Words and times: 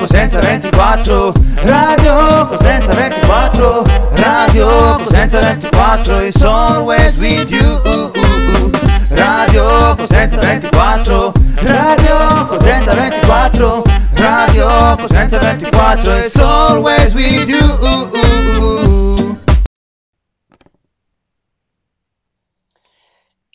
Cosenza 0.00 0.40
24 0.40 1.32
Radio 1.62 2.46
Cosenza 2.48 2.92
24 2.94 3.84
Radio 4.16 4.98
Cosenza 5.04 5.40
24 5.40 6.26
is 6.26 6.42
always 6.42 7.18
with 7.18 7.50
you. 7.50 8.10
Radio 9.10 9.94
Cosenza 9.96 10.40
24 10.40 11.32
Radio 11.62 12.46
Cosenza 12.48 12.92
24 12.94 13.82
Radio 14.16 14.96
Cosenza 14.96 15.38
24 15.38 16.20
is 16.24 16.36
always 16.36 17.14
with 17.14 17.48
you 17.48 18.89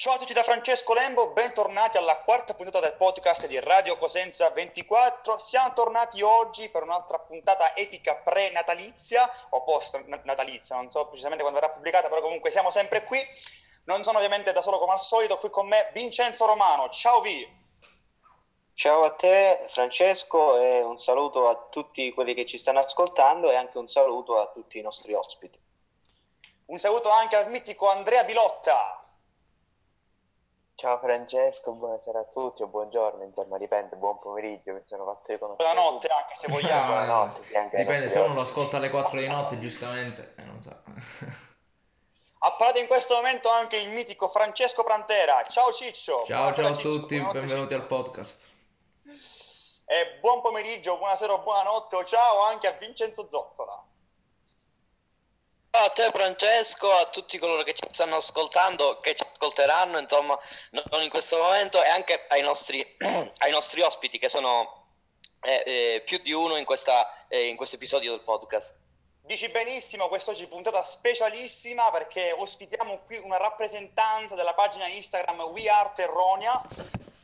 Ciao 0.05 0.13
a 0.13 0.17
tutti 0.19 0.33
da 0.33 0.43
Francesco 0.43 0.93
Lembo, 0.93 1.29
bentornati 1.29 1.97
alla 1.97 2.17
quarta 2.17 2.53
puntata 2.53 2.79
del 2.79 2.93
podcast 2.93 3.47
di 3.47 3.59
Radio 3.59 3.97
Cosenza 3.97 4.51
24. 4.51 5.39
Siamo 5.39 5.73
tornati 5.73 6.21
oggi 6.21 6.69
per 6.69 6.83
un'altra 6.83 7.17
puntata 7.17 7.75
epica 7.75 8.13
pre-natalizia 8.13 9.27
o 9.49 9.63
post-natalizia, 9.63 10.75
non 10.75 10.91
so 10.91 11.07
precisamente 11.07 11.41
quando 11.41 11.59
verrà 11.59 11.73
pubblicata, 11.73 12.07
però 12.07 12.21
comunque 12.21 12.51
siamo 12.51 12.69
sempre 12.69 13.03
qui. 13.03 13.19
Non 13.85 14.03
sono 14.03 14.17
ovviamente 14.17 14.51
da 14.51 14.61
solo 14.61 14.77
come 14.77 14.91
al 14.91 15.01
solito, 15.01 15.39
qui 15.39 15.49
con 15.49 15.67
me 15.67 15.89
Vincenzo 15.91 16.45
Romano. 16.45 16.87
Ciao 16.89 17.21
Vi! 17.21 17.63
Ciao 18.75 19.05
a 19.05 19.09
te 19.09 19.65
Francesco 19.69 20.59
e 20.59 20.83
un 20.83 20.99
saluto 20.99 21.47
a 21.47 21.65
tutti 21.71 22.13
quelli 22.13 22.35
che 22.35 22.45
ci 22.45 22.59
stanno 22.59 22.77
ascoltando 22.77 23.49
e 23.49 23.55
anche 23.55 23.79
un 23.79 23.87
saluto 23.87 24.37
a 24.37 24.51
tutti 24.51 24.77
i 24.77 24.83
nostri 24.83 25.15
ospiti. 25.15 25.59
Un 26.65 26.77
saluto 26.77 27.09
anche 27.09 27.37
al 27.37 27.49
mitico 27.49 27.89
Andrea 27.89 28.23
Bilotta. 28.23 28.99
Ciao 30.75 30.99
Francesco, 30.99 31.71
buonasera 31.71 32.19
a 32.19 32.23
tutti 32.25 32.61
o 32.61 32.67
buongiorno, 32.67 33.23
insomma 33.23 33.57
dipende, 33.57 33.95
buon 33.95 34.19
pomeriggio, 34.19 34.73
mi 34.73 34.81
sono 34.85 35.05
fatto 35.05 35.31
riconoscere. 35.31 35.73
Buonanotte 35.73 36.07
anche 36.07 36.35
se 36.35 36.47
vogliamo. 36.51 36.87
Buonanotte, 36.87 37.41
sì, 37.43 37.55
anche 37.55 37.77
Dipende, 37.77 38.09
se 38.09 38.19
uno 38.19 38.33
lo 38.33 38.41
ascolta 38.41 38.77
alle 38.77 38.89
4 38.89 39.19
di 39.19 39.27
notte, 39.27 39.57
giustamente, 39.57 40.33
eh, 40.37 40.43
non 40.43 40.61
so. 40.61 40.75
Ha 42.37 42.51
parlato 42.51 42.79
in 42.79 42.85
questo 42.85 43.15
momento 43.15 43.49
anche 43.49 43.77
il 43.77 43.89
mitico 43.89 44.27
Francesco 44.27 44.83
Prantera. 44.83 45.41
Ciao 45.43 45.71
Ciccio. 45.73 46.25
Ciao, 46.27 46.37
Buonasera, 46.37 46.67
ciao 46.67 46.71
a 46.71 46.75
Ciccio. 46.75 46.89
tutti, 46.89 47.15
Buonanotte, 47.15 47.39
benvenuti 47.39 47.73
Ciccio. 47.73 47.81
al 47.81 47.87
podcast. 47.87 48.51
E 49.87 50.19
buon 50.19 50.41
pomeriggio, 50.41 50.97
buonasera 50.97 51.33
o 51.33 51.39
buonanotte 51.39 51.95
o 51.95 52.03
ciao 52.03 52.43
anche 52.43 52.67
a 52.67 52.71
Vincenzo 52.73 53.27
Zottola. 53.27 53.83
Ciao 55.75 55.87
a 55.87 55.89
te 55.89 56.09
Francesco, 56.09 56.89
a 56.89 57.09
tutti 57.09 57.37
coloro 57.37 57.63
che 57.63 57.73
ci 57.73 57.85
stanno 57.91 58.15
ascoltando, 58.15 59.01
che 59.01 59.13
ci 59.13 59.23
ascolteranno, 59.29 59.99
insomma, 59.99 60.39
non 60.69 61.01
in 61.01 61.09
questo 61.09 61.37
momento, 61.37 61.83
e 61.83 61.89
anche 61.89 62.27
ai 62.29 62.41
nostri, 62.41 62.81
ai 62.99 63.51
nostri 63.51 63.81
ospiti, 63.81 64.17
che 64.17 64.29
sono 64.29 64.85
eh, 65.41 65.63
eh, 65.65 66.03
più 66.05 66.19
di 66.19 66.31
uno 66.31 66.55
in, 66.55 66.63
questa, 66.63 67.27
eh, 67.27 67.47
in 67.47 67.57
questo 67.57 67.75
episodio 67.75 68.11
del 68.11 68.21
podcast. 68.21 68.73
Dici 69.19 69.49
benissimo, 69.49 70.07
quest'oggi 70.07 70.45
è 70.45 70.47
puntata 70.47 70.81
specialissima 70.81 71.91
perché 71.91 72.31
ospitiamo 72.31 73.01
qui 73.05 73.17
una 73.17 73.35
rappresentanza 73.35 74.33
della 74.33 74.53
pagina 74.53 74.87
Instagram 74.87 75.41
We 75.41 75.67
Are 75.67 75.91
Terronia. 75.93 76.61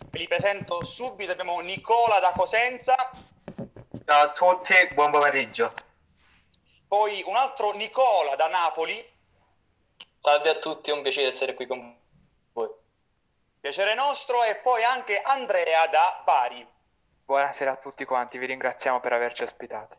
Ve 0.09 0.19
li 0.19 0.27
presento 0.27 0.83
subito, 0.83 1.31
abbiamo 1.31 1.57
Nicola 1.61 2.19
da 2.19 2.33
Cosenza, 2.35 3.11
Ciao 4.05 4.23
a 4.23 4.29
tutti, 4.31 4.73
buon 4.93 5.09
pomeriggio. 5.09 5.71
Poi 6.91 7.23
un 7.25 7.37
altro 7.37 7.71
Nicola 7.71 8.35
da 8.35 8.49
Napoli, 8.49 9.01
Salve 10.17 10.49
a 10.49 10.59
tutti, 10.59 10.91
è 10.91 10.93
un 10.93 11.01
piacere 11.01 11.27
essere 11.27 11.53
qui 11.53 11.65
con 11.65 11.97
voi. 12.51 12.69
piacere 13.61 13.95
nostro, 13.95 14.43
e 14.43 14.55
poi 14.55 14.83
anche 14.83 15.21
Andrea 15.21 15.87
da 15.87 16.21
Bari. 16.25 16.67
Buonasera 17.23 17.71
a 17.71 17.75
tutti 17.77 18.03
quanti, 18.03 18.37
vi 18.37 18.45
ringraziamo 18.45 18.99
per 18.99 19.13
averci 19.13 19.43
ospitati. 19.43 19.95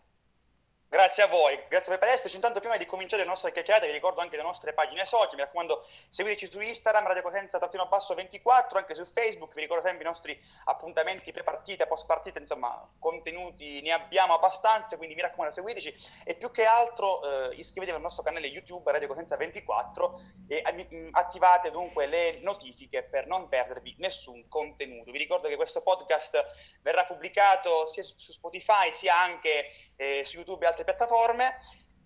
Grazie 0.93 1.23
a 1.23 1.27
voi, 1.27 1.59
grazie 1.71 1.97
per 1.97 2.09
esserci. 2.09 2.37
Intanto 2.37 2.61
prima 2.61 2.77
di 2.77 2.85
cominciare 2.85 3.23
le 3.23 3.29
nostre 3.29 3.51
chiacchierate 3.51 3.87
vi 3.87 3.93
ricordo 3.93 4.21
anche 4.21 4.37
le 4.37 4.43
nostre 4.43 4.75
pagine 4.75 5.07
social, 5.07 5.37
mi 5.37 5.41
raccomando 5.41 5.87
seguiteci 6.11 6.51
su 6.51 6.61
Instagram, 6.61 7.07
Radio 7.07 7.23
Cosenza 7.23 7.57
trattino 7.57 7.89
basso 7.89 8.13
24, 8.13 8.77
anche 8.77 8.95
su 8.95 9.07
Facebook, 9.07 9.55
vi 9.55 9.63
ricordo 9.63 9.83
sempre 9.83 10.03
i 10.03 10.07
nostri 10.07 10.39
appuntamenti 10.67 11.33
pre-partita, 11.33 11.87
post-partita, 11.87 12.41
insomma 12.41 12.87
contenuti 12.99 13.81
ne 13.81 13.93
abbiamo 13.93 14.35
abbastanza, 14.35 14.99
quindi 14.99 15.15
mi 15.15 15.23
raccomando 15.23 15.55
seguiteci 15.55 15.95
e 16.27 16.35
più 16.35 16.51
che 16.51 16.67
altro 16.67 17.23
eh, 17.23 17.55
iscrivetevi 17.55 17.97
al 17.97 18.03
nostro 18.03 18.23
canale 18.23 18.49
YouTube 18.49 18.93
Radio 18.93 19.09
Cosenza 19.09 19.37
24 19.37 20.21
e 20.47 20.63
eh, 20.63 21.09
attivate 21.13 21.71
dunque 21.71 22.05
le 22.05 22.41
notifiche 22.43 23.03
per 23.03 23.27
non 23.27 23.49
perdervi 23.49 23.95
nessun 23.97 24.47
contenuto. 24.47 25.11
Vi 25.11 25.17
ricordo 25.17 25.49
che 25.49 25.57
questo 25.57 25.81
podcast 25.81 26.79
verrà 26.83 27.07
pubblicato 27.07 27.87
sia 27.87 28.03
su 28.03 28.19
su 28.19 28.33
Spotify 28.33 28.93
sia 28.93 29.19
anche 29.19 29.71
eh, 29.97 30.23
su 30.25 30.37
YouTube 30.37 30.67
e 30.67 30.69
altre 30.69 30.82
piattaforme. 30.85 31.57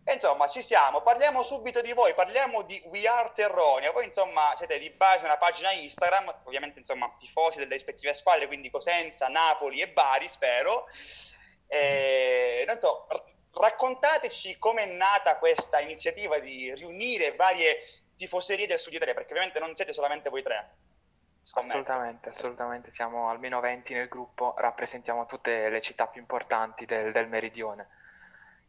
E 0.09 0.15
insomma, 0.15 0.47
ci 0.47 0.63
siamo. 0.63 1.03
Parliamo 1.03 1.43
subito 1.43 1.81
di 1.81 1.93
voi, 1.93 2.15
parliamo 2.15 2.63
di 2.63 2.81
We 2.93 3.09
Are 3.09 3.33
Terronia. 3.35 3.91
Voi, 3.91 4.05
insomma, 4.05 4.55
siete 4.57 4.79
di 4.79 4.89
base 4.91 5.25
una 5.25 5.37
pagina 5.37 5.73
Instagram, 5.73 6.43
ovviamente, 6.45 6.79
insomma, 6.79 7.13
tifosi 7.19 7.59
delle 7.59 7.73
rispettive 7.73 8.15
squadre, 8.15 8.47
quindi 8.47 8.71
Cosenza, 8.71 9.27
Napoli 9.27 9.81
e 9.81 9.89
Bari, 9.89 10.29
spero. 10.29 10.87
E, 11.67 12.65
non 12.69 12.79
so, 12.79 13.09
raccontateci 13.51 14.59
com'è 14.59 14.85
nata 14.85 15.39
questa 15.39 15.81
iniziativa 15.81 16.39
di 16.39 16.73
riunire 16.75 17.35
varie 17.35 17.81
tifoserie 18.17 18.69
del 18.69 18.79
Sud 18.79 18.93
Italia, 18.93 19.13
perché 19.15 19.31
ovviamente 19.31 19.59
non 19.59 19.75
siete 19.75 19.93
solamente 19.93 20.31
voi 20.31 20.45
tre. 20.45 20.71
scommetto. 21.43 21.79
Assolutamente, 21.79 22.29
assolutamente, 22.29 22.93
siamo 22.95 23.29
almeno 23.29 23.59
20 23.59 23.93
nel 23.93 24.09
gruppo, 24.09 24.55
rappresentiamo 24.57 25.27
tutte 25.27 25.69
le 25.69 25.81
città 25.81 26.07
più 26.07 26.21
importanti 26.21 26.87
del, 26.87 27.11
del 27.11 27.27
meridione. 27.27 27.89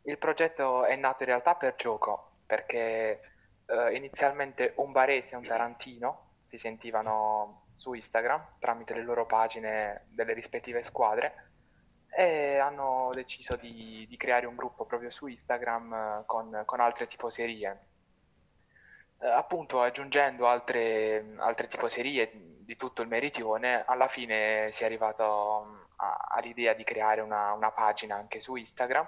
Il 0.07 0.18
progetto 0.18 0.85
è 0.85 0.95
nato 0.95 1.23
in 1.23 1.29
realtà 1.29 1.56
per 1.56 1.75
gioco, 1.75 2.31
perché 2.45 3.19
eh, 3.66 3.94
inizialmente 3.94 4.72
un 4.78 4.94
barese 4.94 5.34
e 5.34 5.35
un 5.35 5.44
tarantino 5.44 6.35
si 6.45 6.57
sentivano 6.57 7.66
su 7.73 7.91
Instagram 7.94 8.56
tramite 8.59 8.94
le 8.94 9.03
loro 9.03 9.25
pagine 9.25 10.06
delle 10.07 10.31
rispettive 10.31 10.81
squadre 10.81 11.51
e 12.09 12.57
hanno 12.57 13.09
deciso 13.12 13.57
di, 13.57 14.06
di 14.07 14.16
creare 14.16 14.46
un 14.46 14.56
gruppo 14.56 14.85
proprio 14.85 15.12
su 15.12 15.28
Instagram 15.28 15.94
eh, 15.94 16.23
con, 16.25 16.63
con 16.66 16.79
altre 16.79 17.07
tifoserie. 17.07 17.88
Eh, 19.19 19.28
appunto, 19.28 19.81
aggiungendo 19.81 20.47
altre, 20.47 21.34
altre 21.38 21.67
tifoserie 21.67 22.31
di 22.34 22.78
tutto 22.78 23.01
il 23.01 23.09
meridione, 23.09 23.84
alla 23.85 24.07
fine 24.07 24.69
si 24.72 24.84
è 24.84 24.85
arrivato 24.85 25.66
mm, 25.66 25.81
a- 25.97 26.28
all'idea 26.29 26.73
di 26.73 26.85
creare 26.85 27.19
una, 27.19 27.51
una 27.51 27.72
pagina 27.72 28.16
anche 28.16 28.40
su 28.40 28.56
Instagram. 28.56 29.06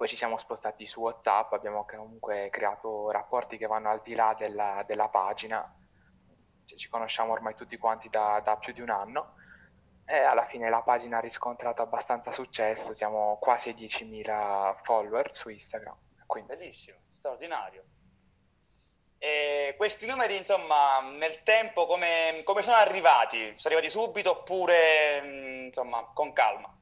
Poi 0.00 0.08
ci 0.08 0.16
siamo 0.16 0.38
spostati 0.38 0.86
su 0.86 0.98
WhatsApp, 1.00 1.52
abbiamo 1.52 1.84
comunque 1.84 2.48
creato 2.50 3.10
rapporti 3.10 3.58
che 3.58 3.66
vanno 3.66 3.90
al 3.90 4.00
di 4.02 4.14
là 4.14 4.34
della, 4.34 4.82
della 4.86 5.08
pagina. 5.10 5.62
Cioè, 6.64 6.78
ci 6.78 6.88
conosciamo 6.88 7.32
ormai 7.32 7.54
tutti 7.54 7.76
quanti 7.76 8.08
da, 8.08 8.40
da 8.42 8.56
più 8.56 8.72
di 8.72 8.80
un 8.80 8.88
anno 8.88 9.34
e 10.06 10.16
alla 10.20 10.46
fine 10.46 10.70
la 10.70 10.80
pagina 10.80 11.18
ha 11.18 11.20
riscontrato 11.20 11.82
abbastanza 11.82 12.32
successo, 12.32 12.94
siamo 12.94 13.36
quasi 13.42 13.68
ai 13.68 13.74
10.000 13.74 14.76
follower 14.84 15.36
su 15.36 15.50
Instagram. 15.50 15.98
Quindi 16.24 16.56
Bellissimo, 16.56 16.96
straordinario. 17.12 17.84
E 19.18 19.74
questi 19.76 20.06
numeri, 20.06 20.34
insomma, 20.34 21.02
nel 21.18 21.42
tempo 21.42 21.84
come, 21.84 22.40
come 22.44 22.62
sono 22.62 22.76
arrivati? 22.76 23.52
Sono 23.56 23.74
arrivati 23.74 23.90
subito 23.90 24.30
oppure, 24.30 25.20
mh, 25.20 25.64
insomma, 25.66 26.10
con 26.14 26.32
calma? 26.32 26.74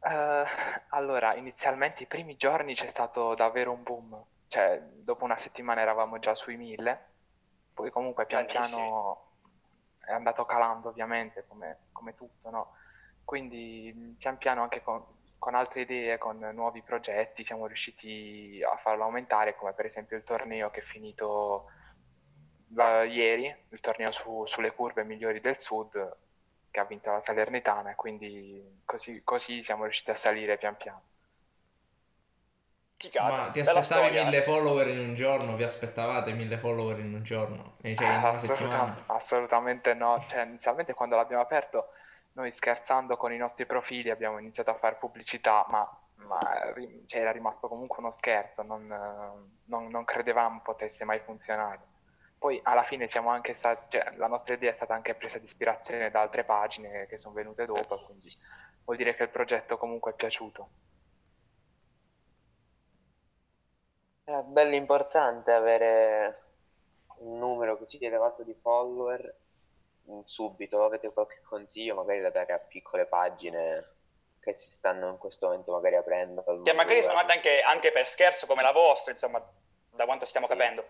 Eh, 0.00 0.44
allora, 0.90 1.34
inizialmente 1.34 2.02
i 2.02 2.06
primi 2.06 2.36
giorni 2.36 2.74
c'è 2.74 2.86
stato 2.88 3.34
davvero 3.34 3.72
un 3.72 3.82
boom, 3.82 4.24
cioè 4.46 4.80
dopo 4.80 5.24
una 5.24 5.36
settimana 5.36 5.80
eravamo 5.80 6.18
già 6.18 6.34
sui 6.34 6.56
1000, 6.56 7.06
poi 7.74 7.90
comunque 7.90 8.26
pian 8.26 8.46
piano 8.46 9.24
è 10.00 10.12
andato 10.12 10.44
calando 10.46 10.88
ovviamente 10.88 11.44
come, 11.46 11.88
come 11.92 12.14
tutto, 12.14 12.50
no? 12.50 12.72
Quindi 13.24 14.16
pian 14.18 14.38
piano 14.38 14.62
anche 14.62 14.82
con, 14.82 15.04
con 15.38 15.54
altre 15.54 15.82
idee, 15.82 16.16
con 16.16 16.38
nuovi 16.38 16.82
progetti 16.82 17.44
siamo 17.44 17.66
riusciti 17.66 18.62
a 18.62 18.76
farlo 18.78 19.04
aumentare, 19.04 19.54
come 19.56 19.74
per 19.74 19.84
esempio 19.84 20.16
il 20.16 20.24
torneo 20.24 20.70
che 20.70 20.80
è 20.80 20.82
finito 20.82 21.66
eh, 22.76 23.06
ieri, 23.06 23.54
il 23.68 23.80
torneo 23.80 24.10
su- 24.12 24.46
sulle 24.46 24.72
curve 24.72 25.04
migliori 25.04 25.40
del 25.40 25.60
sud, 25.60 26.16
che 26.78 26.84
ha 26.84 26.84
vinto 26.84 27.10
la 27.10 27.20
Salernitana, 27.22 27.90
e 27.90 27.94
quindi 27.96 28.82
così, 28.84 29.20
così 29.24 29.62
siamo 29.64 29.82
riusciti 29.82 30.10
a 30.10 30.14
salire 30.14 30.56
pian 30.58 30.76
piano. 30.76 31.02
Figata, 32.96 33.42
Ma 33.42 33.48
ti 33.50 33.60
aspettavi 33.60 34.24
mille 34.24 34.42
follower 34.42 34.88
in 34.88 34.98
un 34.98 35.14
giorno? 35.14 35.56
Vi 35.56 35.62
aspettavate 35.62 36.32
mille 36.32 36.58
follower 36.58 36.98
in 36.98 37.14
un 37.14 37.22
giorno? 37.22 37.74
E 37.82 37.94
cioè 37.94 38.08
in 38.08 38.16
una 38.18 38.30
Assoluta- 38.30 39.04
assolutamente 39.06 39.94
no, 39.94 40.18
cioè, 40.20 40.42
inizialmente 40.42 40.94
quando 40.94 41.16
l'abbiamo 41.16 41.42
aperto, 41.42 41.90
noi 42.32 42.50
scherzando 42.52 43.16
con 43.16 43.32
i 43.32 43.36
nostri 43.36 43.66
profili 43.66 44.10
abbiamo 44.10 44.38
iniziato 44.38 44.70
a 44.70 44.74
fare 44.74 44.96
pubblicità, 44.96 45.64
ma, 45.68 45.88
ma 46.26 46.72
cioè, 47.06 47.20
era 47.20 47.30
rimasto 47.32 47.68
comunque 47.68 47.98
uno 48.00 48.10
scherzo, 48.12 48.62
non, 48.62 48.90
eh, 48.90 49.48
non- 49.66 49.88
non 49.88 50.04
credevamo 50.04 50.60
potesse 50.62 51.04
mai 51.04 51.20
funzionare. 51.20 51.80
Poi 52.38 52.60
alla 52.62 52.84
fine 52.84 53.08
siamo 53.08 53.30
anche 53.30 53.52
stati, 53.54 53.98
cioè, 53.98 54.12
la 54.16 54.28
nostra 54.28 54.54
idea 54.54 54.70
è 54.70 54.74
stata 54.74 54.94
anche 54.94 55.14
presa 55.14 55.38
di 55.38 55.44
ispirazione 55.44 56.10
da 56.10 56.20
altre 56.20 56.44
pagine 56.44 57.06
che 57.08 57.18
sono 57.18 57.34
venute 57.34 57.66
dopo, 57.66 57.96
quindi 58.06 58.30
vuol 58.84 58.96
dire 58.96 59.16
che 59.16 59.24
il 59.24 59.28
progetto 59.30 59.76
comunque 59.76 60.12
è 60.12 60.14
piaciuto. 60.14 60.70
È 64.22 64.42
bello 64.42 64.74
importante 64.76 65.52
avere 65.52 66.42
un 67.16 67.38
numero 67.38 67.76
così 67.76 67.98
elevato 68.04 68.44
di 68.44 68.54
follower 68.54 69.34
subito. 70.24 70.84
Avete 70.84 71.12
qualche 71.12 71.40
consiglio 71.42 71.94
magari 71.94 72.20
da 72.20 72.30
dare 72.30 72.52
a 72.52 72.58
piccole 72.58 73.06
pagine 73.06 73.96
che 74.38 74.54
si 74.54 74.70
stanno 74.70 75.08
in 75.08 75.18
questo 75.18 75.46
momento 75.46 75.72
magari 75.72 75.96
aprendo? 75.96 76.44
Che 76.62 76.72
magari 76.72 77.02
sono 77.02 77.14
nate 77.14 77.32
anche, 77.32 77.60
anche 77.62 77.90
per 77.90 78.06
scherzo 78.06 78.46
come 78.46 78.62
la 78.62 78.72
vostra, 78.72 79.10
insomma, 79.10 79.44
da 79.90 80.04
quanto 80.04 80.24
stiamo 80.24 80.46
Sì. 80.46 80.52
capendo. 80.52 80.86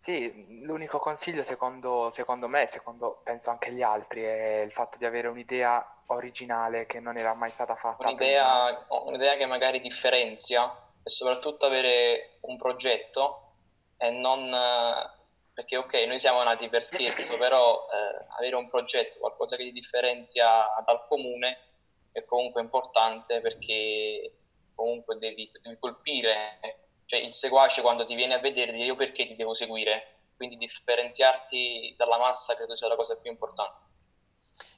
Sì, 0.00 0.62
l'unico 0.62 0.98
consiglio 0.98 1.44
secondo, 1.44 2.10
secondo 2.12 2.48
me, 2.48 2.66
secondo 2.66 3.20
penso 3.22 3.50
anche 3.50 3.72
gli 3.72 3.82
altri, 3.82 4.22
è 4.22 4.60
il 4.60 4.72
fatto 4.72 4.96
di 4.96 5.04
avere 5.04 5.28
un'idea 5.28 6.02
originale 6.06 6.86
che 6.86 7.00
non 7.00 7.16
era 7.16 7.34
mai 7.34 7.50
stata 7.50 7.74
fatta. 7.76 8.08
Un'idea, 8.08 8.86
un'idea 8.88 9.36
che 9.36 9.46
magari 9.46 9.80
differenzia 9.80 10.70
e 11.02 11.10
soprattutto 11.10 11.66
avere 11.66 12.38
un 12.42 12.56
progetto 12.56 13.56
e 13.96 14.10
non... 14.10 14.40
eh, 14.52 15.16
Perché 15.58 15.76
ok, 15.76 15.92
noi 16.06 16.20
siamo 16.20 16.40
nati 16.44 16.68
per 16.68 16.84
scherzo, 16.84 17.36
però 17.38 17.86
eh, 17.90 18.26
avere 18.38 18.54
un 18.54 18.68
progetto, 18.70 19.18
qualcosa 19.18 19.56
che 19.56 19.64
ti 19.64 19.72
differenzia 19.72 20.68
dal 20.86 21.04
comune 21.08 21.58
è 22.12 22.24
comunque 22.24 22.62
importante 22.62 23.40
perché 23.40 24.34
comunque 24.74 25.18
devi, 25.18 25.50
devi 25.60 25.76
colpire, 25.80 26.60
cioè 27.08 27.20
il 27.20 27.32
seguace 27.32 27.80
quando 27.80 28.04
ti 28.04 28.14
viene 28.14 28.34
a 28.34 28.38
vedere 28.38 28.70
dice 28.70 28.84
io 28.84 28.94
perché 28.94 29.26
ti 29.26 29.34
devo 29.34 29.54
seguire, 29.54 30.16
quindi 30.36 30.58
differenziarti 30.58 31.94
dalla 31.96 32.18
massa 32.18 32.54
credo 32.54 32.76
sia 32.76 32.86
la 32.86 32.96
cosa 32.96 33.16
più 33.16 33.30
importante. 33.30 33.86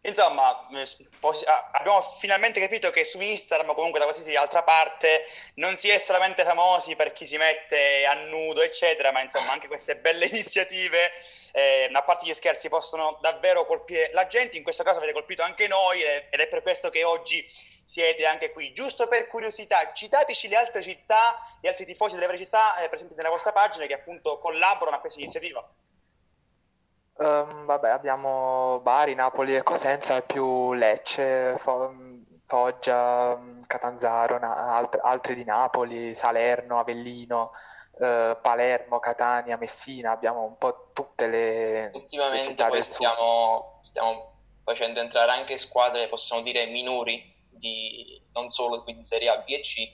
Insomma, 0.03 0.69
eh, 0.73 0.87
ah, 1.47 1.71
abbiamo 1.73 2.01
finalmente 2.03 2.61
capito 2.61 2.91
che 2.91 3.05
su 3.05 3.21
Instagram 3.21 3.71
o 3.71 3.75
comunque 3.75 3.99
da 3.99 4.05
qualsiasi 4.05 4.37
altra 4.37 4.63
parte 4.63 5.27
non 5.55 5.77
si 5.77 5.89
è 5.89 5.99
solamente 5.99 6.45
famosi 6.45 6.95
per 6.95 7.13
chi 7.13 7.27
si 7.27 7.37
mette 7.37 8.07
a 8.07 8.15
nudo, 8.15 8.63
eccetera, 8.63 9.11
ma 9.11 9.23
insomma 9.23 9.51
anche 9.51 9.67
queste 9.67 9.97
belle 9.97 10.27
iniziative, 10.31 11.11
eh, 11.53 11.91
a 11.91 12.03
parte 12.05 12.27
gli 12.27 12.35
scherzi, 12.35 12.69
possono 12.69 13.19
davvero 13.21 13.67
colpire 13.67 14.11
la 14.13 14.29
gente. 14.29 14.57
In 14.57 14.63
questo 14.63 14.85
caso 14.85 14.99
avete 14.99 15.15
colpito 15.15 15.43
anche 15.43 15.67
noi 15.67 16.01
eh, 16.01 16.29
ed 16.31 16.39
è 16.39 16.47
per 16.47 16.63
questo 16.63 16.91
che 16.91 17.03
oggi 17.03 17.45
siete 17.91 18.25
anche 18.25 18.53
qui. 18.53 18.73
Giusto 18.73 19.09
per 19.09 19.27
curiosità, 19.27 19.93
citateci 19.93 20.47
le 20.47 20.55
altre 20.55 20.81
città, 20.81 21.41
gli 21.61 21.67
altri 21.67 21.85
tifosi 21.85 22.15
delle 22.15 22.27
varie 22.27 22.41
città 22.41 22.77
eh, 22.77 22.89
presenti 22.89 23.17
nella 23.17 23.31
vostra 23.31 23.51
pagina 23.51 23.87
che 23.87 23.95
appunto 23.95 24.39
collaborano 24.39 24.97
a 24.97 25.01
questa 25.01 25.19
iniziativa. 25.19 25.69
Ehm, 27.19 27.65
vabbè, 27.67 27.89
abbiamo 27.89 28.79
Bari, 28.81 29.17
Napoli 29.17 29.57
e 29.57 29.65
Cosenza, 29.65 30.17
e 30.17 30.23
più 30.23 30.73
Lecce, 30.73 31.57
Fo- 31.59 31.93
Foggia, 32.47 33.37
Catanzaro, 33.67 34.39
na- 34.39 34.77
alt- 34.77 35.01
altri 35.03 35.35
di 35.35 35.45
Napoli, 35.45 36.15
Salerno, 36.15 36.79
Avellino, 36.79 37.51
eh, 37.99 38.39
Palermo, 38.41 39.01
Catania, 39.01 39.57
Messina, 39.57 40.13
abbiamo 40.13 40.45
un 40.45 40.57
po' 40.59 40.91
tutte 40.93 41.27
le, 41.27 41.73
le 41.73 41.91
Ultimamente 41.95 42.51
città 42.51 42.67
poi 42.67 42.75
del 42.75 42.85
sud. 42.85 42.95
stiamo, 42.95 43.79
stiamo 43.83 44.33
facendo 44.63 45.01
entrare 45.01 45.33
anche 45.33 45.59
squadre, 45.59 46.09
possiamo 46.09 46.43
dire, 46.43 46.67
minori, 46.67 47.39
di, 47.61 48.21
non 48.33 48.51
solo 48.51 48.83
quindi 48.83 49.05
Serie 49.05 49.29
A, 49.29 49.37
B 49.37 49.51
e 49.51 49.61
C, 49.61 49.89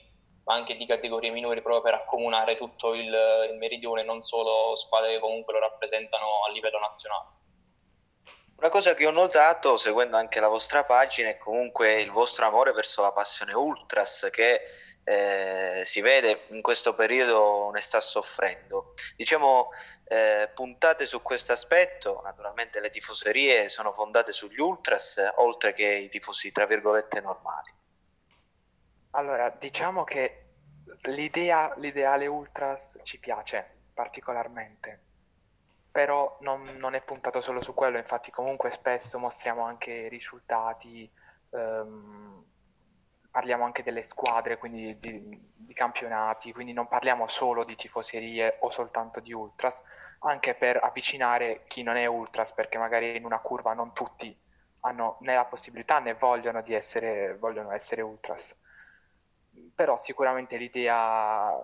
ma 0.45 0.55
anche 0.55 0.75
di 0.75 0.85
categorie 0.85 1.29
minori 1.29 1.61
proprio 1.61 1.83
per 1.83 1.93
accomunare 1.93 2.55
tutto 2.55 2.93
il, 2.93 3.13
il 3.51 3.57
meridione, 3.57 4.03
non 4.03 4.21
solo 4.21 4.75
squadre 4.75 5.13
che 5.13 5.19
comunque 5.19 5.53
lo 5.53 5.59
rappresentano 5.59 6.45
a 6.47 6.51
livello 6.51 6.79
nazionale. 6.79 7.35
Una 8.57 8.69
cosa 8.69 8.95
che 8.95 9.05
ho 9.05 9.11
notato 9.11 9.77
seguendo 9.77 10.17
anche 10.17 10.39
la 10.39 10.47
vostra 10.47 10.83
pagina 10.83 11.29
è 11.29 11.37
comunque 11.37 12.01
il 12.01 12.09
vostro 12.09 12.47
amore 12.47 12.71
verso 12.71 13.03
la 13.03 13.11
passione 13.11 13.53
ultras 13.53 14.29
che 14.31 14.61
eh, 15.03 15.81
si 15.85 16.01
vede 16.01 16.41
in 16.47 16.63
questo 16.63 16.95
periodo 16.95 17.69
ne 17.71 17.81
sta 17.81 17.99
soffrendo. 17.99 18.93
Diciamo, 19.15 19.69
eh, 20.07 20.49
puntate 20.53 21.05
su 21.05 21.21
questo 21.21 21.51
aspetto, 21.51 22.21
naturalmente 22.23 22.79
le 22.79 22.89
tifoserie 22.89 23.67
sono 23.67 23.91
fondate 23.91 24.31
sugli 24.31 24.59
ultras 24.59 25.21
oltre 25.35 25.73
che 25.73 25.85
i 25.85 26.09
tifosi 26.09 26.51
tra 26.51 26.65
virgolette 26.65 27.19
normali. 27.19 27.73
Allora, 29.11 29.49
diciamo 29.49 30.03
che 30.03 30.45
l'idea, 31.03 31.73
l'ideale 31.77 32.27
Ultras 32.27 32.97
ci 33.03 33.19
piace 33.19 33.75
particolarmente, 33.93 35.01
però 35.91 36.37
non, 36.41 36.63
non 36.77 36.93
è 36.93 37.01
puntato 37.01 37.41
solo 37.41 37.61
su 37.61 37.73
quello, 37.73 37.97
infatti 37.97 38.31
comunque 38.31 38.69
spesso 38.69 39.17
mostriamo 39.17 39.63
anche 39.63 40.07
risultati, 40.07 41.09
ehm, 41.49 42.45
parliamo 43.37 43.65
anche 43.65 43.83
delle 43.83 44.01
squadre, 44.01 44.57
quindi 44.57 44.97
di, 44.99 45.39
di 45.53 45.73
campionati, 45.75 46.51
quindi 46.51 46.73
non 46.73 46.87
parliamo 46.87 47.27
solo 47.27 47.65
di 47.65 47.75
tifoserie 47.75 48.57
o 48.61 48.71
soltanto 48.71 49.19
di 49.19 49.31
Ultras, 49.31 49.79
anche 50.21 50.55
per 50.55 50.79
avvicinare 50.81 51.61
chi 51.67 51.83
non 51.83 51.97
è 51.97 52.07
Ultras, 52.07 52.51
perché 52.53 52.79
magari 52.79 53.15
in 53.15 53.25
una 53.25 53.37
curva 53.37 53.73
non 53.73 53.93
tutti 53.93 54.35
hanno 54.79 55.17
né 55.19 55.35
la 55.35 55.45
possibilità 55.45 55.99
né 55.99 56.15
vogliono 56.15 56.63
di 56.63 56.73
essere, 56.73 57.35
vogliono 57.37 57.71
essere 57.73 58.01
Ultras. 58.01 58.55
Però 59.75 59.97
sicuramente 59.97 60.57
l'idea 60.57 61.63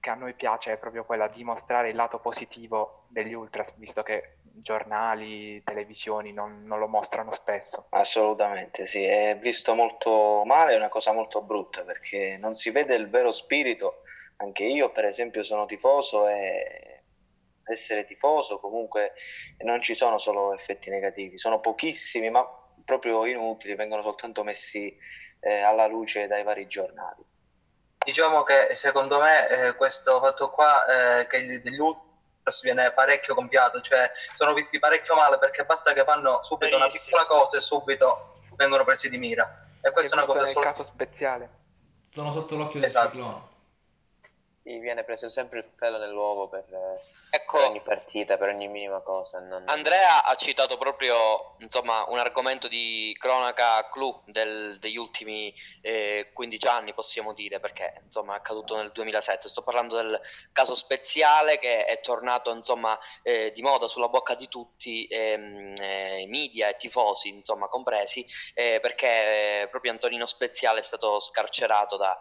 che 0.00 0.08
a 0.08 0.14
noi 0.14 0.32
piace 0.32 0.72
è 0.72 0.78
proprio 0.78 1.04
quella 1.04 1.28
di 1.28 1.44
mostrare 1.44 1.90
il 1.90 1.96
lato 1.96 2.18
positivo 2.20 3.04
degli 3.08 3.34
ultras, 3.34 3.74
visto 3.76 4.02
che 4.02 4.36
giornali, 4.62 5.62
televisioni 5.62 6.32
non, 6.32 6.64
non 6.64 6.78
lo 6.78 6.88
mostrano 6.88 7.32
spesso. 7.32 7.86
Assolutamente, 7.90 8.86
sì, 8.86 9.02
è 9.04 9.36
visto 9.38 9.74
molto 9.74 10.42
male, 10.44 10.72
è 10.72 10.76
una 10.76 10.88
cosa 10.88 11.12
molto 11.12 11.42
brutta 11.42 11.82
perché 11.84 12.36
non 12.38 12.54
si 12.54 12.70
vede 12.70 12.94
il 12.96 13.08
vero 13.08 13.30
spirito. 13.30 14.02
Anche 14.36 14.64
io, 14.64 14.90
per 14.90 15.04
esempio, 15.04 15.42
sono 15.42 15.66
tifoso 15.66 16.26
e 16.28 17.02
essere 17.64 18.04
tifoso 18.04 18.58
comunque 18.58 19.12
non 19.58 19.80
ci 19.80 19.94
sono 19.94 20.18
solo 20.18 20.54
effetti 20.54 20.90
negativi, 20.90 21.38
sono 21.38 21.60
pochissimi, 21.60 22.30
ma 22.30 22.44
proprio 22.84 23.24
inutili, 23.26 23.74
vengono 23.74 24.02
soltanto 24.02 24.42
messi 24.42 24.96
eh, 25.40 25.60
alla 25.60 25.86
luce 25.86 26.26
dai 26.26 26.42
vari 26.42 26.66
giornali. 26.66 27.22
Diciamo 28.02 28.42
che 28.42 28.74
secondo 28.76 29.20
me 29.20 29.48
eh, 29.48 29.74
questo 29.76 30.18
fatto 30.20 30.48
qua 30.50 31.20
eh, 31.20 31.26
che 31.26 31.36
il- 31.36 31.60
Ultras 32.50 32.62
viene 32.62 32.90
parecchio 32.92 33.34
compiato, 33.34 33.80
cioè 33.80 34.10
sono 34.36 34.52
visti 34.52 34.78
parecchio 34.78 35.14
male 35.14 35.38
perché 35.38 35.64
basta 35.64 35.92
che 35.92 36.02
fanno 36.04 36.40
subito 36.42 36.74
una 36.76 36.86
Benissimo. 36.86 37.16
piccola 37.18 37.40
cosa 37.40 37.56
e 37.56 37.60
subito 37.60 38.40
vengono 38.56 38.84
presi 38.84 39.08
di 39.08 39.18
mira. 39.18 39.60
E 39.80 39.88
E 39.88 39.92
questa 39.92 40.16
è 40.16 40.18
una 40.18 40.26
questo 40.26 40.40
cosa 40.40 40.50
è 40.50 40.52
solo... 40.52 40.64
caso 40.64 40.82
speziale. 40.82 41.50
Sono 42.10 42.30
sotto 42.32 42.56
l'occhio 42.56 42.80
del 42.80 42.88
Esatto. 42.88 43.10
ciclone. 43.10 43.48
Sì, 44.62 44.78
viene 44.78 45.04
preso 45.04 45.30
sempre 45.30 45.60
il 45.60 45.64
pelo 45.74 45.96
nell'uovo 45.96 46.46
per, 46.48 46.64
eh, 46.70 47.00
Ecco, 47.30 47.56
per 47.56 47.68
ogni 47.68 47.80
partita, 47.80 48.36
per 48.36 48.48
ogni 48.50 48.68
minima 48.68 49.00
cosa. 49.00 49.40
non- 49.40 49.64
Andrea 49.66 50.22
ha 50.22 50.34
citato 50.34 50.76
proprio 50.76 51.56
insomma, 51.60 52.04
un 52.08 52.18
argomento 52.18 52.68
di 52.68 53.16
cronaca 53.18 53.88
clou 53.88 54.20
del- 54.26 54.78
degli 54.78 54.98
ultimi 54.98 55.52
eh, 55.80 56.30
15 56.34 56.66
anni, 56.66 56.92
possiamo 56.92 57.32
dire, 57.32 57.58
perché 57.58 58.02
insomma, 58.04 58.34
è 58.34 58.36
accaduto 58.36 58.76
nel 58.76 58.92
2007. 58.92 59.48
Sto 59.48 59.62
parlando 59.62 59.96
del 59.96 60.20
caso 60.52 60.74
Speziale 60.74 61.58
che 61.58 61.86
è 61.86 62.00
tornato 62.02 62.52
insomma, 62.52 62.98
eh, 63.22 63.52
di 63.52 63.62
moda 63.62 63.88
sulla 63.88 64.08
bocca 64.08 64.34
di 64.34 64.48
tutti, 64.48 65.06
ehm, 65.06 65.74
eh, 65.80 66.26
media 66.28 66.68
e 66.68 66.76
tifosi 66.76 67.28
insomma, 67.28 67.66
compresi, 67.68 68.26
eh, 68.52 68.78
perché 68.82 69.62
eh, 69.62 69.68
proprio 69.68 69.92
Antonino 69.92 70.26
Speziale 70.26 70.80
è 70.80 70.82
stato 70.82 71.18
scarcerato 71.18 71.96
da 71.96 72.18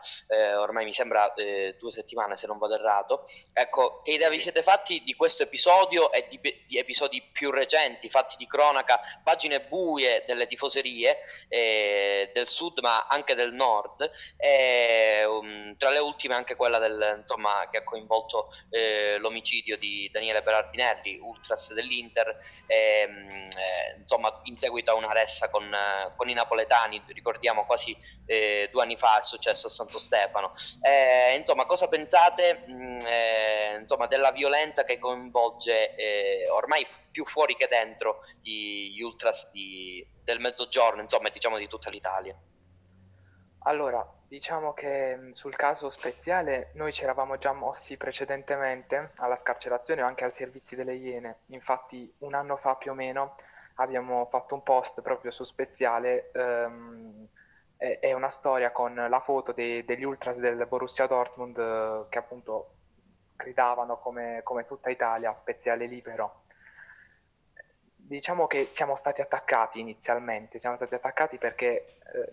ormai 0.60 0.86
mi 0.86 0.93
sembra 0.93 1.34
due 1.77 1.91
settimane 1.91 2.38
se 2.39 2.48
non 2.48 2.58
vado 2.58 2.75
errato. 2.75 3.22
Ecco, 3.53 4.01
che 4.01 4.12
idea 4.12 4.29
vi 4.29 4.39
siete 4.39 4.63
fatti 4.63 5.03
di 5.03 5.13
questo 5.15 5.43
episodio 5.43 6.12
e 6.12 6.27
di, 6.29 6.39
di 6.67 6.77
episodi 6.77 7.22
più 7.31 7.51
recenti, 7.51 8.10
fatti 8.10 8.36
di 8.38 8.48
cronaca, 8.48 9.00
pagine 9.24 9.62
buie 9.62 10.24
delle 10.25 10.48
tifoserie 10.48 11.19
eh, 11.50 12.31
del 12.34 12.48
sud 12.48 12.79
ma 12.79 13.08
anche 13.08 13.36
del 13.36 13.53
nord, 13.53 14.10
e, 14.38 15.25
um, 15.25 15.75
tra 15.77 15.89
le 15.89 16.00
ultime 16.00 16.36
anche 16.36 16.55
quella 16.55 16.77
del, 16.77 17.17
insomma, 17.19 17.67
che 17.69 17.77
ha 17.77 17.84
coinvolto 17.84 18.53
eh, 18.69 19.17
l'omicidio 19.17 19.77
di 19.77 20.10
Daniele 20.12 20.41
Berardinelli, 20.41 21.17
ultras 21.17 21.74
dell'Inter, 21.74 22.38
ehm, 22.67 23.50
eh, 23.50 24.00
insomma 24.00 24.39
in 24.43 24.58
seguito 24.58 24.91
a 24.91 24.96
una 24.96 25.12
ressa 25.12 25.50
con, 25.50 25.69
con 26.15 26.29
i 26.29 26.34
napoletani, 26.34 27.03
ricordiamo 27.08 27.65
quasi 27.65 27.96
eh, 28.25 28.69
due 28.72 28.84
anni 28.84 28.96
fa 28.96 29.19
è 29.19 29.24
successo 29.24 29.67
a 29.67 29.69
Santo 29.69 29.98
Stefano. 29.98 30.53
Eh, 30.81 31.36
insomma, 31.36 31.65
cosa 31.65 31.88
pensate 31.88 32.18
mh, 32.67 32.97
eh, 33.05 33.77
insomma, 33.79 34.07
della 34.07 34.31
violenza 34.31 34.83
che 34.83 34.99
coinvolge 34.99 35.95
eh, 35.95 36.49
ormai 36.49 36.83
f- 36.85 37.09
più 37.11 37.25
fuori 37.25 37.55
che 37.55 37.67
dentro 37.69 38.19
gli, 38.41 38.93
gli 38.95 39.01
ultras 39.01 39.49
di- 39.51 40.05
del 40.23 40.39
mezzogiorno, 40.39 41.01
insomma, 41.01 41.29
diciamo 41.29 41.57
di 41.57 41.67
tutta 41.67 41.89
l'Italia? 41.89 42.35
Allora, 43.63 44.05
diciamo 44.27 44.73
che 44.73 45.15
mh, 45.15 45.31
sul 45.31 45.55
caso 45.55 45.89
Speziale 45.89 46.71
noi 46.75 46.93
ci 46.93 47.03
eravamo 47.03 47.38
già 47.38 47.53
mossi 47.53 47.97
precedentemente 47.97 49.11
alla 49.17 49.38
scarcerazione 49.38 50.01
o 50.01 50.05
anche 50.05 50.23
al 50.23 50.33
servizio 50.33 50.77
delle 50.77 50.95
Iene. 50.95 51.41
Infatti, 51.47 52.13
un 52.19 52.33
anno 52.33 52.57
fa 52.57 52.75
più 52.75 52.91
o 52.91 52.93
meno 52.93 53.35
abbiamo 53.75 54.27
fatto 54.29 54.55
un 54.55 54.63
post 54.63 55.01
proprio 55.01 55.31
su 55.31 55.43
Speziale. 55.43 56.31
ehm, 56.33 57.27
è, 57.79 58.12
una 58.12 58.29
storia 58.29 58.71
con 58.71 58.93
la 58.93 59.19
foto 59.21 59.53
dei- 59.53 59.86
degli 59.86 60.03
ultras 60.03 60.36
del 60.36 60.65
Borussia 60.67 61.07
Dortmund 61.07 61.57
eh, 61.57 62.09
che 62.09 62.17
appunto 62.17 62.74
gridavano 63.38 63.98
come, 63.98 64.41
come 64.43 64.65
tutta 64.67 64.89
Italia, 64.89 65.33
Speziale 65.33 65.86
libero. 65.86 66.43
Diciamo 67.95 68.48
che 68.48 68.69
siamo 68.74 68.98
stati 68.98 69.21
attaccati 69.21 69.79
inizialmente, 69.79 70.59
siamo 70.59 70.75
stati 70.75 70.95
attaccati 70.95 71.38
perché 71.38 72.00
eh, 72.13 72.31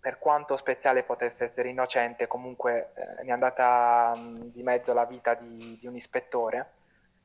per 0.00 0.18
quanto 0.18 0.56
Speziale 0.56 1.04
potesse 1.04 1.44
essere 1.44 1.68
innocente, 1.68 2.26
comunque 2.26 2.90
eh, 2.94 3.22
ne 3.22 3.28
è 3.28 3.30
andata 3.30 4.14
mh, 4.16 4.50
di 4.50 4.64
mezzo 4.64 4.92
la 4.92 5.04
vita 5.04 5.34
di, 5.34 5.78
di 5.78 5.86
un 5.86 5.94
ispettore 5.94 6.72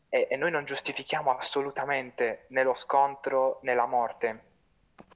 e, 0.09 0.27
e 0.29 0.35
noi 0.35 0.51
non 0.51 0.63
giustifichiamo 0.63 1.35
assolutamente 1.35 2.45
né 2.49 2.61
lo 2.61 2.75
scontro 2.75 3.57
né 3.63 3.73
la 3.73 3.87
morte. 3.87 4.41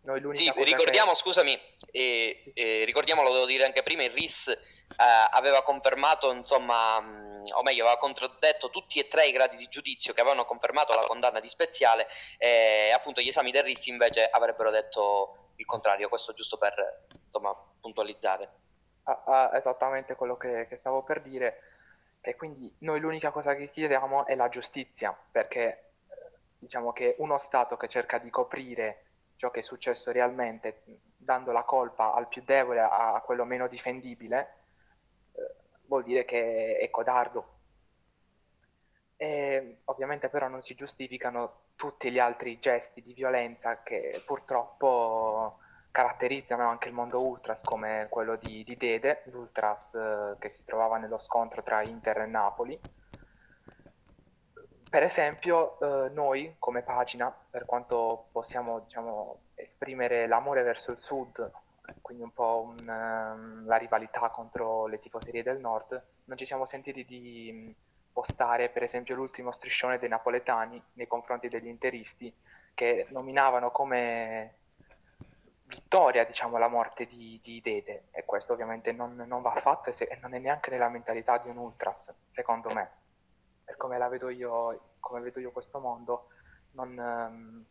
Sì, 0.04 0.48
cosa 0.48 0.54
che- 0.54 0.64
ricordiamo, 0.64 1.14
scusami, 1.14 1.60
eh, 1.92 2.52
eh, 2.56 2.84
ricordiamo, 2.86 3.22
lo 3.22 3.34
devo 3.34 3.46
dire 3.46 3.66
anche 3.66 3.84
prima, 3.84 4.04
il 4.04 4.12
RIS 4.12 4.48
eh, 4.48 4.58
aveva 5.30 5.62
confermato, 5.62 6.32
insomma, 6.32 7.00
mh, 7.00 7.46
o 7.54 7.62
meglio, 7.62 7.84
aveva 7.84 8.00
controdetto 8.00 8.72
tutti 8.72 8.98
e 9.00 9.08
tre 9.08 9.28
i 9.28 9.32
gradi 9.32 9.58
di 9.58 9.68
giudizio 9.68 10.14
che 10.14 10.22
avevano 10.22 10.46
confermato 10.46 10.94
la 10.94 11.06
condanna 11.06 11.40
di 11.40 11.48
Speziale 11.48 12.08
e 12.40 12.92
appunto 12.92 13.22
gli 13.22 13.28
esami 13.28 13.52
del 13.52 13.64
RIS 13.64 13.88
invece 13.88 14.28
avrebbero 14.28 14.72
detto 14.72 15.52
il 15.58 15.66
contrario, 15.66 16.10
questo 16.10 16.34
giusto 16.34 16.58
per, 16.58 17.06
insomma, 17.26 17.56
puntualizzare. 17.80 18.50
Ah, 19.04 19.24
ah, 19.26 19.58
esattamente 19.58 20.16
quello 20.16 20.36
che, 20.36 20.66
che 20.68 20.78
stavo 20.78 21.04
per 21.04 21.22
dire. 21.22 21.62
E 22.22 22.36
quindi 22.36 22.74
noi 22.80 23.00
l'unica 23.00 23.32
cosa 23.32 23.56
che 23.56 23.70
chiediamo 23.72 24.26
è 24.26 24.36
la 24.36 24.50
giustizia, 24.50 25.16
perché 25.32 25.64
eh, 25.68 26.38
diciamo 26.58 26.92
che 26.92 27.16
uno 27.20 27.38
Stato 27.38 27.78
che 27.78 27.88
cerca 27.88 28.18
di 28.18 28.30
coprire 28.30 29.11
ciò 29.42 29.50
che 29.50 29.62
è 29.62 29.64
successo 29.64 30.12
realmente, 30.12 30.84
dando 31.18 31.52
la 31.52 31.64
colpa 31.64 32.14
al 32.14 32.28
più 32.28 32.44
debole, 32.46 32.80
a, 32.80 33.20
quello 33.26 33.44
meno 33.44 33.68
difendibile, 33.68 34.54
eh, 35.32 35.56
vuol 35.88 36.04
dire 36.04 36.26
che 36.26 36.78
è 36.78 36.88
codardo. 36.92 37.58
E 39.18 39.80
ovviamente 39.86 40.30
però 40.30 40.48
non 40.48 40.62
si 40.62 40.76
giustificano 40.76 41.70
tutti 41.76 42.12
gli 42.12 42.20
altri 42.20 42.60
gesti 42.60 43.02
di 43.02 43.14
violenza 43.14 43.82
che 43.82 44.22
purtroppo 44.28 45.58
caratterizzano 45.90 46.70
anche 46.70 46.90
il 46.90 46.94
mondo 46.94 47.20
ultras 47.22 47.64
come 47.64 48.06
quello 48.12 48.36
di, 48.36 48.64
di 48.64 48.78
Dede, 48.78 49.24
l'ultras 49.32 49.96
eh, 49.96 50.36
che 50.38 50.50
si 50.50 50.64
trovava 50.66 51.00
nello 51.00 51.18
scontro 51.18 51.64
tra 51.64 51.82
Inter 51.82 52.20
e 52.20 52.26
Napoli. 52.28 52.80
Per 54.92 55.04
esempio, 55.04 55.80
eh, 55.80 56.10
noi 56.10 56.56
come 56.60 56.82
pagina, 56.84 57.32
per 57.50 57.66
quanto 57.66 58.28
possiamo 58.32 58.80
diciamo, 58.82 59.44
esprimere 59.56 60.28
l'amore 60.28 60.64
verso 60.64 60.92
il 60.92 61.00
sud, 61.00 61.50
quindi 62.02 62.24
un 62.24 62.34
po' 62.34 62.62
un, 62.66 62.88
ehm, 62.90 63.66
la 63.68 63.78
rivalità 63.78 64.30
contro 64.30 64.88
le 64.88 65.00
tifoserie 65.00 65.44
del 65.44 65.60
nord, 65.60 66.04
non 66.26 66.38
ci 66.38 66.46
siamo 66.46 66.66
sentiti 66.66 67.06
di 67.06 67.52
mh, 67.52 68.12
postare 68.12 68.68
per 68.70 68.84
esempio 68.84 69.16
l'ultimo 69.16 69.52
striscione 69.54 69.98
dei 69.98 70.10
napoletani 70.10 70.82
nei 70.94 71.08
confronti 71.08 71.48
degli 71.48 71.68
interisti 71.68 72.34
che 72.74 73.08
nominavano 73.12 73.72
come 73.72 74.58
vittoria, 75.64 76.26
diciamo, 76.26 76.58
la 76.58 76.68
morte 76.68 77.06
di, 77.08 77.40
di 77.42 77.62
Dede 77.62 78.10
e 78.12 78.26
questo 78.26 78.54
ovviamente 78.54 78.92
non, 78.92 79.16
non 79.16 79.42
va 79.42 79.56
fatto 79.56 79.90
e, 79.90 79.94
se- 79.94 80.04
e 80.06 80.18
non 80.22 80.34
è 80.34 80.40
neanche 80.40 80.70
nella 80.70 80.90
mentalità 80.90 81.38
di 81.38 81.50
un 81.50 81.58
ultras, 81.58 82.14
secondo 82.30 82.70
me. 82.74 83.01
Per 83.72 83.80
come 83.80 83.98
la 83.98 84.10
vedo 84.10 84.28
io, 84.30 84.96
come 85.00 85.22
vedo 85.22 85.40
io 85.40 85.52
questo 85.52 85.80
mondo, 85.80 86.28
non, 86.72 86.90
ehm, 86.92 87.66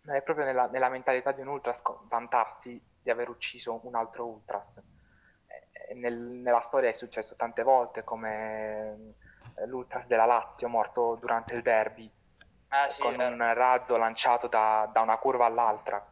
non 0.00 0.16
è 0.16 0.22
proprio 0.22 0.46
nella, 0.46 0.66
nella 0.68 0.88
mentalità 0.88 1.30
di 1.32 1.42
un 1.42 1.48
ultras 1.48 1.82
vantarsi 2.08 2.82
di 3.02 3.10
aver 3.10 3.28
ucciso 3.28 3.78
un 3.82 3.94
altro 3.94 4.26
ultras. 4.26 4.78
Eh, 4.78 5.94
nel- 5.94 6.16
nella 6.16 6.62
storia 6.62 6.88
è 6.88 6.94
successo 6.94 7.36
tante 7.36 7.62
volte, 7.62 8.02
come 8.02 9.14
eh, 9.56 9.66
l'ultras 9.66 10.06
della 10.06 10.24
Lazio 10.24 10.68
morto 10.70 11.16
durante 11.16 11.54
il 11.54 11.60
derby 11.60 12.10
Ah, 12.68 12.88
sì, 12.88 13.02
con 13.02 13.20
un 13.20 13.52
razzo 13.52 13.98
lanciato 13.98 14.46
da, 14.46 14.88
da 14.90 15.02
una 15.02 15.18
curva 15.18 15.44
all'altra. 15.44 16.02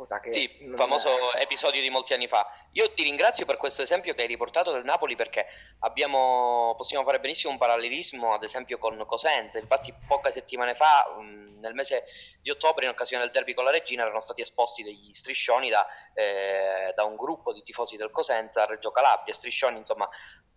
Cosa 0.00 0.18
che 0.18 0.32
Sì, 0.32 0.72
famoso 0.76 1.34
episodio 1.34 1.82
di 1.82 1.90
molti 1.90 2.14
anni 2.14 2.26
fa. 2.26 2.50
Io 2.72 2.90
ti 2.94 3.02
ringrazio 3.02 3.44
per 3.44 3.58
questo 3.58 3.82
esempio 3.82 4.14
che 4.14 4.22
hai 4.22 4.28
riportato 4.28 4.72
del 4.72 4.82
Napoli 4.82 5.14
perché 5.14 5.44
abbiamo, 5.80 6.72
possiamo 6.74 7.04
fare 7.04 7.20
benissimo 7.20 7.52
un 7.52 7.58
parallelismo 7.58 8.32
ad 8.32 8.42
esempio 8.42 8.78
con 8.78 9.04
Cosenza. 9.04 9.58
Infatti 9.58 9.94
poche 10.06 10.32
settimane 10.32 10.74
fa, 10.74 11.06
mh, 11.18 11.58
nel 11.60 11.74
mese 11.74 12.04
di 12.40 12.48
ottobre, 12.48 12.86
in 12.86 12.92
occasione 12.92 13.24
del 13.24 13.30
derby 13.30 13.52
con 13.52 13.64
la 13.64 13.70
Regina, 13.70 14.04
erano 14.04 14.20
stati 14.20 14.40
esposti 14.40 14.82
degli 14.82 15.12
striscioni 15.12 15.68
da, 15.68 15.86
eh, 16.14 16.94
da 16.94 17.04
un 17.04 17.16
gruppo 17.16 17.52
di 17.52 17.60
tifosi 17.60 17.96
del 17.98 18.10
Cosenza 18.10 18.62
a 18.62 18.64
Reggio 18.64 18.92
Calabria. 18.92 19.34
Striscioni 19.34 19.76
insomma 19.76 20.08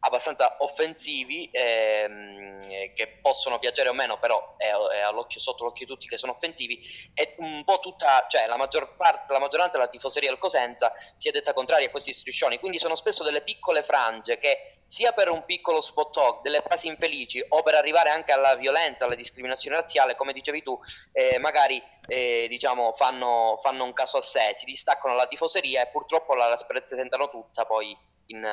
abbastanza 0.05 0.57
offensivi 0.59 1.49
ehm, 1.51 2.61
eh, 2.67 2.91
che 2.93 3.19
possono 3.21 3.59
piacere 3.59 3.89
o 3.89 3.93
meno 3.93 4.19
però 4.19 4.55
è, 4.57 4.69
è 4.69 5.39
sotto 5.39 5.63
l'occhio 5.63 5.85
di 5.85 5.91
tutti 5.91 6.07
che 6.07 6.17
sono 6.17 6.33
offensivi. 6.33 6.79
E 7.13 7.35
un 7.37 7.63
po' 7.63 7.79
tutta 7.79 8.25
cioè 8.29 8.47
la 8.47 8.57
maggior 8.57 8.95
parte 8.95 9.31
la 9.31 9.39
maggioranza 9.39 9.77
della 9.77 9.89
tifoseria 9.89 10.29
del 10.29 10.37
Cosenza 10.37 10.93
si 11.17 11.27
è 11.27 11.31
detta 11.31 11.53
contraria 11.53 11.87
a 11.87 11.91
questi 11.91 12.13
striscioni. 12.13 12.59
Quindi 12.59 12.79
sono 12.79 12.95
spesso 12.95 13.23
delle 13.23 13.41
piccole 13.41 13.83
frange 13.83 14.37
che 14.37 14.81
sia 14.85 15.13
per 15.13 15.29
un 15.29 15.45
piccolo 15.45 15.81
spot 15.81 16.13
talk 16.13 16.41
delle 16.41 16.61
frasi 16.61 16.87
infelici 16.87 17.43
o 17.47 17.63
per 17.63 17.75
arrivare 17.75 18.09
anche 18.09 18.33
alla 18.33 18.55
violenza 18.55 19.05
alla 19.05 19.15
discriminazione 19.15 19.77
razziale 19.77 20.15
come 20.17 20.33
dicevi 20.33 20.61
tu 20.61 20.77
eh, 21.13 21.39
magari 21.39 21.81
eh, 22.05 22.47
diciamo 22.49 22.91
fanno, 22.91 23.57
fanno 23.61 23.85
un 23.85 23.93
caso 23.93 24.17
a 24.17 24.21
sé 24.21 24.51
si 24.55 24.65
distaccano 24.65 25.15
dalla 25.15 25.27
tifoseria 25.27 25.83
e 25.83 25.87
purtroppo 25.87 26.35
la, 26.35 26.49
la 26.49 26.59
presentano 26.67 27.29
tutta 27.29 27.65
poi 27.65 27.97
in 28.27 28.43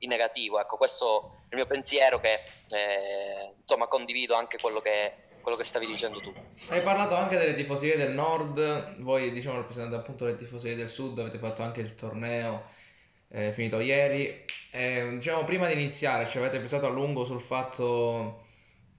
in 0.00 0.08
negativo. 0.08 0.60
Ecco, 0.60 0.76
questo 0.76 1.40
è 1.48 1.54
il 1.54 1.56
mio 1.56 1.66
pensiero 1.66 2.20
che 2.20 2.38
eh, 2.68 3.54
insomma 3.60 3.86
condivido 3.86 4.34
anche 4.34 4.58
quello 4.58 4.80
che, 4.80 5.12
quello 5.40 5.56
che 5.56 5.64
stavi 5.64 5.86
dicendo 5.86 6.20
tu. 6.20 6.32
Hai 6.68 6.82
parlato 6.82 7.14
anche 7.14 7.36
delle 7.36 7.54
tifoserie 7.54 7.96
del 7.96 8.12
nord, 8.12 8.98
voi 8.98 9.30
diciamo 9.32 9.56
rappresentate 9.56 9.96
appunto 9.96 10.24
le 10.24 10.36
tifoserie 10.36 10.76
del 10.76 10.88
sud, 10.88 11.18
avete 11.18 11.38
fatto 11.38 11.62
anche 11.62 11.80
il 11.80 11.94
torneo 11.94 12.78
eh, 13.28 13.52
finito 13.52 13.80
ieri. 13.80 14.44
Eh, 14.70 15.08
diciamo 15.12 15.44
prima 15.44 15.66
di 15.66 15.72
iniziare 15.74 16.26
ci 16.26 16.38
avete 16.38 16.58
pensato 16.58 16.86
a 16.86 16.90
lungo 16.90 17.24
sul 17.24 17.40
fatto, 17.40 18.44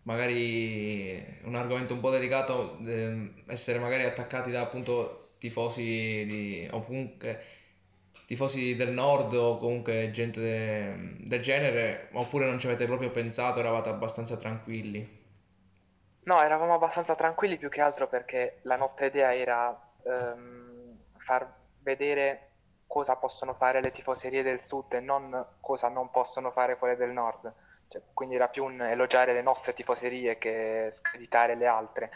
magari 0.03 1.23
un 1.43 1.55
argomento 1.55 1.93
un 1.93 1.99
po' 1.99 2.09
delicato, 2.09 2.77
ehm, 2.85 3.43
essere 3.47 3.79
magari 3.79 4.03
attaccati 4.03 4.51
da 4.51 4.61
appunto 4.61 5.33
tifosi 5.39 5.83
di, 6.27 6.67
o 6.71 6.83
comunque 6.83 7.43
tifosi 8.31 8.75
del 8.75 8.91
nord 8.91 9.33
o 9.33 9.57
comunque 9.57 10.09
gente 10.11 10.39
de- 10.39 11.17
del 11.27 11.41
genere, 11.41 12.07
oppure 12.13 12.45
non 12.45 12.59
ci 12.59 12.65
avete 12.67 12.85
proprio 12.85 13.11
pensato, 13.11 13.59
eravate 13.59 13.89
abbastanza 13.89 14.37
tranquilli? 14.37 15.05
No, 16.23 16.41
eravamo 16.41 16.75
abbastanza 16.75 17.13
tranquilli 17.15 17.57
più 17.57 17.67
che 17.67 17.81
altro 17.81 18.07
perché 18.07 18.59
la 18.63 18.77
nostra 18.77 19.07
idea 19.07 19.35
era 19.35 19.77
ehm, 20.05 20.97
far 21.17 21.45
vedere 21.79 22.51
cosa 22.87 23.17
possono 23.17 23.53
fare 23.53 23.81
le 23.81 23.91
tifoserie 23.91 24.43
del 24.43 24.61
sud 24.63 24.93
e 24.93 25.01
non 25.01 25.45
cosa 25.59 25.89
non 25.89 26.09
possono 26.09 26.51
fare 26.51 26.77
quelle 26.77 26.95
del 26.95 27.09
nord. 27.09 27.53
Cioè, 27.89 28.01
quindi 28.13 28.35
era 28.35 28.47
più 28.47 28.63
un 28.63 28.81
elogiare 28.81 29.33
le 29.33 29.41
nostre 29.41 29.73
tifoserie 29.73 30.37
che 30.37 30.87
screditare 30.93 31.55
le 31.55 31.67
altre. 31.67 32.11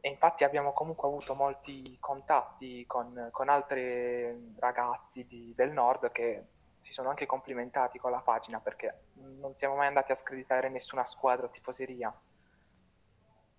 E 0.00 0.08
infatti 0.08 0.44
abbiamo 0.44 0.72
comunque 0.72 1.08
avuto 1.08 1.34
molti 1.34 1.96
contatti 2.00 2.84
con, 2.86 3.28
con 3.32 3.48
altri 3.48 4.54
ragazzi 4.58 5.26
di- 5.26 5.54
del 5.56 5.72
nord 5.72 6.12
che 6.12 6.44
si 6.80 6.92
sono 6.92 7.08
anche 7.08 7.26
complimentati 7.26 7.98
con 7.98 8.10
la 8.10 8.20
pagina 8.20 8.60
perché 8.60 9.06
non 9.40 9.54
siamo 9.56 9.74
mai 9.76 9.88
andati 9.88 10.12
a 10.12 10.16
screditare 10.16 10.68
nessuna 10.68 11.04
squadra 11.04 11.46
o 11.46 11.50
tifoseria. 11.50 12.14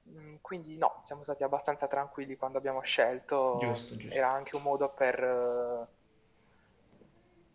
Mm, 0.09 0.35
Quindi 0.41 0.77
no, 0.77 1.01
siamo 1.05 1.23
stati 1.23 1.43
abbastanza 1.43 1.87
tranquilli 1.87 2.35
quando 2.35 2.57
abbiamo 2.57 2.81
scelto. 2.81 3.57
Giusto, 3.59 3.97
giusto. 3.97 4.17
Era 4.17 4.31
anche 4.31 4.55
un 4.55 4.63
modo 4.63 4.89
per 4.89 5.21
eh, 5.21 5.87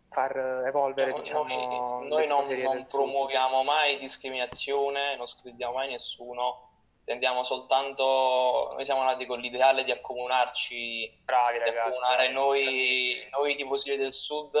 far 0.09 0.63
evolvere, 0.65 1.11
No, 1.11 1.19
diciamo, 1.19 1.43
noi, 1.43 2.07
noi 2.07 2.27
non, 2.27 2.47
non 2.47 2.85
promuoviamo 2.85 3.63
mai 3.63 3.97
discriminazione, 3.99 5.17
non 5.17 5.25
scriviamo 5.25 5.73
mai 5.73 5.89
nessuno, 5.89 6.64
tendiamo 7.05 7.43
soltanto, 7.43 8.71
noi 8.73 8.83
siamo 8.83 9.03
nati 9.03 9.25
con 9.25 9.39
l'ideale 9.39 9.83
di 9.83 9.91
accomunarci, 9.91 11.21
Bravi 11.23 11.59
ragazzi. 11.59 11.77
accomunare 11.77 12.23
bravi, 12.23 12.33
noi, 12.33 13.27
noi 13.31 13.55
tifosi 13.55 13.95
del 13.95 14.11
sud 14.11 14.57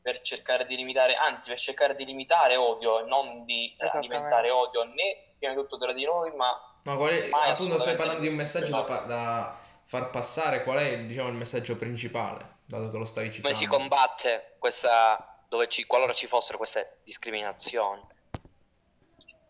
per 0.00 0.20
cercare 0.22 0.64
di 0.64 0.74
limitare, 0.74 1.14
anzi 1.14 1.50
per 1.50 1.58
cercare 1.60 1.94
di 1.94 2.04
limitare 2.04 2.56
odio 2.56 3.00
e 3.00 3.02
non 3.04 3.44
di 3.44 3.76
alimentare 3.78 4.50
odio 4.50 4.82
né 4.84 5.34
prima 5.38 5.54
di 5.54 5.60
tutto 5.60 5.76
tra 5.76 5.92
di 5.92 6.04
noi, 6.04 6.34
ma 6.34 6.58
No, 6.84 6.96
qual 6.96 7.10
è- 7.12 7.28
appunto 7.30 7.78
stai 7.78 7.94
parlando 7.94 8.22
di 8.22 8.26
un 8.26 8.34
messaggio 8.34 8.72
da, 8.72 8.98
da 9.06 9.56
far 9.84 10.10
passare, 10.10 10.64
qual 10.64 10.78
è 10.78 10.98
diciamo 11.04 11.28
il 11.28 11.34
messaggio 11.34 11.76
principale 11.76 12.56
dato 12.64 12.90
che 12.90 12.96
lo 12.98 13.04
stavi 13.04 13.28
come 13.28 13.36
citando. 13.36 13.58
si 13.58 13.66
combatte 13.66 14.56
questa, 14.58 15.44
dove 15.48 15.68
ci, 15.68 15.84
qualora 15.84 16.12
ci 16.12 16.26
fossero 16.26 16.56
queste 16.58 17.00
discriminazioni. 17.04 18.02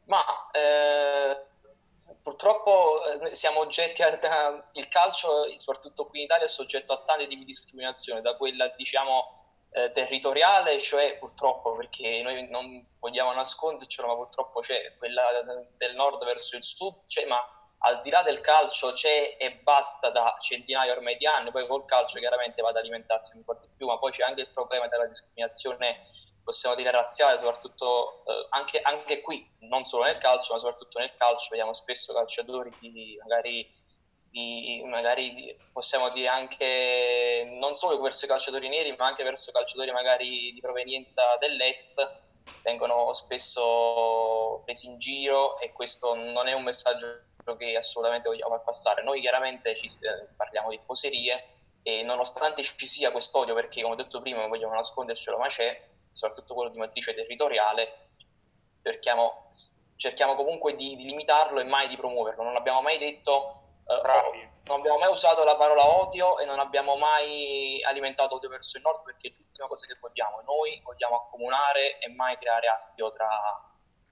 Ma 0.07 0.21
eh, 0.51 1.41
purtroppo 2.23 3.03
eh, 3.05 3.35
siamo 3.35 3.61
oggetti 3.61 4.03
a, 4.03 4.17
da- 4.17 4.69
il 4.73 4.89
calcio, 4.89 5.47
soprattutto 5.59 6.07
qui 6.07 6.21
in 6.21 6.25
Italia, 6.25 6.45
è 6.45 6.49
soggetto 6.49 6.93
a 6.93 7.03
tante 7.05 7.27
di 7.27 7.45
discriminazione, 7.45 8.21
da 8.21 8.37
quella 8.37 8.69
diciamo 8.69 9.41
eh, 9.71 9.91
territoriale, 9.93 10.79
cioè 10.79 11.17
purtroppo 11.19 11.75
perché 11.75 12.23
noi 12.23 12.49
non 12.49 12.87
vogliamo 12.99 13.33
nascondercelo, 13.33 14.09
ma 14.09 14.15
purtroppo 14.15 14.61
c'è 14.61 14.95
quella 14.99 15.23
del 15.77 15.95
nord 15.95 16.25
verso 16.25 16.57
il 16.57 16.65
sud, 16.65 17.07
c'è, 17.07 17.27
ma 17.27 17.39
al 17.85 18.01
di 18.01 18.11
là 18.11 18.23
del 18.23 18.41
calcio 18.41 18.93
c'è 18.93 19.37
e 19.39 19.55
basta 19.57 20.11
da 20.11 20.37
centinaia 20.41 20.93
ormai 20.93 21.17
di 21.17 21.27
anni, 21.27 21.51
poi 21.51 21.67
col 21.67 21.85
calcio 21.85 22.19
chiaramente 22.19 22.63
va 22.63 22.69
ad 22.69 22.77
alimentarsi 22.77 23.37
un 23.37 23.45
po' 23.45 23.55
di 23.55 23.69
più, 23.77 23.87
ma 23.87 23.99
poi 23.99 24.13
c'è 24.13 24.23
anche 24.23 24.43
il 24.43 24.49
problema 24.49 24.87
della 24.89 25.07
discriminazione, 25.07 26.07
possiamo 26.43 26.75
dire 26.75 26.91
razziale, 26.91 27.39
soprattutto 27.39 28.25
eh, 28.25 28.47
anche, 28.51 28.81
anche 28.81 29.21
qui, 29.21 29.49
non 29.61 29.85
solo 29.85 30.05
nel 30.05 30.19
calcio, 30.19 30.53
ma 30.53 30.59
soprattutto 30.59 30.99
nel 30.99 31.15
calcio, 31.15 31.49
vediamo 31.51 31.75
spesso 31.75 32.13
calciatori 32.13 32.75
di 32.79 33.17
magari, 33.21 33.71
di, 34.29 34.83
magari 34.87 35.35
di- 35.35 35.57
possiamo 35.73 36.11
dire 36.11 36.29
anche 36.29 37.49
non 37.59 37.75
solo 37.75 38.01
verso 38.01 38.25
i 38.25 38.29
calciatori 38.29 38.69
neri, 38.69 38.95
ma 38.97 39.07
anche 39.07 39.25
verso 39.25 39.53
calciatori 39.53 39.91
magari 39.93 40.53
di 40.53 40.61
provenienza 40.61 41.23
dell'est, 41.39 41.95
vengono 42.63 43.13
spesso 43.13 44.63
presi 44.65 44.87
in 44.87 44.99
giro 44.99 45.59
e 45.59 45.73
questo 45.73 46.15
non 46.15 46.47
è 46.47 46.53
un 46.53 46.63
messaggio 46.63 47.25
che 47.59 47.77
assolutamente 47.77 48.29
vogliamo 48.29 48.55
far 48.55 48.65
passare. 48.65 49.03
Noi 49.03 49.21
chiaramente 49.21 49.75
ci 49.75 49.89
parliamo 50.37 50.71
di 50.71 50.79
tifoserie 50.79 51.45
e 51.83 52.03
nonostante 52.03 52.63
ci 52.63 52.87
sia 52.87 53.11
quest'odio, 53.11 53.55
perché 53.55 53.83
come 53.83 53.95
ho 53.95 53.97
detto 53.97 54.21
prima 54.21 54.41
non 54.41 54.49
vogliamo 54.49 54.75
nascondercelo, 54.75 55.39
ma 55.39 55.49
c'è, 55.49 55.77
soprattutto 56.13 56.55
quello 56.55 56.71
di 56.71 56.79
matrice 56.79 57.15
territoriale, 57.15 58.09
cerchiamo, 58.83 59.49
cerchiamo 59.97 60.35
comunque 60.35 60.77
di, 60.77 60.97
di 60.97 61.05
limitarlo 61.05 61.61
e 61.61 61.65
mai 61.65 61.89
di 61.89 61.97
promuoverlo. 61.97 62.43
Non 62.43 62.57
abbiamo 62.57 62.83
mai 62.83 62.99
detto, 62.99 63.63
eh, 63.87 64.01
Bravi. 64.01 64.49
non 64.65 64.79
abbiamo 64.79 64.99
mai 64.99 65.11
usato 65.11 65.45
la 65.45 65.57
parola 65.57 65.87
odio 65.87 66.39
e 66.39 66.45
non 66.45 66.59
abbiamo 66.59 66.97
mai 66.97 67.83
alimentato 67.83 68.37
odio 68.37 68.49
verso 68.49 68.77
il 68.77 68.83
nord 68.85 69.03
perché 69.03 69.29
è 69.29 69.35
l'ultima 69.37 69.67
cosa 69.67 69.87
che 69.87 69.97
vogliamo. 70.01 70.41
Noi 70.43 70.81
vogliamo 70.83 71.17
accomunare 71.17 71.99
e 71.99 72.09
mai 72.09 72.37
creare 72.37 72.69
astio 72.69 73.11
tra, 73.11 73.29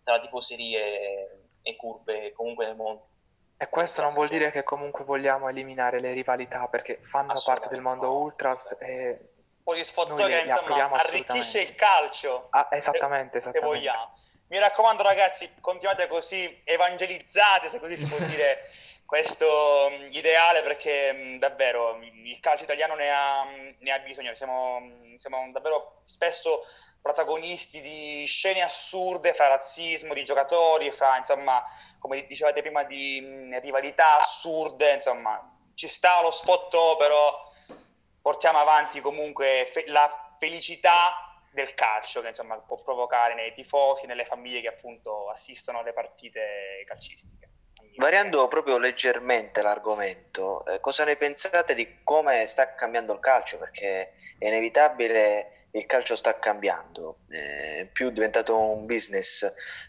tra 0.02 0.20
tifoserie 0.20 1.48
e 1.62 1.76
curve 1.76 2.32
comunque 2.32 2.66
nel 2.66 2.76
mondo. 2.76 3.08
E 3.56 3.68
questo 3.68 4.00
non 4.00 4.14
vuol 4.14 4.28
dire 4.28 4.50
che 4.50 4.62
comunque 4.62 5.04
vogliamo 5.04 5.50
eliminare 5.50 6.00
le 6.00 6.14
rivalità 6.14 6.66
perché 6.68 6.98
fanno 7.02 7.34
parte 7.44 7.68
del 7.68 7.82
mondo 7.82 8.10
ultras 8.10 8.74
e 8.80 9.32
Le 9.64 10.40
insomma, 10.40 10.54
approviamo 10.54 10.94
arricchisce 10.96 11.60
il 11.60 11.74
calcio. 11.74 12.48
Ah, 12.50 12.68
esattamente, 12.70 13.40
se, 13.40 13.50
se 13.50 13.50
esattamente. 13.50 13.60
vogliamo. 13.60 14.18
Mi 14.48 14.58
raccomando, 14.58 15.02
ragazzi, 15.02 15.48
continuate 15.60 16.08
così, 16.08 16.62
evangelizzate, 16.64 17.68
se 17.68 17.78
così 17.78 17.96
si 17.96 18.06
può 18.06 18.18
dire, 18.18 18.60
questo 19.06 19.88
mh, 19.90 20.08
ideale, 20.10 20.62
perché 20.62 21.12
mh, 21.12 21.38
davvero 21.38 21.94
mh, 21.94 22.26
il 22.26 22.40
calcio 22.40 22.64
italiano 22.64 22.94
ne 22.94 23.10
ha, 23.10 23.44
ne 23.44 23.92
ha 23.92 23.98
bisogno. 24.00 24.34
Siamo, 24.34 24.80
siamo 25.18 25.50
davvero 25.52 26.02
spesso 26.04 26.64
protagonisti 27.00 27.80
di 27.80 28.24
scene 28.26 28.60
assurde 28.62 29.32
fra 29.34 29.48
razzismo 29.48 30.14
di 30.14 30.24
giocatori, 30.24 30.90
fra, 30.90 31.16
insomma, 31.16 31.64
come 31.98 32.26
dicevate 32.26 32.60
prima, 32.60 32.82
di 32.84 33.20
mh, 33.20 33.60
rivalità 33.60 34.18
assurde, 34.18 34.94
insomma, 34.94 35.40
ci 35.74 35.86
sta 35.86 36.22
lo 36.22 36.30
sfottò, 36.30 36.96
però 36.96 37.48
portiamo 38.20 38.58
avanti 38.58 39.00
comunque 39.00 39.68
fe- 39.70 39.84
la 39.88 40.36
felicità 40.38 41.30
del 41.52 41.74
calcio 41.74 42.20
che 42.20 42.28
insomma 42.28 42.56
può 42.58 42.80
provocare 42.82 43.34
nei 43.34 43.52
tifosi, 43.52 44.06
nelle 44.06 44.24
famiglie 44.24 44.60
che 44.60 44.68
appunto 44.68 45.28
assistono 45.28 45.80
alle 45.80 45.92
partite 45.92 46.84
calcistiche. 46.86 47.48
Variando 47.96 48.46
proprio 48.48 48.78
leggermente 48.78 49.62
l'argomento, 49.62 50.64
eh, 50.66 50.80
cosa 50.80 51.04
ne 51.04 51.16
pensate 51.16 51.74
di 51.74 52.02
come 52.04 52.46
sta 52.46 52.74
cambiando 52.74 53.12
il 53.12 53.20
calcio? 53.20 53.58
Perché 53.58 54.12
è 54.38 54.46
inevitabile, 54.46 55.59
il 55.72 55.86
calcio 55.86 56.16
sta 56.16 56.38
cambiando, 56.38 57.18
eh, 57.28 57.88
più 57.92 58.08
è 58.08 58.12
diventato 58.12 58.56
un 58.56 58.86
business, 58.86 59.44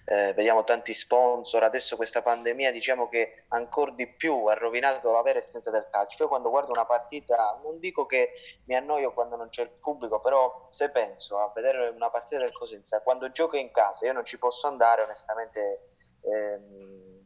eh, 0.06 0.34
vediamo 0.34 0.64
tanti 0.64 0.94
sponsor, 0.94 1.64
adesso 1.64 1.96
questa 1.96 2.22
pandemia 2.22 2.72
diciamo 2.72 3.10
che 3.10 3.46
ancora 3.50 3.92
di 3.92 4.08
più 4.08 4.46
ha 4.46 4.54
rovinato 4.54 5.12
la 5.12 5.22
vera 5.22 5.40
essenza 5.40 5.72
del 5.72 5.88
calcio. 5.90 6.24
Io 6.24 6.30
quando 6.30 6.50
guardo 6.50 6.72
una 6.72 6.86
partita, 6.86 7.60
non 7.64 7.80
dico 7.80 8.06
che 8.06 8.32
mi 8.66 8.76
annoio 8.76 9.14
quando 9.14 9.36
non 9.36 9.50
c'è 9.50 9.64
il 9.64 9.72
pubblico, 9.72 10.20
però 10.22 10.68
se 10.70 10.90
penso 10.90 11.40
a 11.40 11.52
vedere 11.54 11.90
una 11.90 12.10
partita 12.10 12.40
del 12.42 12.52
Cosenza, 12.52 13.02
quando 13.02 13.32
gioco 13.32 13.58
in 13.58 13.72
casa, 13.72 14.06
io 14.06 14.14
non 14.14 14.26
ci 14.26 14.38
posso 14.38 14.68
andare 14.68 15.02
onestamente. 15.02 15.88
ehm, 16.24 17.21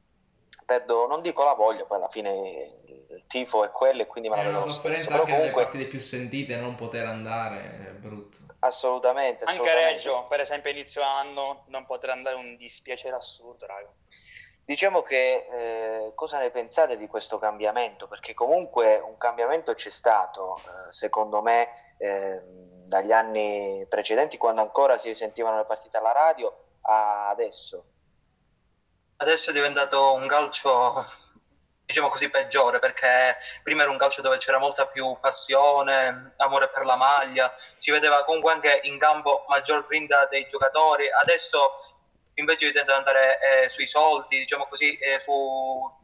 perdo, 0.65 1.07
non 1.07 1.21
dico 1.21 1.43
la 1.43 1.53
voglia, 1.53 1.85
poi 1.85 1.97
alla 1.97 2.09
fine 2.09 2.81
il 3.09 3.23
tifo 3.27 3.63
è 3.63 3.69
quello 3.69 4.01
e 4.01 4.07
quindi 4.07 4.29
me 4.29 4.35
la 4.35 4.41
È 4.41 4.45
vedo 4.45 4.65
lo 4.65 4.69
stesso. 4.69 5.09
Però 5.09 5.23
comunque 5.23 5.63
partite 5.63 5.85
più 5.85 5.99
sentite, 5.99 6.55
non 6.57 6.75
poter 6.75 7.05
andare, 7.05 7.87
è 7.87 7.91
brutto. 7.91 8.37
assolutamente, 8.59 9.45
Anche 9.45 9.61
assolutamente. 9.61 9.93
Reggio, 9.93 10.25
per 10.27 10.39
esempio, 10.39 10.71
inizio 10.71 11.01
anno 11.01 11.63
non 11.67 11.85
potrà 11.85 12.13
andare 12.13 12.35
un 12.35 12.57
dispiacere 12.57 13.15
assurdo, 13.15 13.65
raga. 13.65 13.89
Diciamo 14.65 15.03
che 15.03 15.45
eh, 15.51 16.11
cosa 16.15 16.39
ne 16.39 16.49
pensate 16.49 16.97
di 16.97 17.05
questo 17.05 17.37
cambiamento? 17.37 18.07
Perché 18.07 18.33
comunque 18.33 18.95
un 18.95 19.15
cambiamento 19.15 19.75
c'è 19.75 19.91
stato, 19.91 20.57
eh, 20.57 20.91
secondo 20.91 21.43
me, 21.43 21.95
ehm, 21.99 22.85
dagli 22.87 23.11
anni 23.11 23.85
precedenti, 23.87 24.37
quando 24.37 24.61
ancora 24.61 24.97
si 24.97 25.13
sentivano 25.13 25.57
le 25.57 25.65
partite 25.65 25.97
alla 25.97 26.13
radio, 26.13 26.51
a 26.81 27.29
adesso. 27.29 27.85
Adesso 29.17 29.51
è 29.51 29.53
diventato 29.53 30.13
un 30.13 30.27
calcio, 30.27 31.09
diciamo 31.85 32.09
così, 32.09 32.29
peggiore, 32.29 32.79
perché 32.79 33.37
prima 33.63 33.83
era 33.83 33.91
un 33.91 33.97
calcio 33.97 34.21
dove 34.21 34.37
c'era 34.37 34.57
molta 34.57 34.87
più 34.87 35.17
passione, 35.21 36.33
amore 36.35 36.67
per 36.67 36.83
la 36.83 36.97
maglia, 36.97 37.53
si 37.77 37.91
vedeva 37.91 38.25
comunque 38.25 38.51
anche 38.51 38.81
in 38.83 38.99
campo 38.99 39.45
maggior 39.47 39.87
grinta 39.87 40.25
dei 40.25 40.45
giocatori. 40.47 41.09
Adesso 41.09 41.95
invece 42.33 42.65
di 42.65 42.73
tendere 42.73 42.97
ad 42.97 43.07
andare 43.07 43.39
eh, 43.39 43.69
sui 43.69 43.87
soldi, 43.87 44.39
diciamo 44.39 44.65
così, 44.65 44.97
eh, 44.97 45.21
su, 45.21 45.31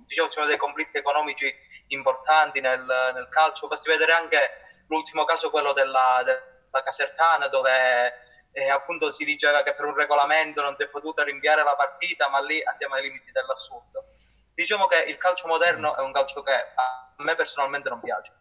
diciamo, 0.06 0.30
ci 0.30 0.36
sono 0.36 0.46
dei 0.48 0.56
conflitti 0.56 0.98
economici 0.98 1.54
importanti 1.88 2.62
nel, 2.62 3.12
nel 3.14 3.28
calcio. 3.30 3.68
Basti 3.68 3.90
vedere 3.90 4.14
anche 4.14 4.52
l'ultimo 4.88 5.26
caso, 5.26 5.50
quello 5.50 5.74
della, 5.74 6.22
della 6.24 6.84
Casertana, 6.84 7.48
dove 7.48 8.30
eh, 8.52 8.70
appunto 8.70 9.12
si 9.12 9.24
diceva 9.26 9.64
che 9.64 9.74
per 9.74 9.86
un 9.86 9.96
regolamento 9.96 10.62
non 10.62 10.76
si 10.76 10.84
è 10.84 10.88
potuta 10.90 11.24
rinviare 11.24 11.64
la 11.64 11.76
partita, 11.76 12.30
ma 12.30 12.40
lì 12.42 12.62
andiamo 12.64 12.96
ai 12.96 13.04
limiti 13.04 13.32
dell'assurdo. 13.32 14.06
Diciamo 14.54 14.86
che 14.86 15.04
il 15.04 15.18
calcio 15.18 15.48
moderno 15.48 15.96
è 15.96 16.02
un 16.02 16.12
calcio 16.12 16.42
che 16.44 16.52
a 16.54 17.14
me 17.18 17.36
personalmente 17.36 17.90
non 17.90 18.02
piace. 18.02 18.34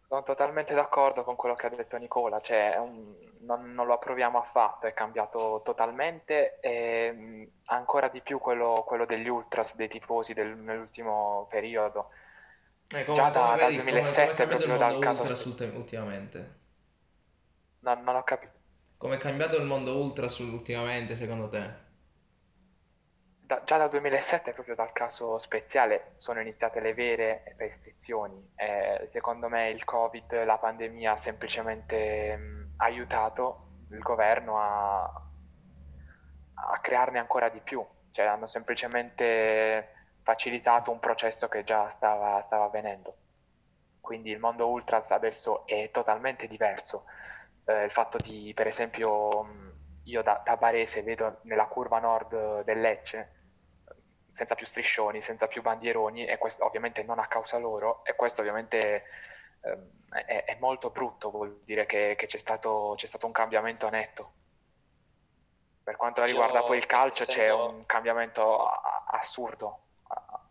Sono 0.00 0.22
totalmente 0.22 0.72
d'accordo 0.74 1.24
con 1.24 1.34
quello 1.36 1.56
che 1.56 1.66
ha 1.66 1.70
detto 1.70 1.96
Nicola, 1.96 2.40
cioè 2.40 2.76
un- 2.78 3.14
non, 3.40 3.72
non 3.74 3.86
lo 3.86 3.94
approviamo 3.94 4.38
affatto, 4.38 4.86
è 4.86 4.94
cambiato 4.94 5.62
totalmente 5.64 6.58
e 6.60 7.10
mh, 7.12 7.50
ancora 7.66 8.08
di 8.08 8.20
più 8.20 8.38
quello, 8.38 8.84
quello 8.86 9.04
degli 9.04 9.28
ultras, 9.28 9.74
dei 9.74 9.88
tifosi 9.88 10.32
del- 10.32 10.56
nell'ultimo 10.56 11.46
periodo. 11.50 12.10
Eh, 12.94 13.04
come, 13.04 13.16
Già 13.16 13.30
da- 13.30 13.40
come 13.40 13.56
dal 13.58 13.72
vedi, 13.72 13.76
come- 13.76 13.84
2007 13.92 14.46
come 14.46 14.54
il 14.54 14.58
proprio 14.58 14.76
dal 14.76 14.98
caso 14.98 15.22
ultras 15.22 15.44
ultim- 15.44 15.74
ultimamente? 15.76 16.54
Non, 17.80 18.02
non 18.04 18.16
ho 18.16 18.22
capito. 18.22 18.55
Come 18.98 19.14
è 19.14 19.18
cambiato 19.18 19.56
il 19.56 19.64
mondo 19.64 19.96
ultras 19.96 20.36
ultimamente, 20.40 21.14
secondo 21.14 21.48
te? 21.48 21.72
Da- 23.38 23.62
già 23.64 23.76
dal 23.78 23.88
2007, 23.88 24.52
proprio 24.52 24.74
dal 24.74 24.92
caso 24.92 25.38
speziale, 25.38 26.12
sono 26.16 26.40
iniziate 26.40 26.80
le 26.80 26.94
vere 26.94 27.54
restrizioni. 27.56 28.52
Eh, 28.56 29.06
secondo 29.10 29.48
me 29.48 29.70
il 29.70 29.84
Covid, 29.84 30.44
la 30.44 30.58
pandemia 30.58 31.12
ha 31.12 31.16
semplicemente 31.16 32.36
mh, 32.36 32.72
aiutato 32.78 33.84
il 33.90 34.00
governo 34.00 34.58
a, 34.58 35.04
a 36.54 36.78
crearne 36.80 37.18
ancora 37.18 37.48
di 37.48 37.60
più, 37.60 37.84
cioè 38.10 38.26
hanno 38.26 38.46
semplicemente 38.46 39.92
facilitato 40.22 40.90
un 40.90 40.98
processo 40.98 41.48
che 41.48 41.62
già 41.64 41.88
stava, 41.90 42.42
stava 42.46 42.64
avvenendo. 42.64 43.18
Quindi 44.00 44.30
il 44.30 44.38
mondo 44.38 44.68
ultras 44.68 45.10
adesso 45.10 45.66
è 45.66 45.90
totalmente 45.92 46.46
diverso. 46.46 47.04
Eh, 47.66 47.84
il 47.84 47.90
fatto 47.90 48.18
di, 48.18 48.52
per 48.54 48.66
esempio, 48.66 49.46
io 50.04 50.22
da, 50.22 50.40
da 50.44 50.56
Barese 50.56 51.02
vedo 51.02 51.40
nella 51.42 51.66
curva 51.66 51.98
nord 51.98 52.62
del 52.62 52.80
Lecce 52.80 53.32
senza 54.36 54.54
più 54.54 54.66
striscioni, 54.66 55.22
senza 55.22 55.46
più 55.46 55.62
bandieroni 55.62 56.26
e 56.26 56.36
questo 56.36 56.62
ovviamente 56.66 57.02
non 57.02 57.18
a 57.18 57.26
causa 57.26 57.56
loro 57.56 58.04
e 58.04 58.14
questo 58.14 58.42
ovviamente 58.42 59.04
ehm, 59.62 59.88
è, 60.10 60.44
è 60.44 60.56
molto 60.60 60.90
brutto, 60.90 61.30
vuol 61.30 61.62
dire 61.64 61.86
che, 61.86 62.14
che 62.18 62.26
c'è 62.26 62.36
stato, 62.36 62.92
c'è 62.96 63.06
stato 63.06 63.24
un 63.24 63.32
cambiamento 63.32 63.88
netto. 63.88 64.32
Per 65.82 65.96
quanto 65.96 66.20
Io, 66.20 66.26
riguarda 66.26 66.64
poi 66.64 66.76
il 66.76 66.84
calcio 66.84 67.24
c'è 67.24 67.44
essendo- 67.44 67.68
un 67.70 67.86
cambiamento 67.86 68.68
assurdo, 68.68 69.84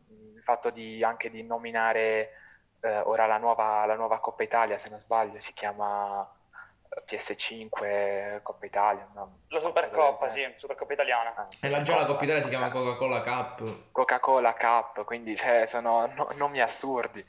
il 0.07 0.41
fatto 0.41 0.71
di, 0.71 1.03
anche 1.03 1.29
di 1.29 1.43
nominare 1.43 2.31
eh, 2.81 2.99
ora 3.01 3.27
la 3.27 3.37
nuova, 3.37 3.85
la 3.85 3.95
nuova 3.95 4.19
Coppa 4.19 4.41
Italia, 4.41 4.79
se 4.79 4.89
non 4.89 4.99
sbaglio, 4.99 5.39
si 5.39 5.53
chiama 5.53 6.23
eh, 6.23 6.34
PS5 7.05 8.41
Coppa 8.43 8.65
Italia. 8.65 9.09
no? 9.13 9.39
La 9.49 9.59
Supercoppa, 9.59 10.29
sì, 10.29 10.45
Supercoppa 10.57 10.93
italiana. 10.93 11.35
Ah, 11.35 11.45
E 11.61 11.69
la 11.69 11.81
già 11.81 11.95
la 11.95 12.05
Coppa 12.05 12.23
Italia 12.23 12.41
si 12.41 12.49
chiama 12.49 12.69
Coca-Cola 12.69 13.21
Cup. 13.21 13.91
Coca-Cola 13.91 14.53
Cup, 14.53 15.03
quindi 15.05 15.35
cioè, 15.35 15.65
sono 15.67 16.07
no- 16.07 16.29
nomi 16.35 16.61
assurdi. 16.61 17.23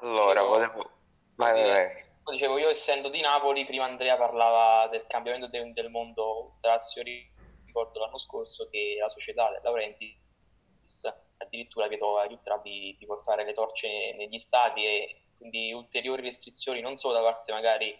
Allora, 0.00 0.42
volevo... 0.42 0.90
Vai, 1.36 1.52
vai, 1.52 1.68
vai. 1.68 2.06
Dicevo, 2.32 2.58
io 2.58 2.68
essendo 2.68 3.08
di 3.08 3.20
Napoli, 3.20 3.64
prima 3.64 3.84
Andrea 3.84 4.16
parlava 4.16 4.86
del 4.88 5.06
cambiamento 5.06 5.48
de- 5.48 5.72
del 5.72 5.88
mondo 5.88 6.58
Lazio, 6.60 7.02
ricordo 7.02 8.00
l'anno 8.00 8.18
scorso 8.18 8.68
che 8.68 8.96
la 9.00 9.08
società 9.08 9.48
De 9.50 9.60
Laurentiis 9.62 10.16
addirittura 11.38 11.88
vietò 11.88 12.18
agli 12.18 12.32
ultras 12.32 12.60
di, 12.62 12.96
portare 13.06 13.44
le 13.44 13.52
torce 13.52 14.14
negli 14.14 14.38
stadi 14.38 14.84
e 14.84 15.20
quindi 15.36 15.72
ulteriori 15.72 16.22
restrizioni 16.22 16.80
non 16.80 16.96
solo 16.96 17.14
da 17.14 17.22
parte 17.22 17.52
magari 17.52 17.96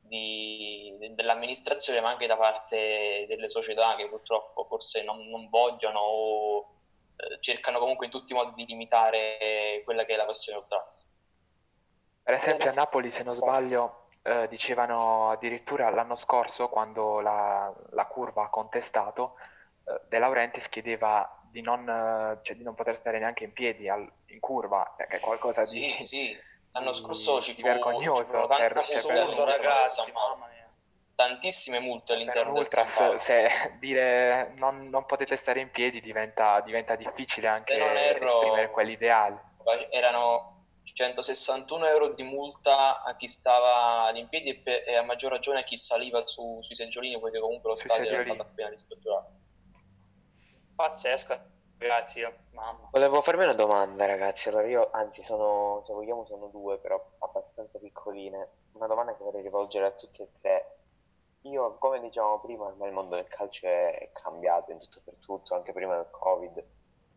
di- 0.00 0.94
de- 0.98 1.14
dell'amministrazione 1.14 2.00
ma 2.00 2.10
anche 2.10 2.26
da 2.26 2.36
parte 2.36 3.24
delle 3.28 3.48
società 3.48 3.96
che 3.96 4.08
purtroppo 4.08 4.64
forse 4.64 5.02
non, 5.02 5.18
non 5.28 5.48
vogliono 5.48 6.00
o 6.00 6.72
eh, 7.16 7.38
cercano 7.40 7.78
comunque 7.78 8.06
in 8.06 8.12
tutti 8.12 8.32
i 8.32 8.34
modi 8.34 8.52
di 8.54 8.66
limitare 8.66 9.80
quella 9.84 10.04
che 10.04 10.14
è 10.14 10.16
la 10.16 10.26
passione 10.26 10.58
ultras. 10.58 11.08
Per 12.22 12.34
esempio 12.34 12.70
a 12.70 12.74
Napoli, 12.74 13.10
se 13.10 13.24
non 13.24 13.34
sbaglio, 13.34 14.10
eh, 14.22 14.46
dicevano 14.48 15.30
addirittura 15.30 15.90
l'anno 15.90 16.14
scorso, 16.14 16.68
quando 16.68 17.20
la, 17.20 17.72
la 17.90 18.06
curva 18.06 18.44
ha 18.44 18.48
contestato, 18.48 19.34
eh, 19.84 20.00
De 20.08 20.18
Laurentiis 20.18 20.68
chiedeva 20.68 21.41
di 21.52 21.60
non, 21.60 21.86
eh, 21.88 22.38
cioè, 22.42 22.56
di 22.56 22.62
non 22.64 22.74
poter 22.74 22.96
stare 22.96 23.18
neanche 23.18 23.44
in 23.44 23.52
piedi 23.52 23.88
al- 23.88 24.10
in 24.26 24.40
curva, 24.40 24.94
che 24.96 25.04
è 25.04 25.20
qualcosa 25.20 25.62
di... 25.64 25.94
Sì, 25.98 26.02
sì, 26.02 26.38
l'anno 26.72 26.90
di- 26.92 26.96
scorso 26.96 27.40
ci 27.42 27.52
fu 27.52 27.62
vergognoso 27.62 28.48
ci 28.50 28.56
per- 28.56 28.76
Assurdo, 28.78 29.44
ragazzi, 29.44 30.10
mamma 30.12 30.46
mia. 30.46 30.68
tantissime 31.14 31.78
multe 31.78 32.14
all'interno 32.14 32.54
del 32.54 32.66
Paolo. 32.96 33.18
se 33.18 33.76
dire 33.78 34.52
non, 34.56 34.88
non 34.88 35.04
potete 35.04 35.36
stare 35.36 35.60
in 35.60 35.70
piedi 35.70 36.00
diventa, 36.00 36.60
diventa 36.62 36.96
difficile 36.96 37.52
Se 37.52 37.58
anche 37.58 37.74
erro- 37.74 38.26
esprimere 38.26 38.70
quell'ideale. 38.70 39.50
Erano 39.90 40.64
161 40.84 41.86
euro 41.86 42.14
di 42.14 42.22
multa 42.24 43.02
a 43.02 43.14
chi 43.14 43.28
stava 43.28 44.10
in 44.16 44.28
piedi 44.28 44.62
e, 44.64 44.84
e 44.86 44.96
a 44.96 45.02
maggior 45.02 45.30
ragione 45.30 45.60
a 45.60 45.62
chi 45.64 45.76
saliva 45.76 46.24
su- 46.26 46.58
sui 46.62 46.74
seggiolini 46.74 47.20
perché 47.20 47.38
comunque 47.38 47.70
lo 47.70 47.76
Sui 47.76 47.88
stadio 47.88 48.10
era 48.10 48.20
stato 48.20 48.42
appena 48.42 48.68
ristrutturato. 48.70 49.30
Pazzesco, 50.74 51.38
ragazzi, 51.78 52.22
mamma. 52.52 52.88
Volevo 52.90 53.20
farmi 53.20 53.44
una 53.44 53.54
domanda, 53.54 54.06
ragazzi. 54.06 54.48
Allora, 54.48 54.66
io, 54.66 54.88
anzi, 54.90 55.22
sono, 55.22 55.82
se 55.84 55.92
vogliamo, 55.92 56.24
sono 56.24 56.46
due, 56.46 56.78
però 56.78 57.02
abbastanza 57.18 57.78
piccoline. 57.78 58.48
Una 58.72 58.86
domanda 58.86 59.14
che 59.16 59.22
vorrei 59.22 59.42
rivolgere 59.42 59.86
a 59.86 59.90
tutti 59.92 60.22
e 60.22 60.28
tre. 60.40 60.76
Io, 61.42 61.76
come 61.78 62.00
dicevamo 62.00 62.40
prima, 62.40 62.64
ormai 62.64 62.88
il 62.88 62.94
mondo 62.94 63.16
del 63.16 63.26
calcio 63.28 63.66
è, 63.66 63.98
è 63.98 64.12
cambiato 64.12 64.70
in 64.70 64.78
tutto 64.78 64.98
e 64.98 65.02
per 65.02 65.18
tutto, 65.18 65.54
anche 65.54 65.72
prima 65.72 65.96
del 65.96 66.08
Covid. 66.10 66.64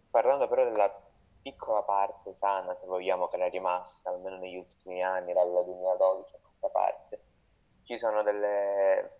Parlando 0.09 0.47
però 0.47 0.63
della 0.63 0.93
piccola 1.41 1.83
parte 1.83 2.33
sana, 2.35 2.75
se 2.75 2.85
vogliamo, 2.85 3.27
che 3.27 3.35
era 3.35 3.47
rimasta, 3.47 4.09
almeno 4.09 4.37
negli 4.37 4.57
ultimi 4.57 5.03
anni, 5.03 5.31
dal 5.31 5.49
2012 5.49 6.35
a 6.35 6.39
questa 6.41 6.69
parte, 6.69 7.21
ci 7.83 7.97
sono 7.97 8.23
delle, 8.23 9.19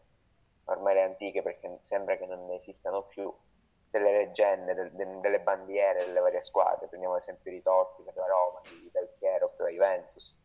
ormai 0.65 0.95
le 0.95 1.03
antiche, 1.03 1.41
perché 1.41 1.77
sembra 1.81 2.17
che 2.17 2.25
non 2.25 2.45
ne 2.47 2.55
esistano 2.55 3.03
più, 3.03 3.31
delle 3.97 4.11
leggende, 4.11 4.73
del- 4.73 4.91
de- 4.91 5.19
delle 5.21 5.39
bandiere 5.39 6.05
delle 6.05 6.19
varie 6.19 6.41
squadre. 6.41 6.87
Prendiamo 6.87 7.15
l'esempio 7.15 7.51
di 7.51 7.61
Totti 7.61 8.03
per 8.03 8.15
la 8.15 8.25
Roma, 8.25 8.59
di 8.63 8.89
Del 8.91 9.09
Piero 9.17 9.47
per 9.55 9.67
la 9.67 9.71
Juventus. 9.71 10.37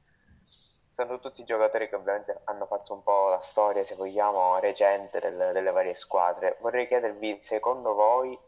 Sono 0.92 1.18
tutti 1.18 1.44
giocatori 1.44 1.88
che 1.88 1.96
ovviamente 1.96 2.40
hanno 2.44 2.66
fatto 2.66 2.92
un 2.94 3.02
po' 3.02 3.28
la 3.28 3.40
storia, 3.40 3.82
se 3.84 3.96
vogliamo, 3.96 4.58
recente 4.58 5.18
del- 5.18 5.50
delle 5.52 5.70
varie 5.70 5.94
squadre. 5.94 6.56
Vorrei 6.60 6.86
chiedervi, 6.86 7.42
secondo 7.42 7.94
voi, 7.94 8.38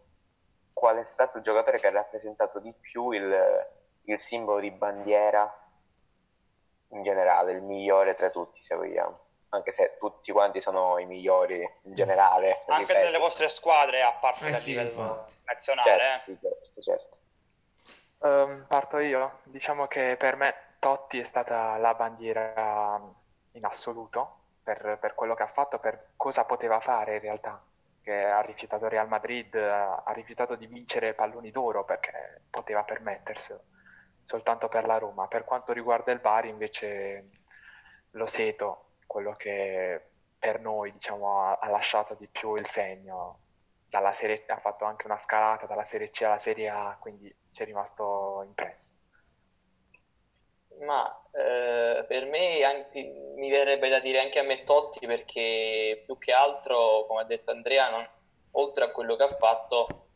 qual 0.73 0.99
è 0.99 1.05
stato 1.05 1.39
il 1.39 1.43
giocatore 1.43 1.79
che 1.81 1.87
ha 1.89 1.91
rappresentato 1.91 2.61
di 2.61 2.73
più 2.73 3.11
il, 3.11 3.67
il 4.05 4.21
simbolo 4.21 4.61
di 4.61 4.71
bandiera 4.71 5.53
in 6.89 7.03
generale, 7.03 7.53
il 7.53 7.63
migliore 7.63 8.15
tra 8.15 8.31
tutti, 8.31 8.63
se 8.63 8.75
vogliamo. 8.77 9.19
Anche 9.55 9.71
se 9.71 9.97
tutti 9.99 10.33
quanti 10.33 10.63
sono 10.63 10.99
i 10.99 11.05
migliori 11.05 11.61
in 11.83 11.95
generale. 11.95 12.63
Anche 12.69 12.87
ripeto. 12.87 13.05
nelle 13.05 13.19
vostre 13.19 13.49
squadre, 13.49 14.03
a 14.03 14.13
parte 14.13 14.49
Eh 14.49 14.53
a 14.53 14.55
sì, 14.55 14.75
nazionale, 15.45 15.91
Certo, 15.91 16.15
eh. 16.15 16.19
sì, 16.19 16.39
certo, 16.41 16.81
certo. 16.81 17.19
Ehm, 18.23 18.65
parto 18.67 18.99
io. 18.99 19.41
Diciamo 19.45 19.87
che 19.89 20.17
per 20.19 20.37
me 20.37 20.55
Totti 20.79 21.19
è 21.19 21.25
stata 21.25 21.77
la 21.77 21.93
bandiera 21.93 22.99
in 23.53 23.65
assoluto 23.67 24.39
per, 24.63 24.97
per 24.99 25.15
quello 25.15 25.35
che 25.35 25.43
ha 25.43 25.49
fatto, 25.49 25.79
per 25.79 26.13
cosa 26.17 26.45
poteva 26.45 26.81
fare 26.81 27.17
in 27.17 27.21
realtà. 27.21 27.63
Che 28.03 28.25
ha 28.25 28.41
rifiutato 28.41 28.89
Real 28.89 29.07
Madrid, 29.07 29.55
ha 29.55 30.03
ha 30.05 30.13
rifiutato 30.13 30.57
di 30.57 30.67
vincere 30.67 31.13
palloni 31.13 31.51
d'oro 31.51 31.85
perché 31.85 32.41
poteva 32.49 32.83
permetterselo, 32.85 33.61
soltanto 34.25 34.69
per 34.69 34.87
la 34.87 34.97
Roma. 34.97 35.29
Per 35.29 35.45
quanto 35.45 35.73
riguarda 35.75 36.11
il 36.11 36.21
Bari, 36.21 36.49
invece, 36.49 37.29
lo 38.13 38.27
Seto, 38.27 38.87
quello 39.13 39.33
che 39.33 40.01
per 40.39 40.59
noi, 40.59 40.91
diciamo, 40.91 41.57
ha, 41.61 41.69
lasciato 41.69 42.15
di 42.15 42.27
più 42.27 42.55
il 42.57 42.67
segno. 42.67 43.41
Dalla 43.89 44.13
serie, 44.15 44.43
ha 44.47 44.59
fatto 44.59 44.87
anche 44.87 45.07
una 45.07 45.19
scalata 45.19 45.67
dalla 45.67 45.85
Serie 45.85 46.11
C 46.11 46.23
alla 46.23 46.39
Serie 46.39 46.71
A, 46.71 46.97
quindi 46.99 47.33
ci 47.53 47.63
è 47.63 47.67
rimasto 47.67 48.43
impresso. 48.47 48.95
Ma 50.81 51.07
eh, 51.31 52.05
per 52.09 52.25
me 52.25 52.63
anche- 52.65 53.35
mi 53.37 53.51
verrebbe 53.51 53.91
da 53.91 54.01
dire 54.01 54.21
anche 54.21 54.39
a 54.39 54.43
me 54.45 54.63
Totti 54.63 55.07
perché 55.07 56.03
più 56.07 56.17
che 56.17 56.33
altro, 56.33 57.05
come 57.07 57.21
ha 57.21 57.25
detto 57.25 57.51
Andrea, 57.51 57.91
non- 57.91 58.09
oltre 58.53 58.85
a 58.85 58.91
quello 58.91 59.15
che 59.17 59.25
ha 59.25 59.29
fatto, 59.29 60.07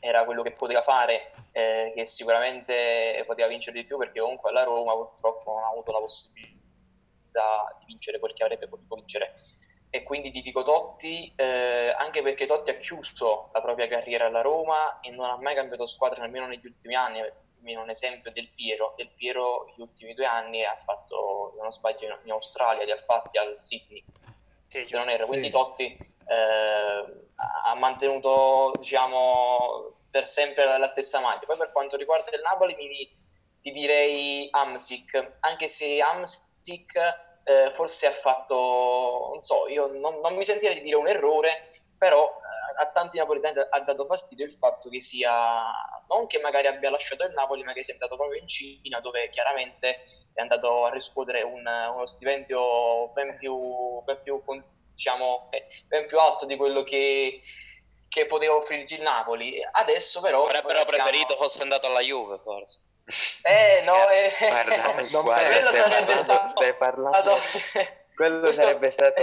era 0.00 0.24
quello 0.26 0.42
che 0.42 0.52
poteva 0.52 0.82
fare, 0.82 1.32
eh, 1.52 1.92
che 1.96 2.04
sicuramente 2.04 3.24
poteva 3.26 3.48
vincere 3.48 3.78
di 3.78 3.86
più 3.86 3.96
perché 3.96 4.20
comunque 4.20 4.50
alla 4.50 4.64
Roma 4.64 4.92
purtroppo 4.92 5.52
non 5.54 5.62
ha 5.62 5.68
avuto 5.68 5.92
la 5.92 6.00
possibilità 6.00 6.53
di 7.78 7.84
vincere 7.86 8.18
quel 8.18 8.32
che 8.32 8.42
avrebbe 8.42 8.68
potuto 8.68 8.94
vincere. 8.94 9.34
E 9.90 10.02
quindi 10.02 10.32
ti 10.32 10.42
dico 10.42 10.62
Totti, 10.62 11.32
eh, 11.36 11.94
anche 11.96 12.20
perché 12.20 12.46
Totti 12.46 12.70
ha 12.70 12.76
chiuso 12.76 13.50
la 13.52 13.60
propria 13.60 13.86
carriera 13.86 14.26
alla 14.26 14.40
Roma 14.40 14.98
e 14.98 15.10
non 15.12 15.30
ha 15.30 15.36
mai 15.36 15.54
cambiato 15.54 15.86
squadra 15.86 16.22
nemmeno 16.22 16.48
negli 16.48 16.66
ultimi 16.66 16.96
anni. 16.96 17.20
Almeno 17.20 17.82
un 17.82 17.90
esempio 17.90 18.32
del 18.32 18.50
Piero. 18.50 18.94
Del 18.96 19.10
Piero 19.14 19.72
gli 19.76 19.80
ultimi 19.80 20.14
due 20.14 20.26
anni 20.26 20.64
ha 20.64 20.76
fatto, 20.76 21.52
se 21.54 21.62
non 21.62 21.70
sbaglio, 21.70 22.18
in 22.24 22.30
Australia, 22.32 22.84
li 22.84 22.90
ha 22.90 22.96
fatti 22.96 23.38
al 23.38 23.56
Sydney, 23.56 24.04
Sì, 24.66 24.82
se 24.82 24.96
non 24.96 25.08
erro. 25.08 25.24
Sì. 25.24 25.28
Quindi 25.28 25.50
Totti 25.50 25.96
eh, 26.26 27.04
ha 27.36 27.74
mantenuto, 27.76 28.72
diciamo, 28.76 29.96
per 30.10 30.26
sempre 30.26 30.64
la, 30.64 30.76
la 30.76 30.88
stessa 30.88 31.20
maglia. 31.20 31.46
Poi 31.46 31.56
per 31.56 31.70
quanto 31.70 31.96
riguarda 31.96 32.30
il 32.34 32.42
Napoli, 32.42 32.74
mi, 32.74 33.16
ti 33.62 33.70
direi 33.70 34.48
Amsic, 34.50 35.36
anche 35.40 35.68
se 35.68 36.00
Amsic 36.00 36.43
eh, 37.44 37.70
forse 37.70 38.06
ha 38.06 38.12
fatto, 38.12 39.28
non 39.32 39.42
so, 39.42 39.68
io 39.68 39.86
non, 39.86 40.20
non 40.20 40.34
mi 40.34 40.44
sentirei 40.44 40.76
di 40.76 40.82
dire 40.82 40.96
un 40.96 41.08
errore, 41.08 41.68
però 41.98 42.26
eh, 42.26 42.82
a 42.82 42.90
tanti 42.90 43.18
napoletani 43.18 43.60
ha 43.70 43.80
dato 43.80 44.06
fastidio 44.06 44.44
il 44.44 44.52
fatto 44.52 44.88
che 44.88 45.00
sia, 45.00 45.70
non 46.08 46.26
che 46.26 46.38
magari 46.40 46.66
abbia 46.66 46.90
lasciato 46.90 47.24
il 47.24 47.32
Napoli, 47.32 47.62
ma 47.62 47.72
che 47.72 47.84
sia 47.84 47.92
andato 47.92 48.16
proprio 48.16 48.40
in 48.40 48.48
Cina, 48.48 49.00
dove 49.00 49.28
chiaramente 49.28 50.02
è 50.32 50.40
andato 50.40 50.84
a 50.84 50.90
riscuotere 50.90 51.42
un- 51.42 51.66
uno 51.94 52.06
stipendio 52.06 53.08
ben 53.08 53.36
più, 53.36 54.02
ben 54.04 54.20
più, 54.22 54.42
diciamo, 54.94 55.48
eh, 55.50 55.66
ben 55.86 56.06
più 56.06 56.18
alto 56.18 56.46
di 56.46 56.56
quello 56.56 56.82
che, 56.82 57.40
che 58.08 58.26
poteva 58.26 58.54
offrirci 58.54 58.94
il 58.94 59.02
Napoli. 59.02 59.56
Adesso 59.62 60.20
però... 60.20 60.44
Avrebbero 60.44 60.84
preferito 60.84 61.36
fosse 61.36 61.62
andato 61.62 61.86
alla 61.86 62.00
Juve, 62.00 62.38
forse. 62.38 62.80
Eh, 63.42 63.82
no, 63.84 64.08
eh, 64.08 64.32
Guarda, 64.38 64.92
non 65.10 65.22
guarda, 65.22 65.48
penso. 65.48 65.70
stai 65.70 65.82
Quello 65.82 65.82
sarebbe 65.82 66.14
parlando, 66.14 66.16
stato- 66.16 66.46
stai 66.48 66.74
parlando- 66.74 67.38
quello 68.14 68.40
Questo- 68.40 68.62
sarebbe 68.62 68.90
stato 68.90 69.22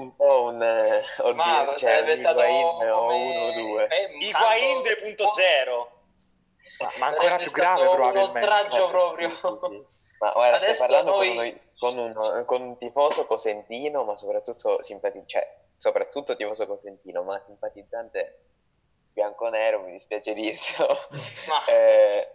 un 0.00 0.14
po' 0.16 0.42
un 0.42 0.62
eh, 0.62 1.02
oddio, 1.18 1.34
Ma 1.34 1.64
cioè, 1.68 1.78
sarebbe 1.78 2.10
un 2.10 2.16
stato 2.16 2.42
Higuain 2.42 2.64
o 2.90 3.00
come- 3.00 3.14
uno 3.14 3.40
o 3.46 3.52
due. 3.52 3.86
eh, 3.88 4.08
Higuain 4.20 4.82
tanto- 4.82 5.00
2.0. 5.00 5.90
Ma, 6.78 6.92
ma 6.98 7.06
ancora 7.06 7.22
Sarebbe 7.30 7.42
più 7.44 7.52
grave 7.52 7.76
stato 7.80 7.90
un 7.90 7.96
probabilmente. 7.96 8.38
oltraggio 8.38 8.76
Eh, 8.82 8.84
sì, 8.84 8.90
proprio. 8.90 9.28
sì, 9.28 9.34
sì, 9.34 9.40
sì. 10.02 10.14
Ma 10.18 10.32
guarda, 10.32 10.58
stai 10.58 10.76
parlando 10.76 11.10
noi- 11.16 11.60
con, 11.78 11.98
uno- 11.98 12.12
con 12.14 12.34
un, 12.36 12.44
con 12.44 12.60
un 12.62 12.78
tifoso 12.78 13.26
cosentino, 13.26 14.04
ma 14.04 14.16
soprattutto 14.16 14.82
simpatizzante, 14.82 15.28
cioè, 15.28 15.56
soprattutto 15.76 16.36
tifoso 16.36 16.66
cosentino, 16.66 17.22
ma 17.22 17.40
simpatizzante 17.44 18.40
bianco-nero, 19.12 19.80
mi 19.80 19.92
dispiace 19.92 20.32
dirtelo. 20.34 20.96
Ma- 21.48 21.64
Eh, 21.66 22.28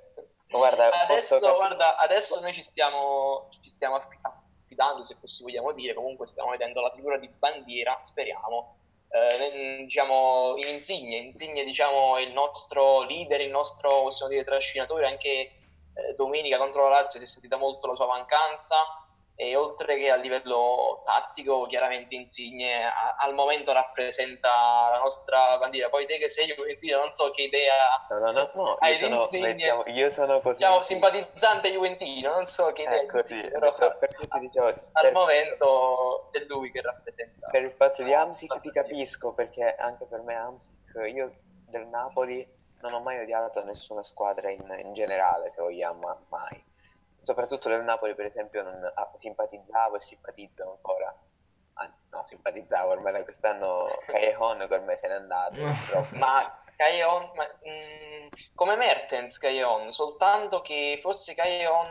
guarda, 0.50 0.90
adesso, 1.02 1.40
posso 1.40 1.56
guarda, 1.56 1.98
adesso 1.98 2.40
noi 2.40 2.54
ci 2.54 2.62
stiamo, 2.62 3.50
ci 3.62 3.70
stiamo 3.70 3.96
affi- 3.96 4.20
affidando, 4.22 5.04
se 5.04 5.18
così 5.20 5.44
vogliamo 5.44 5.72
dire, 5.74 5.94
comunque 5.94 6.28
stiamo 6.28 6.52
vedendo 6.52 6.82
la 6.82 6.92
figura 6.92 7.18
di 7.18 7.28
bandiera, 7.30 7.98
speriamo, 8.02 8.78
eh, 9.10 9.84
diciamo, 9.84 10.56
in 10.58 10.68
Insigne. 10.68 11.18
Insigne 11.18 11.64
diciamo, 11.64 12.18
è 12.18 12.22
il 12.22 12.34
nostro 12.34 13.02
leader, 13.04 13.42
il 13.42 13.50
nostro 13.50 14.04
possiamo 14.04 14.32
dire, 14.32 14.44
trascinatore. 14.44 15.08
Anche 15.08 15.30
eh, 15.30 16.14
domenica 16.16 16.58
contro 16.58 16.84
la 16.84 16.90
Lazio 16.90 17.20
si 17.20 17.26
è 17.26 17.28
sentita 17.28 17.58
molto 17.58 17.88
la 17.88 17.96
sua 17.96 18.08
mancanza 18.08 19.07
e 19.40 19.56
oltre 19.56 19.98
che 19.98 20.10
a 20.10 20.16
livello 20.16 21.00
tattico 21.04 21.68
chiaramente 21.68 22.16
Insigne 22.16 22.86
a, 22.86 23.18
al 23.20 23.36
momento 23.36 23.72
rappresenta 23.72 24.50
la 24.92 24.98
nostra 24.98 25.60
bandiera. 25.60 25.90
Poi 25.90 26.08
te 26.08 26.18
che 26.18 26.28
sei 26.28 26.48
Juventino 26.48 26.98
non 26.98 27.12
so 27.12 27.30
che 27.30 27.44
idea 27.44 27.76
no 28.10 28.18
no 28.18 28.32
no, 28.32 28.52
no 28.56 28.78
io, 28.82 28.96
sono, 28.96 29.22
Insigne. 29.22 29.48
mettiamo, 29.50 29.84
io 29.86 30.10
sono 30.10 30.40
così. 30.40 30.58
Diciamo 30.58 30.82
simpatizzante 30.82 31.70
Juventino 31.70 32.34
non 32.34 32.48
so 32.48 32.72
che 32.72 32.82
idea 32.82 33.00
ecco, 33.00 33.18
Insigne, 33.18 33.50
però 33.50 33.76
per, 33.76 33.98
per 34.00 34.16
questo 34.16 34.40
dicevo, 34.40 34.66
al 34.66 34.84
per, 34.92 35.14
momento 35.14 36.32
è 36.32 36.40
lui 36.48 36.72
che 36.72 36.82
rappresenta 36.82 37.48
per 37.50 37.62
il 37.62 37.74
fatto 37.74 38.02
di 38.02 38.14
Amsic 38.16 38.60
ti 38.60 38.72
capisco 38.72 39.34
perché 39.34 39.76
anche 39.76 40.06
per 40.06 40.22
me 40.22 40.34
Amsic 40.34 41.00
io 41.14 41.32
del 41.68 41.86
Napoli 41.86 42.56
non 42.82 42.92
ho 42.92 43.02
mai 43.02 43.20
odiato 43.20 43.64
nessuna 43.64 44.02
squadra 44.02 44.50
in, 44.50 44.66
in 44.84 44.94
generale 44.94 45.52
se 45.52 45.62
vogliamo 45.62 46.26
mai 46.30 46.76
soprattutto 47.28 47.68
del 47.68 47.84
Napoli 47.84 48.16
per 48.16 48.26
esempio 48.26 48.64
non, 48.64 48.82
ah, 48.96 49.12
simpatizzavo 49.16 49.96
e 49.98 50.02
simpatizzo 50.02 50.64
ancora 50.72 51.14
anzi 51.74 51.98
no 52.10 52.26
simpatizzavo 52.26 52.92
ormai 52.92 53.12
da 53.12 53.24
quest'anno 53.24 53.86
Callejon 54.08 54.66
che 54.68 54.74
ormai 54.74 54.98
se 54.98 55.08
n'è 55.08 55.14
andato 55.14 55.60
ma 56.16 56.64
Callejon 56.78 57.32
ma, 57.36 57.44
mh, 57.46 58.30
come 58.56 58.78
Mertens 58.78 59.38
Callejon 59.40 59.92
soltanto 59.92 60.62
che 60.62 60.98
forse 61.02 61.36
Callejon 61.36 61.88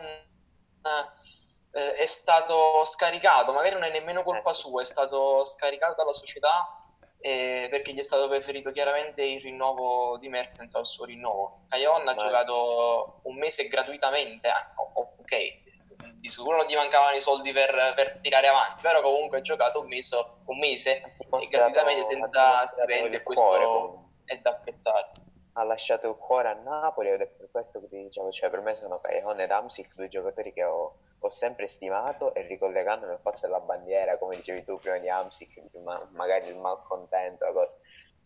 eh, 1.73 1.93
è 1.95 2.07
stato 2.07 2.83
scaricato 2.85 3.53
magari 3.53 3.75
non 3.75 3.85
è 3.85 3.91
nemmeno 3.91 4.23
colpa 4.23 4.51
Eh, 4.51 4.55
sì. 4.55 4.61
sua 4.61 4.81
è 4.83 4.85
stato 4.85 5.45
scaricato 5.45 5.95
dalla 5.97 6.13
società 6.15 6.81
eh, 7.19 7.67
perché 7.71 7.93
gli 7.93 7.99
è 7.99 8.03
stato 8.03 8.29
preferito 8.29 8.71
chiaramente 8.71 9.23
il 9.23 9.41
rinnovo 9.41 10.17
di 10.19 10.29
Mertens 10.29 10.75
al 10.77 10.87
suo 10.87 11.07
rinnovo. 11.07 11.65
Callejon 11.69 12.03
ha 12.03 12.05
Ma- 12.05 12.15
giocato 12.15 13.21
un 13.25 13.37
mese 13.37 13.67
gratuitamente, 13.67 14.49
o- 14.77 14.86
ok, 15.27 16.15
di 16.15 16.29
sicuro 16.29 16.57
non 16.57 16.67
gli 16.67 16.75
mancavano 16.77 17.17
i 17.17 17.21
soldi 17.21 17.53
per, 17.53 17.93
per 17.95 18.21
tirare 18.23 18.47
avanti, 18.47 18.83
però 18.83 19.01
comunque 19.03 19.39
ha 19.39 19.43
giocato 19.43 19.81
un 19.81 19.89
mese, 19.89 20.17
un 20.45 20.59
mese 20.59 21.03
e 21.19 21.47
gratuitamente 21.51 22.07
senza 22.07 22.65
stipendio 22.67 23.19
e 23.19 23.23
questo 23.23 23.45
cuore, 23.45 24.05
è 24.25 24.39
da 24.39 24.51
apprezzare. 24.51 25.11
ha 25.53 25.65
lasciato 25.65 26.09
il 26.09 26.17
cuore 26.17 26.49
a 26.49 26.55
Napoli 26.55 27.11
ed 27.11 27.21
è 27.21 27.27
per 27.27 27.49
questo 27.51 27.81
che 27.81 27.89
ti 27.89 28.03
dicevo, 28.03 28.31
cioè 28.31 28.51
per 28.51 28.61
me 28.61 28.75
sono 28.75 29.01
Callejon 29.01 29.41
ed 29.41 29.51
Amsic 29.51 29.95
due 29.95 30.09
giocatori 30.09 30.53
che 30.53 30.65
ho, 30.65 30.97
ho 31.19 31.29
sempre 31.29 31.67
stimato 31.67 32.35
e 32.35 32.43
ricollegandomi 32.43 33.13
al 33.13 33.21
fatto 33.21 33.41
della 33.43 33.61
bandiera, 33.61 34.19
come 34.19 34.37
dicevi 34.37 34.65
tu 34.65 34.79
prima 34.79 34.99
di 34.99 35.09
Amsic, 35.09 35.61
ma- 35.83 36.09
magari 36.13 36.49
il 36.49 36.57
malcontento, 36.57 37.45
la 37.45 37.53
cosa. 37.53 37.75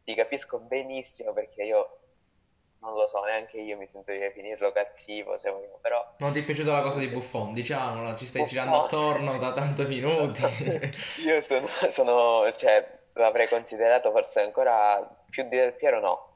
ti 0.05 0.15
capisco 0.15 0.59
benissimo 0.59 1.33
perché 1.33 1.63
io 1.65 2.00
non 2.81 2.95
lo 2.95 3.07
so, 3.09 3.23
neanche 3.25 3.59
io 3.59 3.77
mi 3.77 3.87
sento 3.87 4.11
di 4.13 4.19
definirlo 4.19 4.73
cattivo, 4.73 5.37
se 5.39 5.51
vogliamo, 5.51 5.79
però 5.81 6.05
Non 6.19 6.33
ti 6.33 6.41
è 6.41 6.45
piaciuta 6.45 6.73
la 6.73 6.83
cosa 6.83 6.99
di 6.99 7.09
Buffon? 7.09 7.53
Diciamola, 7.53 8.15
ci 8.17 8.27
stai 8.27 8.43
Buffon. 8.43 8.57
girando 8.59 8.85
attorno 8.85 9.39
da 9.39 9.53
tanti 9.53 9.85
minuti. 9.87 10.43
io 11.25 11.41
sono, 11.43 11.67
sono- 11.91 12.53
cioè, 12.53 12.87
l'avrei 13.15 13.49
considerato 13.49 14.11
forse 14.11 14.41
ancora 14.41 15.01
più 15.29 15.43
di 15.45 15.57
Del 15.57 15.75
Piero, 15.75 16.01
no. 16.01 16.29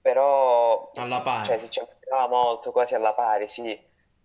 Però 0.00 0.90
Alla 0.96 1.20
pari. 1.22 1.46
cioè, 1.46 1.58
si 1.58 1.70
cercava 1.70 2.28
molto, 2.28 2.72
quasi 2.72 2.94
alla 2.94 3.14
pari, 3.14 3.48
sì. 3.48 3.72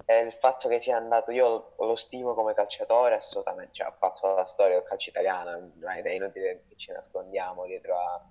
E 0.06 0.20
il 0.20 0.34
fatto 0.34 0.68
che 0.68 0.80
sia 0.80 0.98
andato, 0.98 1.32
io 1.32 1.48
lo, 1.78 1.86
lo 1.86 1.96
stimo 1.96 2.34
come 2.34 2.54
calciatore, 2.54 3.16
assolutamente, 3.16 3.74
cioè, 3.74 3.88
ha 3.88 3.92
fatto 3.98 4.34
la 4.34 4.46
storia 4.46 4.76
del 4.76 4.84
calcio 4.84 5.10
italiano, 5.10 5.72
è 6.04 6.10
inutile 6.12 6.66
che 6.68 6.76
ci 6.76 6.92
nascondiamo 6.92 7.66
dietro 7.66 7.98
a- 7.98 8.22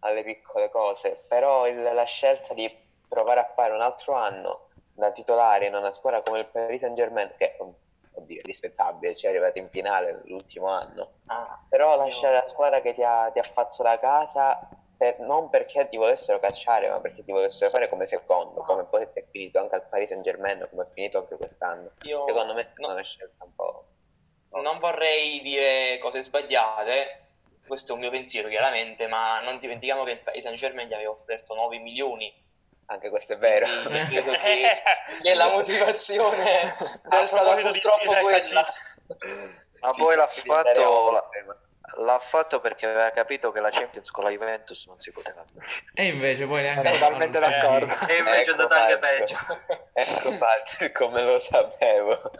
alle 0.00 0.22
piccole 0.22 0.70
cose, 0.70 1.24
però 1.28 1.66
il- 1.66 1.82
la 1.82 2.04
scelta 2.04 2.54
di 2.54 2.70
provare 3.08 3.40
a 3.40 3.52
fare 3.54 3.72
un 3.72 3.80
altro 3.80 4.14
anno 4.14 4.66
da 4.92 5.10
titolare 5.12 5.66
in 5.66 5.74
una 5.74 5.92
squadra 5.92 6.22
come 6.22 6.40
il 6.40 6.50
Paris 6.50 6.80
Saint-Germain, 6.80 7.34
che 7.36 7.56
oddio, 8.12 8.40
è 8.40 8.44
rispettabile, 8.44 9.14
ci 9.14 9.26
è 9.26 9.28
arrivato 9.28 9.58
in 9.58 9.68
finale 9.70 10.22
l'ultimo 10.24 10.66
anno, 10.68 11.12
Ah, 11.26 11.64
però 11.68 11.96
lasciare 11.96 12.34
la 12.34 12.46
squadra 12.46 12.80
che 12.80 12.94
ti 12.94 13.02
ha, 13.02 13.30
ti 13.30 13.38
ha 13.38 13.42
fatto 13.44 13.82
la 13.82 13.98
casa 13.98 14.58
per- 14.96 15.20
non 15.20 15.48
perché 15.50 15.88
ti 15.88 15.96
volessero 15.96 16.40
cacciare, 16.40 16.88
ma 16.88 17.00
perché 17.00 17.22
ti 17.22 17.30
volessero 17.30 17.70
fare 17.70 17.88
come 17.88 18.06
secondo, 18.06 18.62
come 18.62 18.84
poi 18.86 19.06
è 19.12 19.24
finito 19.30 19.60
anche 19.60 19.76
al 19.76 19.86
Paris 19.88 20.08
Saint 20.08 20.24
Germain, 20.24 20.66
come 20.70 20.82
è 20.84 20.92
finito 20.92 21.18
anche 21.18 21.36
quest'anno. 21.36 21.92
io 22.02 22.24
Secondo 22.26 22.54
me 22.54 22.62
è 22.62 22.72
no- 22.76 22.92
una 22.92 23.02
scelta 23.02 23.44
un 23.44 23.54
po'. 23.54 23.84
non 24.50 24.78
vorrei 24.80 25.40
dire 25.42 25.98
cose 25.98 26.22
sbagliate, 26.22 27.27
questo 27.68 27.92
è 27.92 27.94
un 27.94 28.00
mio 28.00 28.10
pensiero 28.10 28.48
chiaramente, 28.48 29.06
ma 29.06 29.40
non 29.40 29.60
dimentichiamo 29.60 30.02
che 30.02 30.12
il 30.12 30.20
Paris 30.20 30.42
Saint 30.42 30.58
Germain 30.58 30.88
gli 30.88 30.94
aveva 30.94 31.10
offerto 31.10 31.54
9 31.54 31.78
milioni. 31.78 32.46
Anche 32.86 33.10
questo 33.10 33.34
è 33.34 33.38
vero. 33.38 33.66
Credo 33.66 34.32
che, 34.42 34.82
che 35.22 35.34
la 35.34 35.50
motivazione 35.50 36.74
sia 37.06 37.20
A 37.20 37.26
stata 37.26 37.54
purtroppo 37.54 38.12
quella. 38.22 38.64
Ma 39.80 39.92
poi 39.92 40.16
l'ha 40.16 40.26
fatto, 40.26 41.30
l'ha 41.96 42.18
fatto 42.18 42.60
perché 42.60 42.86
aveva 42.86 43.10
capito 43.10 43.50
che 43.50 43.60
la 43.60 43.70
Champions 43.70 44.10
con 44.10 44.24
la 44.24 44.30
Juventus 44.30 44.86
non 44.86 44.98
si 44.98 45.12
poteva 45.12 45.44
vincere. 45.50 45.84
E 45.94 46.06
invece 46.06 46.46
poi 46.46 46.62
neanche 46.62 46.88
Sono 46.88 46.98
totalmente 46.98 47.38
farlo 47.38 47.56
d'accordo. 47.56 48.12
E 48.12 48.16
invece 48.16 48.36
è 48.36 48.40
Ecco 48.40 48.50
andata 48.50 48.80
anche 48.80 48.98
peggio. 48.98 49.36
Ecco 49.98 50.30
fatto, 50.30 50.92
come 50.92 51.24
lo 51.24 51.38
sapevo. 51.40 52.30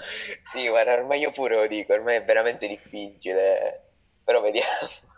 Sì, 0.43 0.69
guarda, 0.69 0.93
ormai 0.93 1.21
io 1.21 1.33
pure 1.33 1.57
lo 1.57 1.67
dico, 1.67 1.93
ormai 1.93 2.17
è 2.17 2.25
veramente 2.25 2.69
difficile. 2.69 3.88
Però 4.29 4.43
vediamo. 4.43 4.69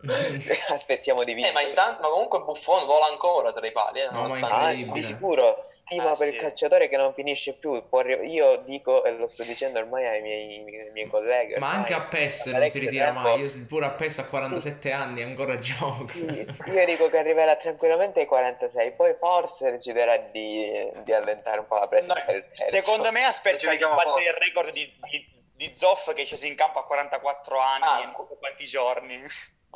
Aspettiamo 0.71 1.25
di 1.25 1.33
Eh, 1.33 1.35
vincere. 1.35 1.53
ma, 1.53 1.63
intanto, 1.63 2.01
ma 2.03 2.09
comunque 2.11 2.39
Buffon 2.45 2.87
vola 2.87 3.07
ancora 3.07 3.53
tra 3.53 3.67
i 3.67 3.73
pali, 3.73 4.01
eh, 4.03 4.09
No, 4.13 4.29
ma 4.29 4.47
Ah, 4.49 4.73
di 4.73 5.03
sicuro, 5.03 5.59
stima 5.63 6.11
Ah, 6.13 6.15
per 6.15 6.29
sì. 6.29 6.35
il 6.35 6.41
calciatore 6.41 6.89
che 6.89 6.97
non 6.97 7.13
finisce 7.13 7.55
più. 7.55 7.83
Io 8.27 8.57
dico, 8.59 9.03
e 9.03 9.11
lo 9.11 9.27
sto 9.27 9.43
dicendo 9.43 9.81
ormai 9.81 10.07
ai 10.07 10.23
miei, 10.23 10.59
ai 10.65 10.91
miei 10.93 11.09
colleghi. 11.09 11.55
Ma 11.59 11.67
ormai 11.67 11.75
anche 11.79 11.95
a 11.95 12.03
PES 12.03 12.47
non 12.47 12.69
si 12.69 12.79
ritira 12.79 13.07
tempo- 13.07 13.21
mai. 13.21 13.41
Io 13.41 13.67
pure 13.67 13.87
a 13.87 13.91
PES 13.91 14.19
a 14.19 14.27
47 14.27 14.93
anni 14.93 15.23
ancora 15.23 15.59
gioco. 15.59 16.07
Io 16.17 16.85
dico 16.87 17.09
che 17.09 17.19
arriverà 17.19 17.57
tranquillamente 17.57 18.21
ai 18.21 18.27
46, 18.27 18.93
poi 18.93 19.17
forse 19.19 19.73
deciderà 19.73 20.19
di, 20.19 20.89
di 21.03 21.13
allentare 21.13 21.59
un 21.59 21.67
po' 21.67 21.79
la 21.81 21.89
presa 21.89 22.15
No, 22.15 22.43
secondo 22.55 23.11
me 23.11 23.25
aspetta 23.25 23.67
battere 23.67 24.03
forte. 24.05 24.23
il 24.23 24.33
record 24.35 24.71
di, 24.71 24.93
di, 25.11 25.39
di 25.61 25.75
Zoff 25.75 26.15
che 26.15 26.23
è 26.23 26.25
sceso 26.25 26.47
in 26.47 26.55
campo 26.55 26.79
a 26.79 26.85
44 26.87 27.59
anni 27.59 27.85
Ah, 27.85 28.01
e 28.01 28.05
non 28.07 28.15
so 28.17 28.27
quanti 28.39 28.65
giorni. 28.65 29.23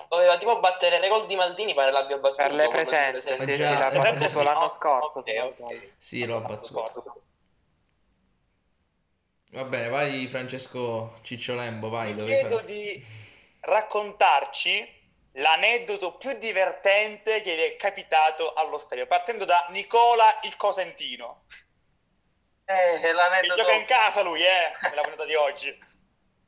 Doveva 0.08 0.38
tipo 0.38 0.58
battere 0.58 0.96
il 0.96 1.02
record 1.02 1.26
di 1.26 1.36
Maldini, 1.36 1.74
pare 1.74 1.92
l'abbia 1.92 2.16
battuto. 2.16 2.42
Per 2.42 2.52
le 2.54 2.68
presenze, 2.68 3.20
sì, 3.20 3.52
sì, 3.52 3.62
l'ha 3.62 3.90
Presenze 3.90 4.24
battuto 4.24 4.28
sì, 4.28 4.44
l'anno 4.44 4.60
no? 4.60 4.70
scorso. 4.70 5.18
Ok, 5.18 5.24
se 5.26 5.34
non 5.34 5.46
ok. 5.48 5.56
sbaglio. 5.56 5.90
Sì, 5.98 6.24
l'ho 6.24 6.40
battuto. 6.40 7.22
Va 9.52 9.64
bene, 9.64 9.88
vai 9.88 10.26
Francesco 10.28 11.18
Cicciolembo, 11.22 11.88
vai. 11.88 12.14
Dove 12.14 12.36
chiedo 12.36 12.56
fai- 12.56 12.66
di 12.66 13.04
raccontarci 13.60 15.02
l'aneddoto 15.36 16.16
più 16.16 16.36
divertente 16.38 17.40
che 17.42 17.54
vi 17.56 17.62
è 17.62 17.76
capitato 17.76 18.52
allo 18.52 18.78
stadio, 18.78 19.06
partendo 19.06 19.44
da 19.44 19.66
Nicola 19.70 20.40
il 20.42 20.56
Cosentino. 20.56 21.44
Eh, 22.66 23.12
l'aneddoto- 23.12 23.60
gioca 23.60 23.72
in 23.72 23.84
casa 23.84 24.22
lui, 24.22 24.42
eh, 24.42 24.72
nella 24.82 25.02
puntata 25.02 25.24
di 25.24 25.34
oggi. 25.34 25.76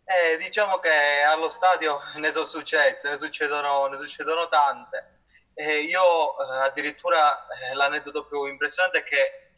Eh, 0.09 0.37
diciamo 0.37 0.79
che 0.79 1.23
allo 1.23 1.49
stadio 1.49 2.01
ne 2.15 2.31
sono 2.31 2.45
successe, 2.45 3.11
ne 3.11 3.19
succedono, 3.19 3.87
ne 3.89 3.97
succedono 3.97 4.47
tante. 4.47 5.23
Eh, 5.53 5.79
io 5.81 6.39
eh, 6.39 6.59
addirittura 6.65 7.45
eh, 7.49 7.75
l'aneddoto 7.75 8.25
più 8.25 8.45
impressionante 8.47 8.99
è 8.99 9.03
che, 9.03 9.51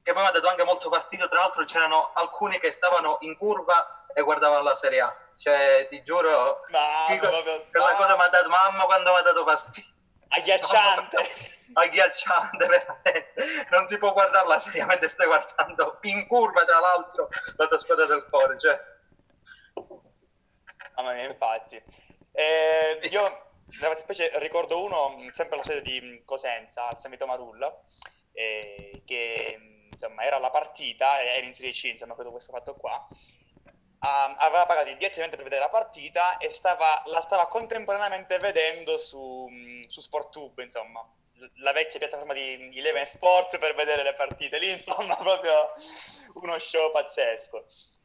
che 0.00 0.12
poi 0.12 0.22
mi 0.22 0.28
ha 0.28 0.30
dato 0.30 0.46
anche 0.46 0.62
molto 0.62 0.88
fastidio, 0.88 1.26
tra 1.28 1.40
l'altro 1.40 1.64
c'erano 1.64 2.12
alcuni 2.14 2.60
che 2.60 2.70
stavano 2.70 3.16
in 3.22 3.36
curva 3.36 4.06
e 4.14 4.22
guardavano 4.22 4.62
la 4.62 4.76
Serie 4.76 5.00
A. 5.00 5.12
Cioè, 5.36 5.88
ti 5.90 6.04
giuro, 6.04 6.60
Ma 6.68 7.06
dico, 7.08 7.26
proprio- 7.26 7.66
quella 7.68 7.94
cosa 7.94 8.14
mi 8.14 8.22
ha 8.22 8.28
dato, 8.28 8.48
mamma 8.48 8.84
quando 8.84 9.10
mi 9.12 9.18
ha 9.18 9.22
dato 9.22 9.44
fastidio. 9.44 9.90
agghiacciante. 10.28 11.52
Agghiacciante, 11.72 12.66
veramente. 12.66 13.66
Non 13.70 13.86
si 13.86 13.98
può 13.98 14.12
guardare 14.12 14.46
la 14.46 14.58
Serie 14.58 14.82
A 14.82 14.86
mentre 14.86 15.08
stai 15.08 15.26
guardando 15.26 15.98
in 16.02 16.26
curva, 16.26 16.64
tra 16.64 16.78
l'altro, 16.78 17.28
la 17.56 17.66
tua 17.66 17.78
squadra 17.78 18.06
del 18.06 18.26
cuore. 18.28 18.58
Cioè, 18.58 18.78
Mamma 20.96 21.12
mia, 21.12 21.24
infatti. 21.24 21.82
Eh, 22.32 23.00
io, 23.10 23.20
nella 23.80 23.88
fattispecie, 23.88 24.30
ricordo 24.38 24.82
uno, 24.84 25.10
mh, 25.10 25.30
sempre 25.30 25.54
allo 25.54 25.64
stadio 25.64 25.82
di 25.82 26.00
mh, 26.00 26.24
Cosenza, 26.24 26.88
al 26.88 26.98
Samito 26.98 27.26
Marulla, 27.26 27.72
eh, 28.32 29.02
che 29.04 29.56
mh, 29.58 29.88
insomma 29.92 30.22
era 30.22 30.38
la 30.38 30.50
partita, 30.50 31.20
era 31.20 31.44
in 31.44 31.54
Serie 31.54 31.72
C, 31.72 31.84
insomma, 31.84 32.14
credo 32.14 32.30
questo 32.30 32.52
fatto 32.52 32.74
qua. 32.74 33.06
Ah, 34.00 34.34
aveva 34.36 34.66
pagato 34.66 34.88
il 34.88 34.94
biglietto 34.96 35.14
ovviamente 35.14 35.36
per 35.36 35.44
vedere 35.44 35.62
la 35.62 35.70
partita 35.70 36.36
e 36.36 36.52
stava, 36.52 37.02
la 37.06 37.20
stava 37.22 37.48
contemporaneamente 37.48 38.38
vedendo 38.38 38.98
su, 38.98 39.48
su 39.86 40.00
SportTube, 40.00 40.62
insomma, 40.62 41.00
la 41.56 41.72
vecchia 41.72 41.98
piattaforma 41.98 42.32
di 42.32 42.72
Eleven 42.78 43.06
Sport 43.06 43.58
per 43.58 43.74
vedere 43.74 44.02
le 44.02 44.14
partite. 44.14 44.58
Lì, 44.58 44.70
insomma, 44.72 45.16
proprio 45.16 45.70
uno 46.34 46.58
show 46.58 46.90
pazzesco. 46.90 47.64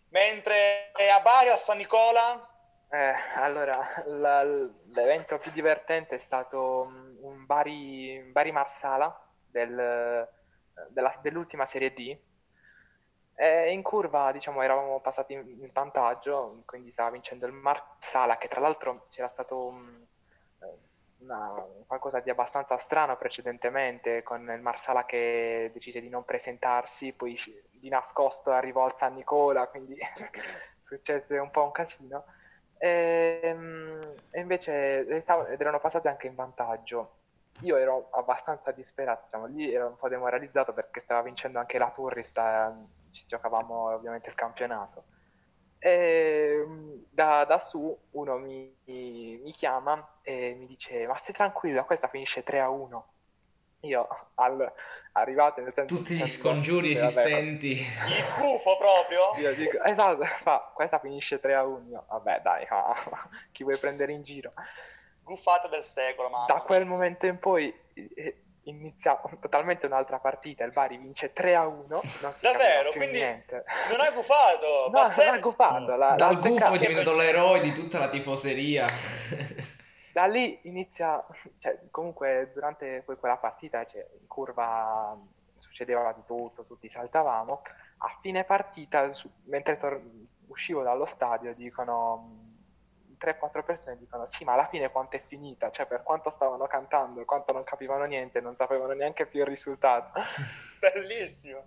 Mentre 0.10 0.92
a 1.12 1.20
Bari, 1.22 1.50
a 1.50 1.58
San 1.58 1.78
Nicola, 1.78 2.44
Eh, 2.92 3.14
allora, 3.36 4.02
la- 4.08 4.42
l'evento 4.44 5.38
più 5.38 5.52
divertente 5.52 6.16
è 6.16 6.18
stato 6.20 6.86
mm, 6.90 7.18
un 7.24 7.46
Bari, 7.46 8.20
Bari 8.32 8.52
Marsala 8.52 9.16
del- 9.46 10.28
della- 10.90 11.20
dell'ultima 11.22 11.66
Serie 11.68 11.94
D. 11.94 12.18
In 13.42 13.82
curva, 13.84 14.32
diciamo, 14.34 14.62
eravamo 14.62 15.00
passati 15.00 15.34
in 15.34 15.66
svantaggio, 15.66 16.62
quindi 16.66 16.92
stava 16.92 17.12
vincendo 17.12 17.46
il 17.46 17.54
Marsala, 17.54 18.38
che 18.38 18.50
tra 18.50 18.60
l'altro 18.60 19.08
c'era 19.10 19.30
stato 19.30 19.72
mm, 19.72 20.04
eh, 20.04 20.09
una- 21.20 21.66
qualcosa 21.88 22.20
di 22.20 22.30
abbastanza 22.30 22.78
strano 22.80 23.18
precedentemente, 23.18 24.24
con 24.24 24.42
il 24.50 24.62
Marsala 24.62 25.06
che 25.06 25.70
decise 25.74 26.02
di 26.02 26.10
non 26.10 26.24
presentarsi, 26.26 27.14
poi 27.14 27.38
di 27.72 27.90
nascosto 27.90 28.52
arrivò 28.52 28.86
al 28.86 28.96
San 28.98 29.16
Nicola, 29.16 29.68
quindi 29.68 29.98
successe 30.84 31.38
un 31.38 31.52
po' 31.52 31.64
un 31.64 31.72
casino. 31.72 32.26
Ehm, 32.78 34.16
E, 34.32 34.40
invece 34.40 35.06
e 35.08 35.22
stav- 35.22 35.50
ed 35.50 35.60
erano 35.62 35.80
passati 35.80 36.08
anche 36.08 36.28
in 36.28 36.36
vantaggio. 36.36 37.16
Io 37.64 37.76
ero 37.78 38.10
abbastanza 38.12 38.72
disperato, 38.72 39.24
diciamo, 39.26 39.46
lì 39.48 39.74
ero 39.74 39.88
un 39.88 39.98
po' 39.98 40.08
demoralizzato 40.08 40.74
perché 40.74 41.02
stava 41.02 41.22
vincendo 41.24 41.60
anche 41.60 41.78
la 41.78 41.92
Turris, 41.92 42.32
e 42.36 42.72
ci 43.12 43.26
giocavamo 43.28 43.94
ovviamente 43.94 44.30
il 44.30 44.36
campionato. 44.36 45.06
E 45.80 46.64
mm, 46.68 47.04
da, 47.10 47.46
da 47.46 47.58
su 47.58 47.98
uno 48.12 48.38
mi, 48.38 48.76
mi 48.86 49.52
chiama 49.54 50.20
e 50.22 50.56
mi 50.58 50.68
dice: 50.68 51.08
Ma 51.08 51.18
stai 51.18 51.34
tranquillo, 51.34 51.86
questa 51.86 52.08
finisce 52.08 52.44
3 52.44 52.60
a 52.60 52.70
1. 52.70 53.08
Io 53.84 54.08
al, 54.36 54.74
arrivato 55.14 55.62
nel 55.62 55.72
senso 55.74 55.96
Tutti 55.96 56.16
gli 56.16 56.28
scongiuri 56.28 56.92
"Eh, 56.92 56.96
vabbè, 56.96 57.06
esistenti. 57.06 57.72
Il 57.72 58.34
gufo 58.38 58.78
proprio? 58.78 59.22
io 59.38 59.54
dico, 59.56 59.82
esatto, 59.84 60.26
fa, 60.42 60.72
questa 60.74 61.00
finisce 61.00 61.40
3 61.40 61.56
a 61.56 61.64
1. 61.64 61.90
Io, 61.90 62.06
vabbè, 62.10 62.42
dai, 62.42 62.68
ma 62.70 62.94
chi 63.54 63.64
vuoi 63.64 63.78
prendere 63.78 64.12
in 64.12 64.24
giro? 64.24 64.52
Guffata 65.24 65.70
del 65.70 65.86
secolo, 65.86 66.30
mamma. 66.30 66.46
Da 66.48 66.62
quel 66.62 66.86
momento 66.86 67.26
in 67.26 67.40
poi 67.40 67.74
eh, 67.94 68.44
inizia 68.64 69.20
totalmente 69.40 69.86
un'altra 69.86 70.20
partita. 70.20 70.64
Il 70.64 70.72
Bari 70.72 70.98
vince 70.98 71.34
3 71.34 71.56
a 71.56 71.68
1. 71.68 71.86
Non 71.90 72.02
si 72.04 72.20
Davvero? 72.42 72.92
Quindi 72.92 73.18
niente. 73.18 73.64
non 73.90 74.00
hai 74.00 74.14
gufato? 74.14 74.90
No, 74.92 75.24
non 75.24 75.36
ha 75.36 75.40
gufato. 75.40 75.96
La, 75.96 76.16
Dal 76.16 76.40
gufo 76.40 76.74
è 76.74 76.78
diventato 76.78 77.16
l'eroe 77.16 77.62
di 77.62 77.72
tutta 77.74 78.00
la 78.00 78.10
tifoseria. 78.10 78.86
Da 80.12 80.26
lì 80.26 80.60
inizia, 80.64 81.24
cioè, 81.60 81.80
comunque 81.92 82.50
durante 82.54 83.04
poi 83.06 83.16
quella 83.18 83.38
partita 83.38 83.86
cioè, 83.86 84.06
in 84.20 84.28
curva 84.28 85.16
succedeva 85.60 86.12
di 86.14 86.24
tutto, 86.26 86.66
tutti 86.66 86.90
saltavamo. 86.90 87.62
A 88.00 88.18
fine 88.20 88.44
partita, 88.44 89.12
su- 89.12 89.30
mentre 89.46 89.78
tor- 89.78 90.02
uscivo 90.48 90.82
dallo 90.82 91.06
stadio, 91.06 91.54
dicono 91.54 92.49
3-4 93.20 93.64
persone 93.64 93.98
dicono 93.98 94.28
sì, 94.32 94.44
ma 94.44 94.54
alla 94.54 94.68
fine 94.68 94.90
quanto 94.92 95.16
è 95.16 95.24
finita? 95.28 95.72
Cioè, 95.72 95.86
per 95.86 96.04
quanto 96.04 96.32
stavano 96.36 96.66
cantando 96.68 97.22
e 97.22 97.26
quanto 97.26 97.52
non 97.52 97.64
capivano 97.64 98.06
niente, 98.06 98.40
non 98.40 98.56
sapevano 98.56 98.94
neanche 98.94 99.26
più 99.26 99.42
il 99.42 99.48
risultato. 99.48 100.20
Bellissimo. 100.80 101.64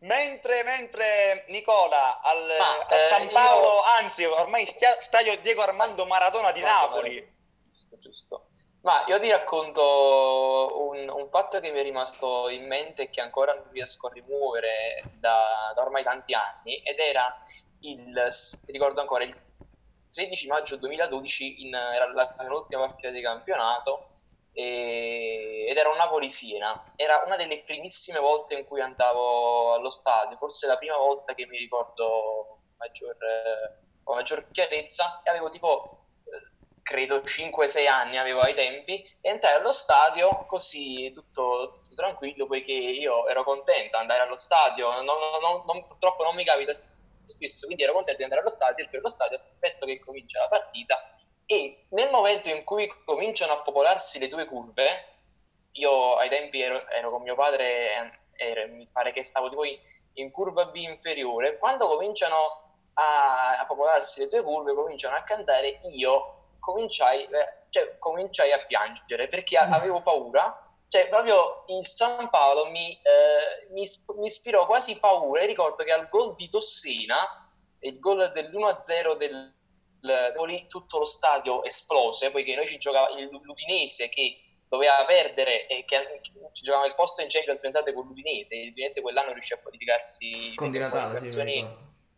Mentre, 0.00 0.62
mentre 0.62 1.44
Nicola 1.48 2.20
al, 2.20 2.46
Ma, 2.58 2.86
a 2.86 2.94
eh, 2.94 3.00
San 3.00 3.22
io- 3.22 3.32
Paolo, 3.32 3.68
anzi 4.00 4.24
ormai 4.24 4.64
stia- 4.66 5.00
stadio 5.00 5.38
Diego 5.40 5.62
Armando 5.62 6.06
Maradona 6.06 6.52
di 6.52 6.62
Armando 6.62 6.94
Napoli. 6.94 7.34
Giusto, 7.70 7.98
giusto. 7.98 8.44
Ma 8.82 9.04
io 9.06 9.20
ti 9.20 9.30
racconto 9.30 10.88
un, 10.88 11.06
un 11.06 11.28
fatto 11.28 11.60
che 11.60 11.70
mi 11.70 11.80
è 11.80 11.82
rimasto 11.82 12.48
in 12.48 12.66
mente 12.66 13.02
e 13.02 13.10
che 13.10 13.20
ancora 13.20 13.52
non 13.52 13.68
riesco 13.72 14.06
a 14.06 14.12
rimuovere 14.12 15.02
da, 15.18 15.72
da 15.74 15.82
ormai 15.82 16.02
tanti 16.02 16.32
anni 16.32 16.76
ed 16.76 16.98
era 16.98 17.44
il, 17.80 18.28
ricordo 18.68 19.02
ancora, 19.02 19.24
il 19.24 19.36
13 20.10 20.46
maggio 20.48 20.76
2012 20.76 21.62
in- 21.62 21.74
era 21.74 22.12
la 22.12 22.28
penultima 22.28 22.82
partita 22.86 23.10
di 23.10 23.20
campionato 23.22 24.12
e- 24.52 25.66
ed 25.68 25.76
era 25.76 25.88
un 25.90 25.96
Napoli-Siena. 25.96 26.92
Era 26.96 27.22
una 27.26 27.36
delle 27.36 27.62
primissime 27.64 28.18
volte 28.18 28.56
in 28.58 28.64
cui 28.66 28.80
andavo 28.80 29.72
allo 29.74 29.90
stadio, 29.90 30.36
forse 30.36 30.66
la 30.66 30.76
prima 30.76 30.96
volta 30.96 31.34
che 31.34 31.46
mi 31.46 31.56
ricordo 31.58 32.62
maggior, 32.76 33.16
eh, 33.22 33.78
con 34.02 34.16
maggior 34.16 34.50
chiarezza 34.50 35.20
e 35.22 35.30
avevo 35.30 35.48
tipo 35.48 35.94
credo 36.82 37.22
5-6 37.22 37.86
anni 37.86 38.16
avevo 38.18 38.40
ai 38.40 38.54
tempi 38.54 39.04
entrai 39.20 39.54
allo 39.54 39.70
stadio 39.70 40.44
così 40.46 41.12
tutto, 41.12 41.70
tutto 41.72 41.94
tranquillo 41.94 42.46
poiché 42.46 42.72
io 42.72 43.28
ero 43.28 43.44
contento 43.44 43.96
di 43.96 44.02
andare 44.02 44.22
allo 44.22 44.36
stadio 44.36 44.90
non- 45.02 45.04
non- 45.04 45.62
non- 45.66 45.86
purtroppo 45.86 46.24
non 46.24 46.34
mi 46.34 46.44
capita 46.44 46.72
spesso 47.30 47.66
quindi 47.66 47.82
ero 47.84 47.92
contento 47.92 48.18
di 48.18 48.24
andare 48.24 48.42
allo 48.42 48.50
stadio 48.50 48.82
entro 48.84 48.98
allo 48.98 49.08
stadio 49.08 49.36
aspetto 49.36 49.86
che 49.86 49.98
comincia 49.98 50.40
la 50.40 50.48
partita 50.48 50.96
e 51.46 51.86
nel 51.90 52.10
momento 52.10 52.48
in 52.48 52.62
cui 52.64 52.86
cominciano 53.04 53.52
a 53.52 53.62
popolarsi 53.62 54.18
le 54.18 54.28
due 54.28 54.44
curve 54.46 55.06
io 55.72 56.16
ai 56.16 56.28
tempi 56.28 56.60
ero, 56.60 56.86
ero 56.88 57.10
con 57.10 57.22
mio 57.22 57.34
padre 57.34 58.20
ero- 58.32 58.68
mi 58.68 58.88
pare 58.92 59.12
che 59.12 59.24
stavo 59.24 59.48
tipo 59.48 59.64
in, 59.64 59.78
in 60.14 60.30
curva 60.30 60.66
B 60.66 60.76
inferiore 60.76 61.58
quando 61.58 61.86
cominciano 61.88 62.68
a, 62.94 63.58
a 63.58 63.66
popolarsi 63.66 64.20
le 64.20 64.26
due 64.28 64.42
curve 64.42 64.74
cominciano 64.74 65.16
a 65.16 65.22
cantare 65.22 65.78
io 65.94 66.36
cominciai, 66.58 67.24
eh, 67.24 67.64
cioè, 67.70 67.98
cominciai 67.98 68.52
a 68.52 68.64
piangere 68.66 69.28
perché 69.28 69.56
a- 69.56 69.68
avevo 69.70 70.02
paura 70.02 70.69
cioè 70.90 71.06
proprio 71.08 71.64
il 71.68 71.86
San 71.86 72.28
Paolo 72.30 72.68
mi, 72.68 72.92
eh, 72.92 73.68
mi, 73.70 73.86
mi 74.16 74.26
ispirò 74.26 74.66
quasi 74.66 74.98
paura. 74.98 75.40
E 75.40 75.46
ricordo 75.46 75.84
che 75.84 75.92
al 75.92 76.08
gol 76.08 76.34
di 76.34 76.48
Tossina 76.48 77.48
il 77.78 78.00
gol 78.00 78.32
dell'1-0 78.32 79.16
del, 79.16 79.54
lì 80.44 80.66
tutto 80.66 80.98
lo 80.98 81.04
stadio 81.04 81.62
esplose 81.62 82.32
poiché 82.32 82.56
noi 82.56 82.66
ci 82.66 82.78
giocava 82.78 83.08
l'Udinese 83.42 84.08
che 84.08 84.40
doveva 84.68 85.04
perdere 85.06 85.68
e 85.68 85.84
che 85.84 86.20
ci 86.22 86.62
giocava 86.64 86.86
il 86.86 86.94
posto 86.96 87.22
in 87.22 87.28
Champions 87.28 87.60
pensate 87.60 87.92
con 87.92 88.06
l'Udinese. 88.06 88.64
l'Udinese 88.64 89.00
quell'anno 89.00 89.32
riuscì 89.32 89.52
a 89.52 89.58
qualificarsi 89.58 90.54
Con 90.56 90.72
Di 90.72 90.78
Natale, 90.78 91.24
sì, 91.24 91.64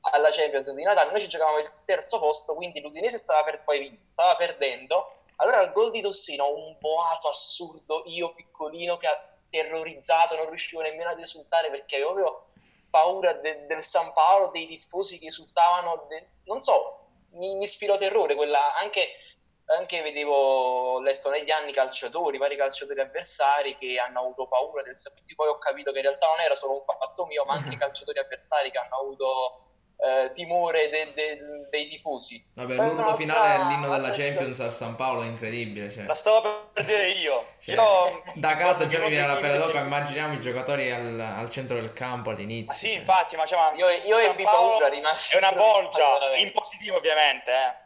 alla 0.00 0.30
Champions 0.30 0.72
di 0.72 0.82
Natale, 0.82 1.10
noi 1.10 1.20
ci 1.20 1.28
giocavamo 1.28 1.58
il 1.58 1.70
terzo 1.84 2.18
posto, 2.18 2.54
quindi 2.54 2.80
l'Udinese 2.80 3.18
stava 3.18 3.44
per 3.44 3.62
poi 3.64 3.80
vinto, 3.80 4.02
stava 4.02 4.34
perdendo. 4.34 5.21
Allora 5.36 5.58
al 5.58 5.72
gol 5.72 5.90
di 5.90 6.00
Tossino, 6.00 6.54
un 6.54 6.76
boato 6.78 7.28
assurdo, 7.28 8.02
io 8.06 8.34
piccolino 8.34 8.96
che 8.96 9.06
ha 9.06 9.36
terrorizzato, 9.50 10.36
non 10.36 10.48
riuscivo 10.48 10.82
nemmeno 10.82 11.10
ad 11.10 11.18
esultare 11.18 11.70
perché 11.70 11.96
avevo 11.96 12.12
proprio 12.12 12.46
paura 12.90 13.32
de- 13.32 13.66
del 13.66 13.82
San 13.82 14.12
Paolo, 14.12 14.48
dei 14.48 14.66
tifosi 14.66 15.18
che 15.18 15.26
esultavano, 15.26 16.06
de- 16.08 16.28
non 16.44 16.60
so, 16.60 17.08
mi, 17.32 17.54
mi 17.54 17.64
ispirò 17.64 17.96
terrore 17.96 18.34
quella 18.34 18.74
anche 18.74 19.08
anche 19.66 20.02
vedevo, 20.02 20.34
ho 20.34 21.00
letto 21.00 21.30
negli 21.30 21.50
anni 21.50 21.72
calciatori, 21.72 22.36
vari 22.36 22.56
calciatori 22.56 23.00
avversari 23.00 23.74
che 23.76 23.98
hanno 23.98 24.20
avuto 24.20 24.46
paura 24.48 24.82
del 24.82 24.96
quindi 25.12 25.34
poi 25.34 25.48
ho 25.48 25.58
capito 25.58 25.92
che 25.92 25.98
in 25.98 26.04
realtà 26.04 26.26
non 26.26 26.40
era 26.40 26.54
solo 26.54 26.74
un 26.74 26.84
fatto 26.84 27.26
mio, 27.26 27.44
ma 27.44 27.54
anche 27.54 27.74
i 27.74 27.78
calciatori 27.78 28.18
avversari 28.18 28.70
che 28.70 28.78
hanno 28.78 28.96
avuto 28.96 29.71
eh, 30.04 30.32
timore 30.32 30.88
de- 30.88 31.12
de- 31.14 31.38
dei 31.70 31.86
tifosi. 31.88 32.44
Vabbè, 32.54 32.74
l'urlo 32.74 33.14
finale 33.14 33.56
dell'inno 33.58 33.88
della 33.88 34.10
Champions 34.10 34.58
a 34.60 34.70
San 34.70 34.96
Paolo 34.96 35.22
è 35.22 35.26
incredibile. 35.26 35.90
Cioè. 35.90 36.04
La 36.04 36.14
stavo 36.14 36.70
per 36.72 36.84
dire 36.84 37.08
io. 37.10 37.46
Cioè, 37.60 37.74
Io- 37.76 38.22
da 38.34 38.56
casa 38.56 38.88
già 38.88 38.98
mi 38.98 39.08
viene 39.10 39.26
la 39.26 39.34
pelle 39.36 39.58
d'oca, 39.58 39.78
immaginiamo 39.78 40.34
i 40.34 40.40
giocatori 40.40 40.90
al, 40.90 41.20
al 41.20 41.48
centro 41.50 41.76
del 41.78 41.92
campo 41.92 42.30
Ah, 42.30 42.32
all'inizio. 42.32 42.74
sì, 42.74 42.88
cioè. 42.88 42.98
infatti, 42.98 43.36
ma, 43.36 43.46
cioè, 43.46 43.58
ma 43.58 43.72
Io, 43.76 43.88
io 43.88 44.16
San 44.16 44.30
ebbi 44.30 44.42
Paolo 44.42 44.68
paura, 44.70 44.88
rimasi 44.88 45.34
È 45.34 45.38
una 45.38 45.52
bolgia, 45.52 46.34
in 46.36 46.50
positivo 46.52 46.96
ovviamente, 46.96 47.50
eh. 47.52 47.80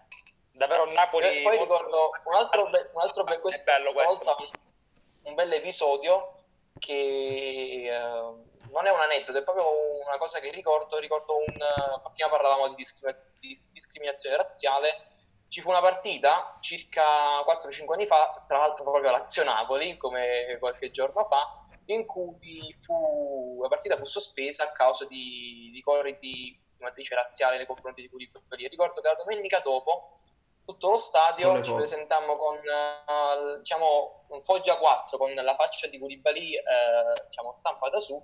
Davvero 0.52 0.90
Napoli... 0.90 1.26
E 1.26 1.42
poi 1.42 1.58
molto- 1.58 1.74
ricordo 1.74 2.10
un 2.24 2.34
altro, 2.34 2.66
be- 2.70 2.90
un 2.94 3.00
altro 3.02 3.24
be- 3.24 3.34
È 3.34 3.40
questa, 3.40 3.72
bello 3.76 3.92
questo. 3.92 4.04
volta 4.24 4.36
un, 5.24 5.34
bel 5.34 5.52
episodio 5.52 6.32
che 6.78 6.92
eh, 7.90 8.55
non 8.72 8.86
è 8.86 8.90
un 8.90 9.00
aneddoto, 9.00 9.38
è 9.38 9.44
proprio 9.44 9.66
una 10.04 10.18
cosa 10.18 10.40
che 10.40 10.50
ricordo. 10.50 10.98
Ricordo 10.98 11.36
un. 11.36 11.44
eh, 11.44 12.10
prima 12.12 12.28
parlavamo 12.30 12.68
di, 12.68 12.74
discrimi- 12.74 13.16
di 13.40 13.58
discriminazione 13.72 14.36
razziale. 14.36 15.14
Ci 15.48 15.60
fu 15.60 15.68
una 15.70 15.80
partita 15.80 16.58
circa 16.60 17.40
4-5 17.40 17.92
anni 17.92 18.06
fa, 18.06 18.42
tra 18.46 18.58
l'altro 18.58 18.84
proprio 18.84 19.08
a 19.08 19.12
Lazio-Napoli, 19.12 19.96
come 19.96 20.56
qualche 20.58 20.90
giorno 20.90 21.24
fa, 21.24 21.64
in 21.86 22.04
cui 22.04 22.74
fu, 22.80 23.60
la 23.62 23.68
partita 23.68 23.96
fu 23.96 24.04
sospesa 24.04 24.64
a 24.64 24.72
causa 24.72 25.06
di, 25.06 25.70
di 25.72 25.80
cori 25.82 26.18
di 26.18 26.58
matrice 26.78 27.14
razziale 27.14 27.56
nei 27.56 27.66
confronti 27.66 28.02
di 28.02 28.08
Koulibaly. 28.08 28.68
Ricordo 28.68 29.00
che 29.00 29.08
la 29.08 29.14
domenica 29.14 29.60
dopo 29.60 30.18
tutto 30.64 30.90
lo 30.90 30.96
stadio 30.96 31.54
ci 31.58 31.70
foto. 31.70 31.76
presentammo 31.76 32.36
con 32.36 32.56
eh, 32.56 33.58
diciamo 33.58 34.24
un 34.28 34.42
foglio 34.42 34.72
a 34.72 34.78
4 34.78 35.16
con 35.16 35.32
la 35.32 35.54
faccia 35.54 35.86
di 35.86 35.96
Koulibaly 35.96 36.56
eh, 36.56 36.62
diciamo 37.24 37.54
stampata 37.54 38.00
su 38.00 38.20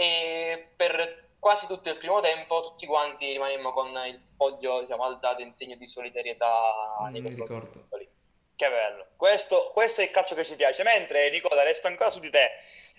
e 0.00 0.68
per 0.76 1.28
quasi 1.38 1.66
tutto 1.66 1.90
il 1.90 1.98
primo 1.98 2.20
tempo 2.20 2.62
tutti 2.62 2.86
quanti 2.86 3.30
rimanemmo 3.32 3.70
con 3.72 3.88
il 4.06 4.18
foglio 4.34 4.80
diciamo, 4.80 5.04
alzato 5.04 5.42
in 5.42 5.52
segno 5.52 5.76
di 5.76 5.86
solidarietà 5.86 6.96
Non 7.00 7.10
nei 7.12 7.20
mi 7.20 7.36
confronti. 7.36 8.08
Che 8.56 8.68
bello. 8.68 9.08
Questo, 9.16 9.70
questo 9.74 10.00
è 10.00 10.04
il 10.04 10.10
calcio 10.10 10.34
che 10.34 10.44
ci 10.44 10.56
piace. 10.56 10.82
Mentre, 10.82 11.28
Nicola, 11.30 11.62
resto 11.62 11.86
ancora 11.86 12.10
su 12.10 12.18
di 12.18 12.30
te, 12.30 12.50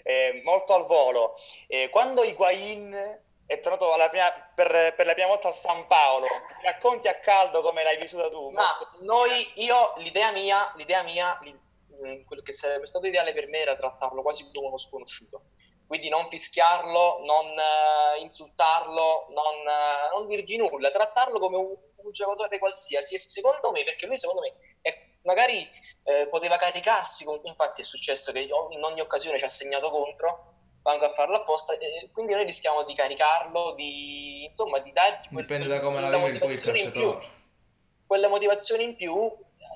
eh, 0.03 0.41
molto 0.43 0.73
al 0.75 0.85
volo. 0.85 1.35
Eh, 1.67 1.89
quando 1.89 2.23
Higuain 2.23 3.21
è 3.45 3.59
tornato 3.59 3.91
alla 3.93 4.09
prima- 4.09 4.31
per, 4.55 4.93
per 4.95 5.05
la 5.05 5.13
prima 5.13 5.27
volta 5.27 5.47
al 5.47 5.55
San 5.55 5.85
Paolo. 5.87 6.25
Mi 6.25 6.63
Racconti 6.63 7.07
a 7.07 7.15
caldo 7.19 7.61
come 7.61 7.83
l'hai 7.83 7.97
vissuta 7.97 8.29
tu. 8.29 8.49
Ma 8.51 8.75
molto- 8.77 9.03
noi, 9.03 9.51
io, 9.55 9.93
l'idea 9.97 10.31
mia, 10.31 10.71
l'idea 10.77 11.03
mia, 11.03 11.39
mh, 11.41 12.25
quello 12.25 12.41
che 12.41 12.53
sarebbe 12.53 12.85
stato 12.87 13.05
ideale 13.07 13.33
per 13.33 13.47
me 13.47 13.59
era 13.59 13.75
trattarlo 13.75 14.21
quasi 14.23 14.49
come 14.51 14.67
uno 14.67 14.77
sconosciuto. 14.77 15.43
Quindi 15.91 16.07
non 16.07 16.29
fischiarlo, 16.29 17.19
non 17.25 17.47
eh, 17.47 18.21
insultarlo, 18.21 19.27
non, 19.31 19.55
eh, 19.67 20.09
non 20.13 20.25
dirgli 20.25 20.55
nulla, 20.55 20.89
trattarlo 20.89 21.37
come 21.37 21.57
un, 21.57 21.75
un 21.97 22.11
giocatore 22.13 22.59
qualsiasi. 22.59 23.17
Secondo 23.17 23.71
me, 23.71 23.83
perché 23.83 24.05
lui 24.05 24.17
secondo 24.17 24.39
me 24.39 24.53
è- 24.79 24.97
magari 25.23 25.69
eh, 26.03 26.27
poteva 26.29 26.55
caricarsi, 26.55 27.25
con- 27.25 27.41
infatti 27.43 27.81
è 27.81 27.83
successo 27.83 28.31
che 28.31 28.39
in 28.39 28.53
ogni 28.81 29.01
occasione 29.01 29.37
ci 29.37 29.43
ha 29.43 29.49
segnato 29.49 29.89
contro, 29.89 30.53
vanno 30.81 31.03
a 31.03 31.13
farlo 31.13 31.35
apposta, 31.35 31.73
e 31.73 32.09
quindi 32.13 32.35
noi 32.35 32.45
rischiamo 32.45 32.85
di 32.85 32.95
caricarlo, 32.95 33.73
di, 33.73 34.45
insomma, 34.45 34.79
di 34.79 34.93
dargli 34.93 35.27
quel- 35.27 35.41
Dipende 35.45 35.67
da 35.67 35.81
come 35.81 35.99
la 35.99 36.09
vive 36.09 36.39
poi 36.39 36.53
il 36.53 36.63
calciatore. 36.63 37.27
quella 38.07 38.29
motivazione 38.29 38.83
in 38.83 38.95
più, 38.95 39.29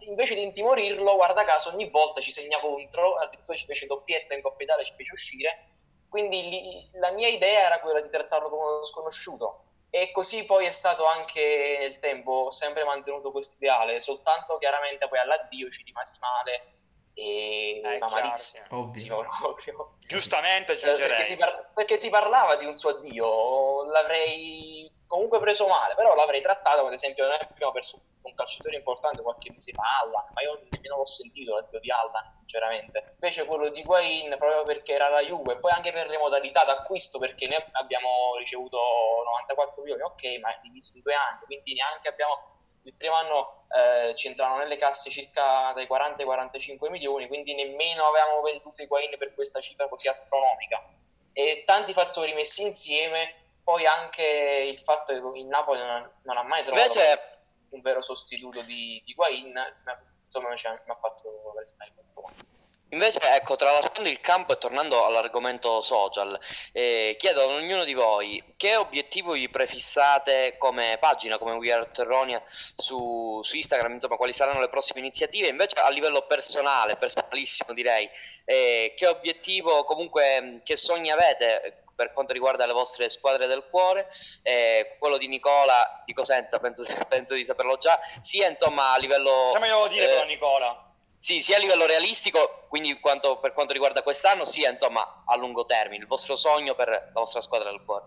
invece 0.08 0.34
di 0.36 0.44
intimorirlo, 0.44 1.14
guarda 1.16 1.44
caso, 1.44 1.72
ogni 1.72 1.90
volta 1.90 2.22
ci 2.22 2.32
segna 2.32 2.62
contro, 2.62 3.16
addirittura 3.16 3.58
ci 3.58 3.66
fece 3.66 3.86
doppietta 3.86 4.34
in 4.34 4.42
Coppa 4.42 4.64
Italia, 4.64 4.86
ci 4.86 4.94
fece 4.96 5.12
uscire. 5.12 5.72
Quindi 6.16 6.48
lì- 6.48 6.90
la 6.94 7.12
mia 7.12 7.28
idea 7.28 7.64
era 7.66 7.82
quella 7.82 8.00
di 8.00 8.08
trattarlo 8.10 8.48
come 8.48 8.64
uno 8.76 8.86
sconosciuto. 8.86 9.64
E 9.90 10.12
così 10.12 10.46
poi 10.46 10.66
è 10.66 10.72
stato 10.72 11.04
anche 11.04 11.76
nel 11.78 12.00
tempo, 12.00 12.32
ho 12.32 12.52
sempre 12.52 12.86
mantenuto 12.86 13.32
questo 13.34 13.58
ideale, 13.60 14.00
soltanto 14.00 14.58
chiaramente 14.58 15.10
poi 15.10 15.20
all'addio 15.20 15.70
ci 15.70 15.84
rimasi 15.84 16.18
male 16.22 16.78
e 17.14 17.82
Eh, 17.84 17.98
ma 17.98 18.08
malissimo 18.08 18.66
Ovvio. 18.80 19.26
proprio. 19.42 19.98
Giustamente 20.08 20.72
Eh, 20.72 20.76
perché, 20.78 20.90
aggiungerei. 20.92 21.26
si 21.26 21.36
par- 21.36 21.72
perché 21.74 21.98
si 21.98 22.10
parlava 22.10 22.56
di 22.56 22.66
un 22.66 22.78
suo 22.78 22.92
addio, 22.92 23.84
l'avrei 23.92 24.90
comunque 25.08 25.40
preso 25.40 25.68
male, 25.68 25.96
però 25.96 26.14
l'avrei 26.16 26.42
trattato, 26.42 26.84
per 26.84 26.94
esempio, 26.94 27.26
noi 27.26 27.38
abbiamo 27.40 27.72
perso 27.72 28.02
un 28.22 28.34
calciatore 28.34 28.78
importante 28.78 29.22
qualche 29.22 29.52
mese 29.52 29.72
fa, 29.72 30.00
Allan, 30.02 30.26
ma 30.34 30.42
io 30.42 30.60
nemmeno 30.70 30.98
l'ho 30.98 31.06
sentito 31.06 31.54
l'addio 31.54 31.80
di 31.80 31.92
Allan, 31.92 32.32
sinceramente. 32.32 33.12
Invece 33.14 33.46
quello 33.46 33.70
di 33.70 33.84
Guain, 33.84 34.36
proprio 34.38 34.64
perché 34.64 34.94
era 34.94 35.10
la 35.10 35.22
Juve, 35.22 35.54
e 35.54 35.60
poi 35.60 35.72
anche 35.72 35.92
per 35.92 36.08
le 36.08 36.18
modalità 36.18 36.64
d'acquisto, 36.64 37.20
perché 37.20 37.48
noi 37.48 37.64
abbiamo 37.74 38.36
ricevuto 38.38 38.78
94 38.78 39.82
milioni, 39.84 40.02
ok, 40.02 40.40
ma 40.42 40.50
è 40.50 40.60
diviso 40.62 40.96
in 40.96 41.02
due 41.02 41.14
anni, 41.14 41.46
quindi 41.46 41.74
neanche 41.74 42.08
abbiamo... 42.08 42.54
Il 42.86 42.94
primo 42.94 43.16
anno 43.16 43.66
eh, 43.76 44.14
ci 44.16 44.28
entrano 44.28 44.58
nelle 44.58 44.78
casse 44.78 45.10
circa 45.10 45.72
dai 45.74 45.88
40 45.88 46.20
ai 46.20 46.26
45 46.26 46.92
milioni, 46.92 47.28
quindi 47.28 47.56
nemmeno 47.56 48.06
avevamo 48.06 48.42
venduto 48.42 48.84
i 48.84 48.86
Guain 48.86 49.18
per 49.18 49.34
questa 49.34 49.60
cifra 49.60 49.88
così 49.88 50.08
astronomica. 50.08 50.88
E 51.34 51.64
tanti 51.66 51.94
fattori 51.94 52.34
messi 52.34 52.62
insieme, 52.62 53.45
poi 53.66 53.88
anche 53.88 54.24
il 54.72 54.78
fatto 54.78 55.12
che 55.12 55.40
il 55.40 55.48
Napoli 55.48 55.80
non, 55.80 56.10
non 56.22 56.38
ha 56.38 56.44
mai 56.44 56.64
trovato 56.64 57.00
Invece- 57.00 57.30
un 57.70 57.82
vero 57.82 58.00
sostituto 58.00 58.62
di, 58.62 59.02
di 59.04 59.14
Guain, 59.16 59.52
ma- 59.52 60.02
insomma 60.24 60.50
mi, 60.50 60.56
ci 60.56 60.68
ha- 60.68 60.80
fatto 60.86 61.52
restare 61.58 61.92
molto 61.96 62.22
male. 62.22 62.54
Invece, 62.90 63.20
ecco, 63.20 63.56
tralasciando 63.56 64.08
il 64.08 64.22
campo 64.22 64.54
e 64.54 64.60
tornando 64.60 65.04
all'argomento 65.04 65.82
social, 65.82 66.40
eh, 66.72 67.16
chiedo 67.18 67.42
ad 67.42 67.50
ognuno 67.50 67.84
di 67.84 67.96
voi 67.96 68.54
che 68.56 68.76
obiettivo 68.76 69.34
vi 69.34 69.50
prefissate 69.50 70.56
come 70.60 70.98
pagina, 71.00 71.40
come 71.40 71.54
We 71.54 71.74
Are 71.74 71.90
Terronia 71.92 72.42
su, 72.48 73.42
su 73.42 73.56
Instagram, 73.56 73.94
insomma, 73.94 74.16
quali 74.16 74.32
saranno 74.32 74.60
le 74.60 74.70
prossime 74.70 75.00
iniziative, 75.00 75.48
invece 75.48 75.82
a 75.82 75.90
livello 75.90 76.22
personale, 76.28 76.98
personalissimo 76.98 77.74
direi, 77.74 78.08
eh, 78.46 78.94
che 78.96 79.08
obiettivo, 79.08 79.84
comunque, 79.86 80.62
che 80.64 80.78
sogni 80.78 81.10
avete 81.10 81.85
per 81.96 82.12
quanto 82.14 82.34
riguarda 82.34 82.66
le 82.66 82.74
vostre 82.74 83.10
squadre 83.10 83.48
del 83.48 83.66
cuore, 83.70 84.10
eh, 84.44 84.98
quello 85.00 85.18
di 85.18 85.28
Nicola 85.28 86.04
di 86.06 86.14
Cosenza, 86.14 86.60
penso, 86.60 86.84
penso 87.08 87.34
di 87.34 87.46
saperlo 87.46 87.78
già, 87.78 88.00
sia 88.22 88.48
insomma 88.48 88.94
a 88.94 88.98
livello... 88.98 89.50
Facciamoglielo 89.52 89.88
dire 89.88 90.06
eh, 90.06 90.14
però 90.14 90.26
Nicola. 90.26 90.94
sì, 91.20 91.40
sia 91.40 91.56
a 91.56 91.60
livello 91.60 91.86
realistico, 91.86 92.66
quindi 92.68 93.00
quanto- 93.00 93.40
per 93.40 93.54
quanto 93.54 93.74
riguarda 93.74 94.04
quest'anno, 94.04 94.46
sia 94.46 94.70
insomma 94.70 95.24
a 95.26 95.36
lungo 95.38 95.66
termine, 95.66 96.04
il 96.04 96.08
vostro 96.08 96.36
sogno 96.36 96.76
per 96.76 96.90
la 96.90 97.20
vostra 97.20 97.42
squadra 97.42 97.70
del 97.70 97.84
cuore. 97.84 98.06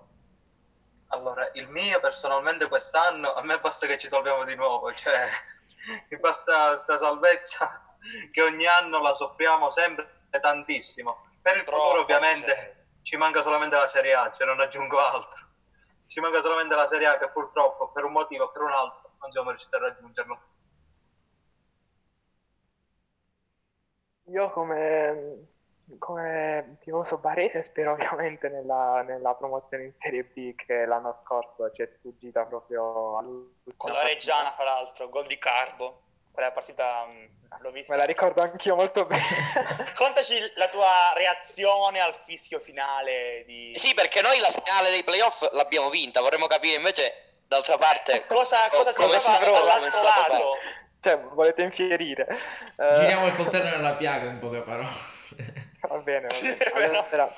Allora, 1.11 1.51
il 1.55 1.68
mio 1.68 2.01
personalmente 2.01 2.68
quest'anno, 2.68 3.32
a 3.32 3.43
me 3.43 3.59
basta 3.61 3.86
che 3.86 3.97
ci 3.97 4.09
salviamo 4.09 4.45
di 4.45 4.55
nuovo, 4.55 4.93
cioè 4.95 5.26
mi 6.11 6.18
basta 6.18 6.76
sta 6.76 6.99
salvezza 6.99 7.97
che 8.30 8.43
ogni 8.43 8.66
anno 8.66 9.01
la 9.01 9.14
soffriamo 9.14 9.70
sempre 9.70 10.26
tantissimo. 10.41 11.26
Per 11.41 11.57
il 11.57 11.64
Troppo, 11.64 11.82
futuro 11.82 12.03
ovviamente 12.03 12.76
sì. 12.76 12.78
Ci 13.09 13.16
manca 13.16 13.40
solamente 13.40 13.74
la 13.74 13.86
Serie 13.86 14.12
A, 14.12 14.30
cioè 14.32 14.46
non 14.46 14.61
aggiungo 14.61 14.98
altro. 14.98 15.46
Ci 16.04 16.20
manca 16.20 16.42
solamente 16.42 16.74
la 16.74 16.86
Serie 16.86 17.06
A 17.06 17.16
che 17.16 17.30
purtroppo 17.30 17.90
per 17.90 18.04
un 18.04 18.12
motivo 18.12 18.44
o 18.44 18.50
per 18.50 18.61
un 18.61 18.70
altro 18.70 19.12
non 19.18 19.30
siamo 19.30 19.48
riusciti 19.48 19.74
a 19.74 19.78
raggiungerlo. 19.78 20.40
Io 24.24 24.50
come, 24.50 25.48
come 25.98 26.76
tifoso 26.82 27.16
barese 27.16 27.62
spero 27.62 27.92
ovviamente 27.92 28.50
nella, 28.50 29.00
nella 29.00 29.34
promozione 29.34 29.84
in 29.84 29.94
Serie 29.98 30.24
B 30.24 30.54
che 30.54 30.84
l'anno 30.84 31.14
scorso 31.14 31.72
ci 31.72 31.80
è 31.80 31.86
sfuggita 31.86 32.44
proprio 32.44 33.16
all'ultima 33.16 33.74
Con 33.78 33.92
la. 33.92 34.02
Reggiana, 34.02 34.50
fra 34.50 34.64
l'altro, 34.64 35.09
gol 35.09 35.26
di 35.26 35.38
Carbo. 35.38 36.07
Quella 36.39 36.53
partita 36.53 37.05
mh, 37.05 37.62
l'ho 37.62 37.70
vista. 37.72 37.93
Me 37.93 37.99
la 37.99 38.05
ricordo 38.05 38.41
anch'io 38.41 38.76
molto 38.76 39.05
bene. 39.07 39.24
Raccontaci 39.76 40.34
la 40.55 40.68
tua 40.68 41.12
reazione 41.16 41.99
al 41.99 42.14
fischio 42.24 42.61
finale 42.61 43.43
di... 43.45 43.72
Sì, 43.74 43.93
perché 43.93 44.22
noi 44.22 44.39
la 44.39 44.53
finale 44.53 44.91
dei 44.91 45.03
playoff 45.03 45.51
l'abbiamo 45.51 45.91
vinta, 45.91 46.20
vorremmo 46.20 46.47
capire 46.47 46.76
invece, 46.76 47.41
d'altra 47.49 47.76
parte, 47.76 48.24
Cosa, 48.26 48.68
cosa 48.70 48.93
si 48.93 49.01
come 49.01 49.18
trova 49.18 49.59
dall'altro 49.59 50.01
lato? 50.01 50.59
Cioè, 51.01 51.18
volete 51.18 51.64
infierire? 51.64 52.28
Eh, 52.76 52.95
Giriamo 52.95 53.26
il 53.26 53.34
coltello 53.34 53.70
nella 53.70 53.95
piaga 53.95 54.30
in 54.30 54.39
poche 54.39 54.61
parole. 54.61 54.89
Va 55.89 55.97
bene, 55.97 56.28
va 56.28 56.39
bene. 56.39 56.86
Allora, 57.11 57.34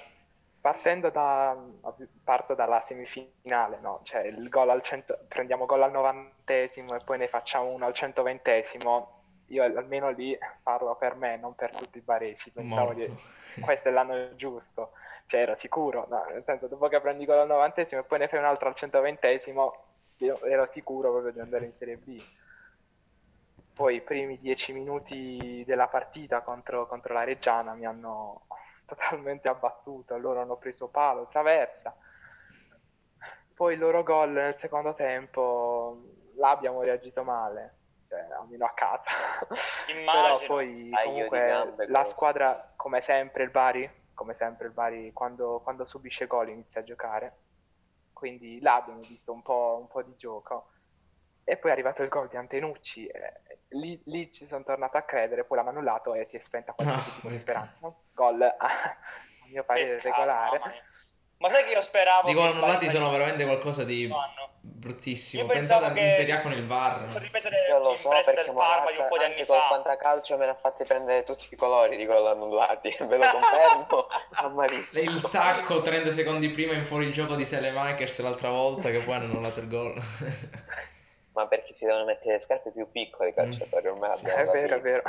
partendo 0.60 1.08
da, 1.08 1.56
parto 2.22 2.54
dalla 2.54 2.82
semifinale, 2.84 3.78
no? 3.80 4.00
Cioè 4.02 4.22
il 4.22 4.48
gol 4.48 4.68
al 4.68 4.82
cento, 4.82 5.18
prendiamo 5.26 5.64
gol 5.64 5.82
al 5.82 5.90
novantesimo 5.90 6.94
e 6.94 7.00
poi 7.02 7.18
ne 7.18 7.28
facciamo 7.28 7.68
uno 7.68 7.86
al 7.86 7.94
centoventesimo. 7.94 9.18
Io 9.46 9.64
almeno 9.64 10.10
lì 10.10 10.38
parlo 10.62 10.94
per 10.94 11.16
me, 11.16 11.36
non 11.36 11.54
per 11.54 11.74
tutti 11.74 11.98
i 11.98 12.02
baresi. 12.02 12.50
Pensavo 12.50 12.92
di 12.92 13.06
Morto. 13.06 13.22
questo 13.60 13.88
è 13.88 13.90
l'anno 13.90 14.36
giusto. 14.36 14.92
Cioè 15.26 15.40
ero 15.40 15.54
sicuro, 15.56 16.06
no? 16.08 16.24
Nel 16.30 16.44
senso, 16.44 16.66
dopo 16.66 16.88
che 16.88 17.00
prendi 17.00 17.24
gol 17.24 17.38
al 17.38 17.46
novantesimo 17.48 18.02
e 18.02 18.04
poi 18.04 18.18
ne 18.18 18.28
fai 18.28 18.38
un 18.38 18.44
altro 18.44 18.68
al 18.68 18.74
centoventesimo, 18.74 19.74
io 20.18 20.42
ero 20.44 20.66
sicuro 20.68 21.10
proprio 21.10 21.32
di 21.32 21.40
andare 21.40 21.64
in 21.64 21.72
Serie 21.72 21.96
B. 21.96 22.22
Poi 23.72 23.96
i 23.96 24.00
primi 24.02 24.38
dieci 24.38 24.72
minuti 24.72 25.64
della 25.66 25.88
partita 25.88 26.42
contro, 26.42 26.86
contro 26.86 27.14
la 27.14 27.24
Reggiana 27.24 27.72
mi 27.72 27.86
hanno 27.86 28.42
totalmente 28.90 29.48
abbattuto. 29.48 30.16
Loro 30.18 30.40
hanno 30.40 30.56
preso 30.56 30.88
palo, 30.88 31.28
traversa. 31.28 31.94
Poi 33.54 33.74
il 33.74 33.78
loro 33.78 34.02
gol 34.02 34.30
nel 34.30 34.58
secondo 34.58 34.94
tempo, 34.94 36.02
là 36.36 36.50
abbiamo 36.50 36.82
reagito 36.82 37.22
male, 37.22 37.74
cioè 38.08 38.26
almeno 38.38 38.64
a 38.64 38.72
casa. 38.74 39.10
Immagino. 39.88 40.38
Però 40.38 40.46
poi 40.46 40.90
comunque 41.04 41.74
la 41.88 42.04
squadra, 42.04 42.72
come 42.74 43.00
sempre 43.00 43.44
il 43.44 43.50
Bari, 43.50 43.90
come 44.14 44.34
sempre 44.34 44.66
il 44.66 44.72
Bari 44.72 45.12
quando, 45.12 45.60
quando 45.62 45.84
subisce 45.84 46.26
gol 46.26 46.48
inizia 46.48 46.80
a 46.80 46.84
giocare. 46.84 47.36
Quindi 48.12 48.60
là 48.60 48.76
abbiamo 48.76 49.00
visto 49.00 49.32
un 49.32 49.42
po', 49.42 49.78
un 49.80 49.88
po' 49.88 50.02
di 50.02 50.14
gioco. 50.16 50.68
E 51.50 51.56
poi 51.56 51.70
è 51.70 51.72
arrivato 51.72 52.02
il 52.04 52.08
gol 52.08 52.28
di 52.28 52.36
Antenucci. 52.36 53.06
e 53.06 53.32
lì, 53.70 54.00
lì 54.06 54.32
ci 54.32 54.46
sono 54.46 54.62
tornato 54.62 54.96
a 54.96 55.02
credere, 55.02 55.42
poi 55.44 55.56
l'hanno 55.58 55.70
annullato 55.70 56.14
e 56.14 56.24
si 56.28 56.36
è 56.36 56.38
spenta 56.38 56.72
qualsiasi 56.72 57.08
No, 57.08 57.14
tipo 57.16 57.28
di 57.28 57.38
speranza. 57.38 57.92
Gol 58.14 58.40
a, 58.42 58.54
a 58.56 58.96
mio 59.50 59.64
parere 59.64 59.96
Peccato, 59.96 60.08
regolare. 60.20 60.60
Ma 61.38 61.48
sai 61.48 61.64
che 61.64 61.70
io 61.72 61.82
speravo 61.82 62.28
I 62.28 62.32
che 62.32 62.38
gol 62.38 62.48
annullati 62.50 62.84
sono 62.88 63.06
salisse 63.06 63.10
veramente 63.18 63.44
qualcosa 63.44 63.82
di 63.82 64.06
questo 64.06 64.16
anno. 64.18 64.48
bruttissimo. 64.60 65.42
Io 65.42 65.48
pensavo 65.48 65.80
Pensate 65.86 66.00
che- 66.00 66.06
in 66.06 66.14
Serie 66.14 66.34
A 66.34 66.40
con 66.42 66.52
il 66.52 66.66
VAR. 66.66 67.04
Per 67.12 67.20
ripetere 67.22 67.56
Io 67.68 67.78
lo 67.78 67.94
so 67.94 68.08
perché 68.10 68.52
Parma 68.52 68.90
di 68.92 68.98
un 68.98 69.06
po' 69.08 69.16
di 69.18 69.24
anche 69.24 69.36
anni 69.38 69.46
col 69.46 69.56
fa. 69.56 69.68
fantacalcio 69.70 70.36
me 70.36 70.44
ne 70.44 70.50
ha 70.52 70.54
fatti 70.54 70.84
prendere 70.84 71.24
tutti 71.24 71.48
i 71.50 71.56
colori 71.56 71.96
di 71.96 72.04
gol 72.06 72.26
annullati, 72.28 72.94
ve 73.08 73.16
lo 73.16 73.24
confermo, 73.26 74.06
a 74.38 74.48
malissimo. 74.50 75.10
Il 75.10 75.20
tacco 75.30 75.82
30 75.82 76.10
secondi 76.12 76.48
prima 76.50 76.74
in 76.74 76.84
fuorigioco 76.84 77.34
di 77.34 77.44
Selemakers 77.44 78.20
l'altra 78.20 78.50
volta 78.50 78.90
che 78.90 79.00
poi 79.00 79.14
hanno 79.14 79.24
annullato 79.32 79.58
il 79.60 79.68
gol. 79.68 80.00
Ma 81.32 81.46
perché 81.46 81.74
si 81.74 81.84
devono 81.84 82.04
mettere 82.04 82.34
le 82.34 82.40
scarpe 82.40 82.72
più 82.72 82.90
piccole 82.90 83.28
i 83.30 83.34
calciatori, 83.34 83.86
ormai 83.86 84.16
Sì, 84.16 84.26
è 84.26 84.44
vero, 84.46 84.74
è 84.76 84.80
vero. 84.80 85.02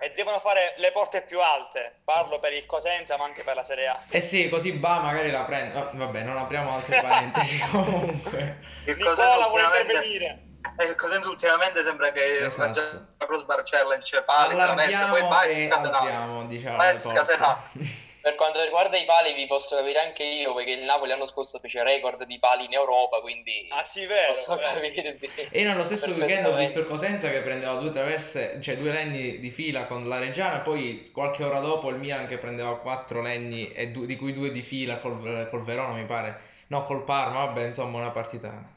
E 0.00 0.12
devono 0.16 0.40
fare 0.40 0.74
le 0.78 0.90
porte 0.90 1.22
più 1.22 1.40
alte. 1.40 2.00
Parlo 2.04 2.40
per 2.40 2.52
il 2.52 2.66
Cosenza, 2.66 3.16
ma 3.16 3.24
anche 3.24 3.44
per 3.44 3.54
la 3.54 3.62
Serie 3.62 3.86
A. 3.86 4.00
Eh 4.10 4.20
sì, 4.20 4.48
così 4.48 4.72
Ba 4.72 4.98
magari 4.98 5.30
la 5.30 5.44
prende. 5.44 5.78
oh, 5.78 5.90
vabbè, 5.92 6.22
non 6.22 6.36
apriamo 6.38 6.72
altre 6.74 7.00
parentesi 7.02 7.58
comunque. 7.70 8.58
Il 8.86 8.96
Nicola 8.96 9.46
vuole 9.46 9.62
intervenire. 9.64 10.42
e 10.76 10.84
il 10.84 10.96
Cosenza 10.96 11.28
ultimamente 11.28 11.82
sembra 11.84 12.10
che 12.10 12.44
Esatto. 12.44 12.80
la 13.18 13.26
cross 13.26 13.44
barcella 13.44 13.94
in 13.94 14.02
Allarghiamo 14.50 15.12
poi 15.12 15.28
vai 15.28 15.52
e 15.52 15.66
scatenato. 15.66 15.96
alziamo, 16.04 16.46
diciamo, 16.46 16.76
porte. 16.76 16.98
scatenato. 16.98 17.60
Per 18.20 18.34
quanto 18.34 18.62
riguarda 18.62 18.96
i 18.96 19.04
pali, 19.04 19.32
vi 19.32 19.46
posso 19.46 19.76
capire 19.76 20.00
anche 20.00 20.24
io, 20.24 20.52
perché 20.52 20.72
il 20.72 20.84
Napoli 20.84 21.10
l'anno 21.10 21.26
scorso 21.26 21.58
fece 21.58 21.82
record 21.82 22.24
di 22.24 22.38
pali 22.38 22.64
in 22.64 22.72
Europa, 22.72 23.20
quindi 23.20 23.66
Ah 23.70 23.84
sì, 23.84 24.06
vero. 24.06 24.32
posso 24.32 24.56
vero. 24.56 24.72
capirvi. 24.72 25.30
E 25.50 25.62
nello 25.62 25.84
stesso 25.84 26.10
weekend 26.10 26.46
ho 26.46 26.56
visto 26.56 26.80
il 26.80 26.86
Cosenza 26.86 27.30
che 27.30 27.40
prendeva 27.40 27.74
due 27.74 27.90
traverse, 27.90 28.60
cioè 28.60 28.76
due 28.76 28.90
legni 28.90 29.38
di 29.38 29.50
fila 29.50 29.86
con 29.86 30.06
la 30.08 30.18
Reggiana, 30.18 30.58
e 30.58 30.62
poi 30.62 31.10
qualche 31.12 31.44
ora 31.44 31.60
dopo 31.60 31.88
il 31.90 31.96
Milan 31.96 32.26
che 32.26 32.38
prendeva 32.38 32.76
quattro 32.78 33.22
legni, 33.22 33.70
e 33.72 33.88
du- 33.88 34.04
di 34.04 34.16
cui 34.16 34.32
due 34.32 34.50
di 34.50 34.62
fila 34.62 34.98
col, 34.98 35.46
col 35.50 35.62
Verona, 35.62 35.94
mi 35.94 36.04
pare. 36.04 36.56
No, 36.68 36.82
col 36.82 37.04
Parma, 37.04 37.46
vabbè, 37.46 37.64
insomma, 37.64 37.98
una 37.98 38.10
partita 38.10 38.76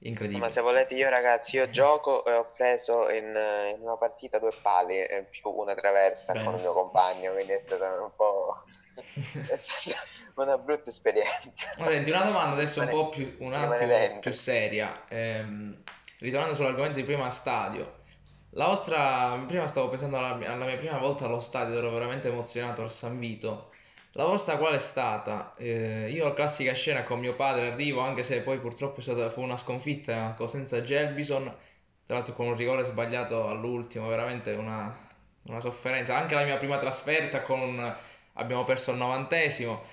incredibile. 0.00 0.44
Ma 0.46 0.50
se 0.50 0.60
volete 0.60 0.94
io 0.94 1.08
ragazzi, 1.08 1.56
io 1.56 1.70
gioco 1.70 2.24
e 2.24 2.32
ho 2.32 2.50
preso 2.56 3.08
in, 3.10 3.26
in 3.74 3.82
una 3.82 3.96
partita 3.96 4.38
due 4.38 4.52
pali 4.62 4.98
e 4.98 5.24
più 5.24 5.50
una 5.50 5.74
traversa 5.74 6.32
Bene. 6.32 6.44
con 6.44 6.54
il 6.54 6.60
mio 6.60 6.72
compagno, 6.72 7.32
quindi 7.32 7.52
è 7.52 7.62
stata 7.64 8.00
un 8.00 8.10
po'... 8.16 8.62
è 9.48 9.56
stata 9.56 10.42
una 10.42 10.58
brutta 10.58 10.90
esperienza. 10.90 11.70
Ma 11.78 11.88
Senti, 11.88 12.10
una 12.10 12.24
domanda 12.24 12.54
adesso 12.54 12.80
un 12.80 12.88
po' 12.88 13.08
più, 13.08 13.36
un 13.40 13.54
attimo 13.54 14.18
più 14.20 14.32
seria. 14.32 15.04
Ehm, 15.08 15.82
ritornando 16.18 16.54
sull'argomento 16.54 16.98
di 16.98 17.04
prima 17.04 17.30
stadio. 17.30 17.96
La 18.52 18.66
vostra, 18.66 19.42
prima 19.46 19.66
stavo 19.66 19.88
pensando 19.88 20.16
alla, 20.16 20.34
mia- 20.34 20.52
alla 20.52 20.64
mia 20.64 20.76
prima 20.76 20.98
volta 20.98 21.26
allo 21.26 21.40
stadio, 21.40 21.76
ero 21.76 21.90
veramente 21.90 22.28
emozionato 22.28 22.82
al 22.82 22.90
San 22.90 23.18
Vito. 23.18 23.72
La 24.12 24.24
vostra 24.24 24.56
qual 24.56 24.74
è 24.74 24.78
stata? 24.78 25.54
Eh, 25.56 26.10
io 26.10 26.32
classica 26.32 26.72
scena 26.72 27.02
con 27.02 27.20
mio 27.20 27.34
padre 27.34 27.70
arrivo, 27.70 28.00
anche 28.00 28.22
se 28.22 28.40
poi 28.40 28.58
purtroppo 28.58 28.98
è 28.98 29.02
stata, 29.02 29.30
fu 29.30 29.42
una 29.42 29.56
sconfitta 29.56 30.34
Cosenza 30.36 30.80
Gelbison, 30.80 31.44
tra 32.06 32.16
l'altro 32.16 32.34
con 32.34 32.46
un 32.46 32.56
rigore 32.56 32.84
sbagliato 32.84 33.48
all'ultimo, 33.48 34.08
veramente 34.08 34.52
una, 34.54 34.96
una 35.42 35.60
sofferenza. 35.60 36.16
Anche 36.16 36.34
la 36.34 36.44
mia 36.44 36.56
prima 36.56 36.78
trasferta 36.78 37.42
con, 37.42 37.96
abbiamo 38.38 38.64
perso 38.64 38.90
al 38.90 38.96
novantesimo. 38.96 39.84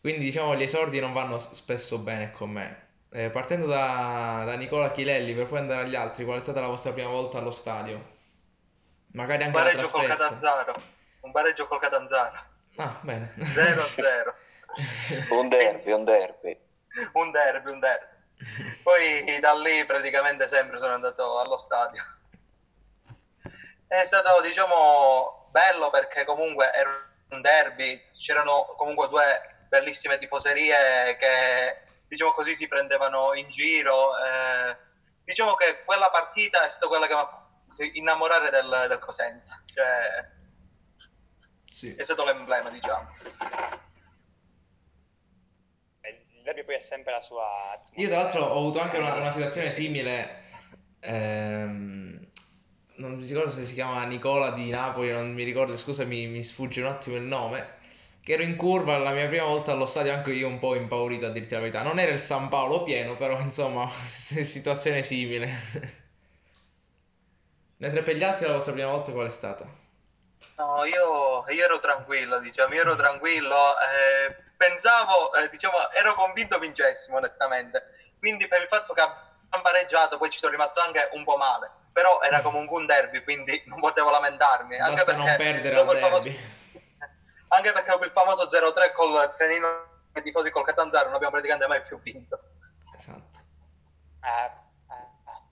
Quindi 0.00 0.24
diciamo 0.24 0.54
gli 0.54 0.62
esordi 0.62 1.00
non 1.00 1.12
vanno 1.12 1.38
spesso 1.38 1.98
bene 1.98 2.30
con 2.30 2.50
me. 2.50 2.82
Eh, 3.10 3.30
partendo 3.30 3.66
da, 3.66 4.42
da 4.44 4.54
Nicola 4.54 4.90
Chilelli 4.90 5.34
per 5.34 5.46
poi 5.46 5.58
andare 5.58 5.82
agli 5.82 5.94
altri, 5.94 6.24
qual 6.24 6.38
è 6.38 6.40
stata 6.40 6.60
la 6.60 6.66
vostra 6.66 6.92
prima 6.92 7.08
volta 7.08 7.38
allo 7.38 7.52
stadio? 7.52 8.12
Magari 9.12 9.44
Un 9.44 9.48
anche 9.48 9.58
la 9.58 9.64
pareggio 9.64 9.88
col. 9.90 10.06
Catanzaro. 10.06 10.82
Un 11.20 11.32
pareggio 11.32 11.66
col 11.66 11.78
Catanzaro. 11.78 12.38
Ah, 12.76 12.98
bene. 13.02 13.32
0-0. 13.38 14.34
Un 15.30 15.48
derby, 15.48 15.92
un 15.92 16.04
derby. 16.04 16.58
un 17.12 17.30
derby, 17.30 17.70
un 17.70 17.78
derby. 17.78 18.06
Poi 18.82 19.38
da 19.38 19.54
lì 19.54 19.84
praticamente 19.84 20.48
sempre 20.48 20.78
sono 20.78 20.94
andato 20.94 21.38
allo 21.38 21.56
stadio. 21.56 22.02
È 23.86 24.04
stato, 24.04 24.40
diciamo, 24.42 25.48
bello 25.52 25.90
perché 25.90 26.24
comunque 26.24 26.72
era 26.72 26.88
un 26.90 26.96
derby, 27.40 28.10
c'erano 28.12 28.64
comunque 28.76 29.08
due 29.08 29.66
bellissime 29.68 30.18
tifoserie 30.18 31.16
che, 31.16 31.82
diciamo 32.06 32.32
così, 32.32 32.54
si 32.54 32.68
prendevano 32.68 33.34
in 33.34 33.48
giro. 33.50 34.16
eh. 34.18 34.76
Diciamo 35.24 35.54
che 35.54 35.82
quella 35.84 36.10
partita 36.10 36.64
è 36.64 36.68
stata 36.68 36.86
quella 36.88 37.06
che 37.06 37.14
mi 37.14 37.20
ha 37.20 37.24
fatto 37.24 37.82
innamorare 37.94 38.50
del, 38.50 38.86
del 38.88 38.98
Cosenza. 38.98 39.60
Cioè, 39.64 40.32
Sì. 41.64 41.94
è 41.94 42.02
stato 42.02 42.24
l'emblema, 42.24 42.68
diciamo. 42.70 43.08
Eh, 46.02 46.26
Il 46.36 46.42
derby 46.42 46.64
poi 46.64 46.74
è 46.76 46.78
sempre 46.78 47.12
la 47.12 47.22
sua 47.22 47.82
Io 47.94 48.08
tra 48.08 48.22
l'altro 48.22 48.44
ho 48.44 48.58
avuto 48.58 48.80
anche 48.80 48.98
una, 48.98 49.14
una 49.14 49.30
situazione 49.30 49.68
sì, 49.68 49.74
sì. 49.74 49.82
simile, 49.82 50.42
ehm, 51.00 52.03
non 52.96 53.14
mi 53.14 53.26
ricordo 53.26 53.50
se 53.50 53.64
si 53.64 53.74
chiama 53.74 54.04
Nicola 54.04 54.50
di 54.50 54.70
Napoli, 54.70 55.10
non 55.10 55.32
mi 55.32 55.42
ricordo, 55.42 55.76
scusami, 55.76 56.26
mi 56.26 56.42
sfugge 56.42 56.80
un 56.80 56.88
attimo 56.88 57.16
il 57.16 57.22
nome, 57.22 57.78
che 58.22 58.34
ero 58.34 58.42
in 58.42 58.56
curva 58.56 58.96
la 58.98 59.10
mia 59.10 59.26
prima 59.26 59.44
volta 59.44 59.72
allo 59.72 59.86
stadio, 59.86 60.12
anche 60.12 60.32
io 60.32 60.48
un 60.48 60.58
po' 60.58 60.74
impaurito 60.74 61.26
a 61.26 61.30
dirti 61.30 61.54
la 61.54 61.60
verità. 61.60 61.82
Non 61.82 61.98
era 61.98 62.12
il 62.12 62.20
San 62.20 62.48
Paolo 62.48 62.82
pieno, 62.82 63.16
però 63.16 63.38
insomma, 63.40 63.88
situazione 64.04 65.02
simile. 65.02 66.02
Mentre 67.78 68.02
per 68.02 68.16
gli 68.16 68.22
altri 68.22 68.46
la 68.46 68.52
vostra 68.52 68.72
prima 68.72 68.90
volta 68.90 69.12
qual 69.12 69.26
è 69.26 69.30
stata? 69.30 69.66
No, 70.56 70.84
io, 70.84 71.44
io 71.48 71.64
ero 71.64 71.78
tranquillo, 71.80 72.38
diciamo, 72.38 72.74
io 72.74 72.82
ero 72.82 72.94
tranquillo, 72.94 73.74
eh, 73.78 74.36
pensavo, 74.56 75.34
eh, 75.34 75.48
diciamo, 75.50 75.90
ero 75.90 76.14
convinto 76.14 76.58
vincessimo 76.58 77.16
onestamente, 77.16 77.88
quindi 78.20 78.46
per 78.46 78.62
il 78.62 78.68
fatto 78.68 78.94
che 78.94 79.00
abbiamo 79.00 79.62
pareggiato 79.62 80.16
poi 80.16 80.30
ci 80.30 80.38
sono 80.38 80.52
rimasto 80.52 80.80
anche 80.80 81.10
un 81.12 81.24
po' 81.24 81.36
male, 81.36 81.70
però 81.94 82.20
era 82.22 82.40
comunque 82.40 82.76
un 82.80 82.86
derby, 82.86 83.22
quindi 83.22 83.62
non 83.70 83.78
potevo 83.78 84.10
lamentarmi, 84.10 84.76
anche 84.80 84.96
Basta 84.96 85.14
non 85.14 85.26
perché 85.26 85.44
perdere 85.44 85.74
dopo 85.76 85.92
il 85.92 86.00
famoso- 86.00 86.28
anche 87.48 87.72
perché 87.72 87.90
dopo 87.90 88.04
il 88.04 88.10
famoso 88.10 88.48
0-3 88.48 88.92
col 88.92 89.34
trenino 89.36 90.02
dei 90.10 90.24
tifosi 90.24 90.50
col 90.50 90.64
Catanzaro 90.64 91.04
non 91.06 91.14
abbiamo 91.14 91.32
praticamente 91.34 91.68
mai 91.68 91.82
più 91.82 92.00
vinto. 92.00 92.40
Esatto. 92.96 93.38
Eh, 94.24 94.44
eh. 94.44 95.42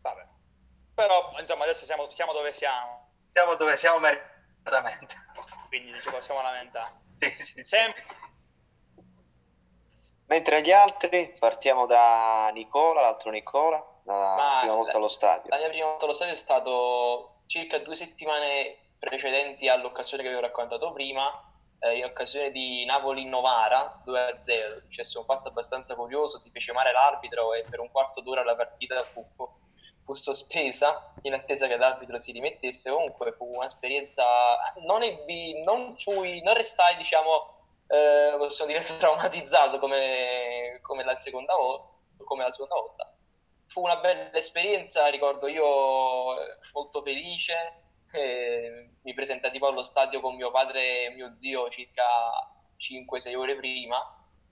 Vabbè. 0.00 0.24
Però, 0.94 1.34
insomma, 1.38 1.64
adesso 1.64 1.84
siamo, 1.84 2.08
siamo 2.10 2.32
dove 2.32 2.54
siamo, 2.54 3.10
Siamo 3.28 3.54
dove 3.56 3.76
siamo 3.76 3.98
meritatamente. 3.98 5.14
quindi 5.68 5.90
non 5.90 6.00
ci 6.00 6.08
possiamo 6.08 6.40
lamentare. 6.40 7.00
Sì, 7.18 7.30
sì, 7.36 7.44
sì. 7.44 7.62
Sempre 7.62 8.04
Mentre 10.26 10.62
gli 10.62 10.72
altri, 10.72 11.34
partiamo 11.38 11.84
da 11.84 12.48
Nicola, 12.54 13.02
l'altro 13.02 13.30
Nicola, 13.30 13.84
la 14.04 14.34
Ma 14.34 14.58
prima 14.60 14.74
volta 14.74 14.96
allo 14.96 15.08
stadio. 15.08 15.50
La 15.50 15.58
mia 15.58 15.68
prima 15.68 15.86
volta 15.86 16.04
allo 16.04 16.14
stadio 16.14 16.34
è 16.34 16.36
stato 16.36 17.42
circa 17.46 17.78
due 17.78 17.94
settimane 17.94 18.78
precedenti 18.98 19.68
all'occasione 19.68 20.22
che 20.22 20.28
avevo 20.28 20.46
raccontato 20.46 20.92
prima, 20.92 21.28
eh, 21.80 21.98
in 21.98 22.04
occasione 22.04 22.50
di 22.50 22.84
Napoli-Novara 22.84 24.02
2-0. 24.04 24.76
È 24.76 24.80
successo 24.82 25.20
un 25.20 25.24
fatto 25.24 25.48
abbastanza 25.48 25.94
curioso, 25.94 26.38
si 26.38 26.50
fece 26.50 26.72
male 26.72 26.92
l'arbitro 26.92 27.54
e 27.54 27.64
per 27.68 27.80
un 27.80 27.90
quarto 27.90 28.20
d'ora 28.20 28.44
la 28.44 28.56
partita 28.56 29.02
fu, 29.04 29.26
fu 30.04 30.14
sospesa 30.14 31.12
in 31.22 31.34
attesa 31.34 31.66
che 31.66 31.76
l'arbitro 31.76 32.18
si 32.18 32.32
rimettesse. 32.32 32.90
Comunque 32.90 33.32
fu 33.32 33.56
un'esperienza, 33.56 34.24
non, 34.84 35.02
ebbi, 35.02 35.60
non, 35.64 35.96
fui, 35.96 36.40
non 36.42 36.54
restai, 36.54 36.96
diciamo, 36.96 37.58
eh, 37.88 38.34
possiamo 38.38 38.72
dire 38.72 38.84
traumatizzato 38.98 39.78
come, 39.78 40.78
come 40.82 41.04
la 41.04 41.14
seconda 41.14 41.54
volta. 41.54 41.90
Come 42.24 42.44
la 42.44 42.50
seconda 42.52 42.76
volta 42.76 43.11
fu 43.72 43.80
una 43.80 43.96
bella 43.96 44.30
esperienza, 44.34 45.08
ricordo 45.08 45.48
io 45.48 46.38
eh, 46.38 46.58
molto 46.74 47.02
felice, 47.02 47.54
eh, 48.12 48.90
mi 49.02 49.14
presentai 49.14 49.58
poi 49.58 49.70
allo 49.70 49.82
stadio 49.82 50.20
con 50.20 50.36
mio 50.36 50.50
padre 50.50 51.06
e 51.06 51.14
mio 51.14 51.32
zio 51.32 51.70
circa 51.70 52.04
5-6 52.78 53.34
ore 53.34 53.56
prima, 53.56 53.96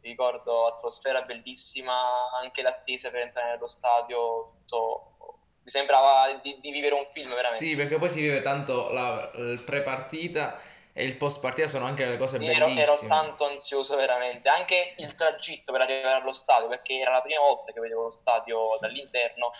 ricordo 0.01 0.69
atmosfera 0.69 1.21
bellissima, 1.21 2.31
anche 2.41 2.63
l'attesa 2.63 3.11
per 3.11 3.21
entrare 3.21 3.51
nello 3.53 3.69
stadio, 3.69 4.55
tutto, 4.61 5.39
mi 5.63 5.71
sembrava 5.71 6.41
di, 6.43 6.59
di 6.59 6.71
vivere 6.71 6.95
un 6.95 7.07
film 7.13 7.29
veramente. 7.29 7.63
Sì, 7.63 7.77
perché 7.77 7.99
poi 7.99 8.09
si 8.09 8.23
vive 8.23 8.41
tanto 8.41 8.91
la, 8.91 9.31
il 9.35 9.63
pre-partita 9.63 10.59
e 10.93 11.05
il 11.05 11.17
post-partita 11.17 11.67
sono 11.67 11.87
anche 11.87 12.05
le 12.05 12.17
cose 12.17 12.39
Io 12.39 12.51
ero, 12.51 12.67
ero 12.67 12.75
bellissime. 12.75 13.09
tanto 13.09 13.47
ansioso 13.47 13.97
veramente, 13.97 14.49
anche 14.49 14.95
il 14.99 15.15
tragitto 15.15 15.73
per 15.73 15.83
arrivare 15.83 16.21
allo 16.21 16.33
stadio, 16.33 16.69
perché 16.69 16.99
era 16.99 17.13
la 17.13 17.23
prima 17.23 17.41
volta 17.41 17.73
che 17.73 17.81
vedevo 17.81 18.05
lo 18.05 18.11
stadio 18.11 18.61
dall'interno 18.81 19.53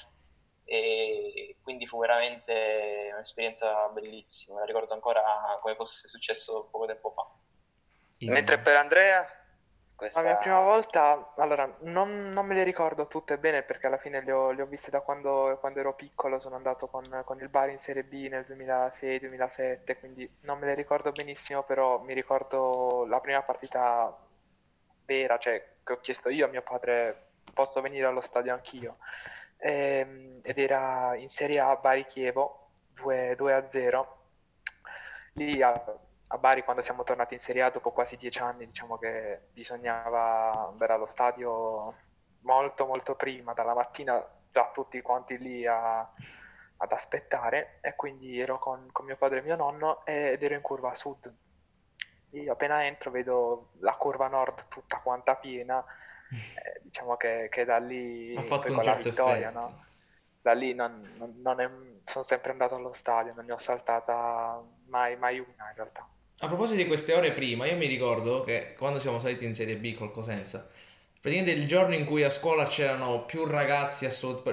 e 0.65 1.57
quindi 1.63 1.87
fu 1.87 1.99
veramente 1.99 3.11
un'esperienza 3.13 3.89
bellissima, 3.89 4.61
la 4.61 4.67
ricordo 4.67 4.95
ancora 4.95 5.23
come 5.61 5.75
fosse 5.75 6.07
successo 6.07 6.69
poco 6.71 6.87
tempo 6.87 7.11
fa. 7.11 7.27
Mentre 8.27 8.59
per 8.59 8.77
Andrea, 8.77 9.40
questa... 10.01 10.23
La 10.23 10.31
mia 10.31 10.39
prima 10.39 10.63
volta, 10.63 11.33
allora, 11.37 11.71
non, 11.81 12.31
non 12.31 12.47
me 12.47 12.55
le 12.55 12.63
ricordo 12.63 13.07
tutte 13.07 13.37
bene 13.37 13.63
perché 13.63 13.87
alla 13.87 13.99
fine 13.99 14.23
le 14.23 14.33
ho, 14.33 14.51
le 14.51 14.63
ho 14.63 14.67
viste 14.67 14.91
da 14.91 15.01
quando, 15.01 15.59
quando 15.61 15.79
ero 15.81 15.95
piccolo, 15.95 16.39
sono 16.39 16.57
andato 16.57 16.87
con, 16.87 17.03
con 17.27 17.39
il 17.39 17.51
Bari 17.51 17.73
in 17.73 17.79
Serie 17.79 18.03
B 18.03 18.29
nel 18.31 18.47
2006-2007, 18.49 19.99
quindi 19.99 20.39
non 20.41 20.59
me 20.59 20.69
le 20.69 20.75
ricordo 20.75 21.13
benissimo, 21.13 21.65
però 21.65 22.01
mi 22.01 22.15
ricordo 22.15 23.05
la 23.07 23.21
prima 23.21 23.43
partita 23.43 24.17
vera, 25.05 25.37
cioè 25.37 25.63
che 25.85 25.93
ho 25.93 26.01
chiesto 26.01 26.31
io 26.31 26.47
a 26.47 26.49
mio 26.49 26.63
padre, 26.63 27.33
posso 27.53 27.83
venire 27.83 28.07
allo 28.07 28.23
stadio 28.23 28.55
anch'io? 28.55 28.97
Ehm, 29.59 30.41
ed 30.43 30.59
era 30.59 31.15
in 31.17 31.29
Serie 31.29 31.61
A 31.61 31.77
Bari-Chievo 31.77 32.69
2, 32.95 33.37
2-0. 33.37 34.07
Lì 35.35 35.63
a, 36.33 36.39
Bari 36.39 36.63
quando 36.65 36.83
siamo 36.83 37.03
tornati 37.03 37.35
in 37.35 37.41
Serie 37.41 37.63
A 37.63 37.71
dopo 37.71 37.91
quasi 37.93 38.17
dieci 38.17 38.39
anni, 38.41 38.67
diciamo 38.67 38.99
che 38.99 39.49
bisognava 39.53 40.69
andare 40.69 40.93
allo 40.93 41.07
stadio 41.07 42.03
molto 42.43 42.87
molto 42.87 43.15
prima, 43.17 43.53
dalla 43.53 43.75
mattina 43.75 44.25
già 44.51 44.71
tutti 44.73 45.01
quanti 45.03 45.39
lì 45.39 45.67
a- 45.67 46.01
ad 46.83 46.93
aspettare 46.93 47.79
e 47.83 47.95
quindi 47.97 48.39
ero 48.41 48.59
con, 48.59 48.89
con 48.93 49.05
mio 49.07 49.17
padre 49.17 49.39
e 49.39 49.43
mio 49.43 49.57
nonno 49.57 50.05
ed 50.07 50.43
ero 50.43 50.55
in 50.55 50.61
curva 50.63 50.95
sud. 50.95 51.33
Io 52.31 52.53
appena 52.53 52.85
entro 52.87 53.11
vedo 53.11 53.73
la 53.81 53.95
curva 53.97 54.29
nord 54.29 54.69
tutta 54.69 54.99
quanta 55.01 55.37
piena, 55.37 55.85
eh, 56.55 56.81
diciamo 56.83 57.17
che, 57.17 57.49
che 57.51 57.65
da 57.65 57.79
lì 57.79 58.35
Ha 58.35 58.43
fatto 58.43 58.73
un 58.73 58.83
certo 58.83 59.09
vittoria, 59.11 59.51
no? 59.51 59.79
Da 60.41 60.53
lì 60.55 60.75
non, 60.75 61.15
non- 61.17 61.35
non 61.41 61.61
è- 61.61 61.71
sono 62.05 62.25
sempre 62.25 62.53
andato 62.53 62.75
allo 62.77 62.93
stadio, 62.95 63.35
non 63.35 63.45
ne 63.47 63.53
ho 63.53 63.59
saltata 63.59 64.61
mai, 64.87 65.17
mai 65.17 65.39
una 65.41 65.69
in 65.71 65.75
realtà. 65.77 66.09
A 66.41 66.47
proposito 66.49 66.77
di 66.79 66.87
queste 66.87 67.15
ore 67.15 67.33
prima, 67.33 67.67
io 67.67 67.77
mi 67.77 67.87
ricordo 67.87 68.43
che 68.43 68.75
quando 68.77 68.99
siamo 68.99 69.19
saliti 69.19 69.45
in 69.45 69.55
Serie 69.55 69.77
B 69.77 69.95
col 69.95 70.11
Cosenza, 70.11 70.67
praticamente 71.21 71.59
il 71.59 71.67
giorno 71.67 71.95
in 71.95 72.05
cui 72.05 72.23
a 72.25 72.31
scuola 72.31 72.65
c'erano 72.65 73.25
più 73.27 73.45
ragazzi, 73.45 74.09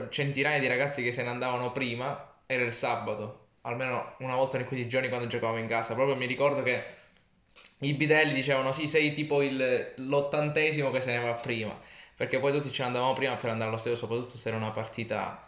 centinaia 0.09 0.59
di 0.59 0.67
ragazzi 0.67 1.01
che 1.03 1.11
se 1.11 1.23
ne 1.23 1.29
andavano 1.29 1.71
prima, 1.71 2.35
era 2.45 2.63
il 2.63 2.73
sabato, 2.73 3.47
almeno 3.61 4.15
una 4.19 4.35
volta 4.35 4.57
in 4.57 4.65
quei 4.65 4.87
giorni 4.87 5.07
quando 5.09 5.27
giocavamo 5.27 5.59
in 5.59 5.67
casa. 5.67 5.93
Proprio 5.95 6.15
mi 6.15 6.25
ricordo 6.25 6.61
che 6.63 6.83
i 7.79 7.93
bidelli 7.93 8.33
dicevano 8.33 8.71
sì, 8.71 8.87
sei 8.87 9.13
tipo 9.13 9.41
il- 9.41 9.93
l'ottantesimo 9.97 10.91
che 10.91 11.01
se 11.01 11.11
ne 11.15 11.19
va 11.23 11.33
prima, 11.33 11.79
perché 12.15 12.39
poi 12.39 12.51
tutti 12.51 12.71
ce 12.71 12.81
ne 12.81 12.87
andavamo 12.87 13.13
prima 13.13 13.35
per 13.35 13.49
andare 13.51 13.69
allo 13.69 13.77
stadio, 13.77 13.97
soprattutto 13.97 14.37
se 14.37 14.47
era 14.49 14.57
una 14.57 14.71
partita 14.71 15.47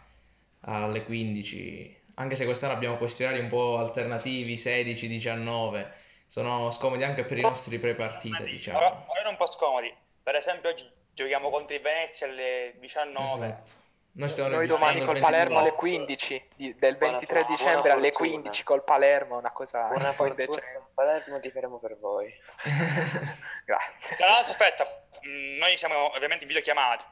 alle 0.60 1.04
15. 1.04 1.98
Anche 2.14 2.34
se 2.34 2.44
quest'anno 2.44 2.74
abbiamo 2.74 2.96
questi 2.96 3.22
orari 3.24 3.40
un 3.40 3.48
po' 3.48 3.78
alternativi, 3.78 4.56
16, 4.56 5.08
19, 5.08 5.90
sono 6.30 6.70
scomodi 6.70 7.02
anche 7.02 7.24
per 7.24 7.38
i 7.38 7.40
nostri 7.40 7.76
pre-partite, 7.80 8.44
diciamo. 8.44 8.78
Però 8.78 9.04
erano 9.14 9.30
un 9.30 9.36
po' 9.36 9.46
scomodi. 9.50 9.92
Per 10.22 10.36
esempio, 10.36 10.70
oggi 10.70 10.88
giochiamo 11.12 11.50
contro 11.50 11.74
il 11.74 11.82
Venezia 11.82 12.28
alle 12.28 12.74
19. 12.78 13.46
Esatto. 13.46 13.70
Noi 14.12 14.28
stiamo 14.28 14.48
Noi 14.50 14.66
domani 14.68 14.98
il 14.98 15.04
col 15.06 15.18
Palermo 15.20 15.54
22. 15.54 15.58
alle 15.60 15.72
15, 15.76 16.48
di- 16.54 16.76
del 16.78 16.96
Buona 16.96 17.18
23 17.18 17.40
for- 17.40 17.48
dicembre 17.50 17.80
buona 17.80 17.94
alle 17.94 18.08
fortuna. 18.12 18.30
15 18.30 18.62
col 18.64 18.84
Palermo, 18.84 19.38
una 19.38 19.50
cosa 19.50 19.80
Buona 19.86 20.12
fortuna, 20.12 20.28
indecente. 20.44 20.82
Palermo 20.94 21.40
ti 21.40 21.50
faremo 21.50 21.78
per 21.78 21.98
voi. 21.98 22.32
Grazie. 23.64 24.16
Tra 24.16 24.26
l'altro, 24.26 24.50
aspetta, 24.52 24.84
mh, 25.22 25.58
noi 25.58 25.76
siamo 25.76 26.12
ovviamente 26.14 26.42
in 26.44 26.48
videochiamata. 26.48 27.04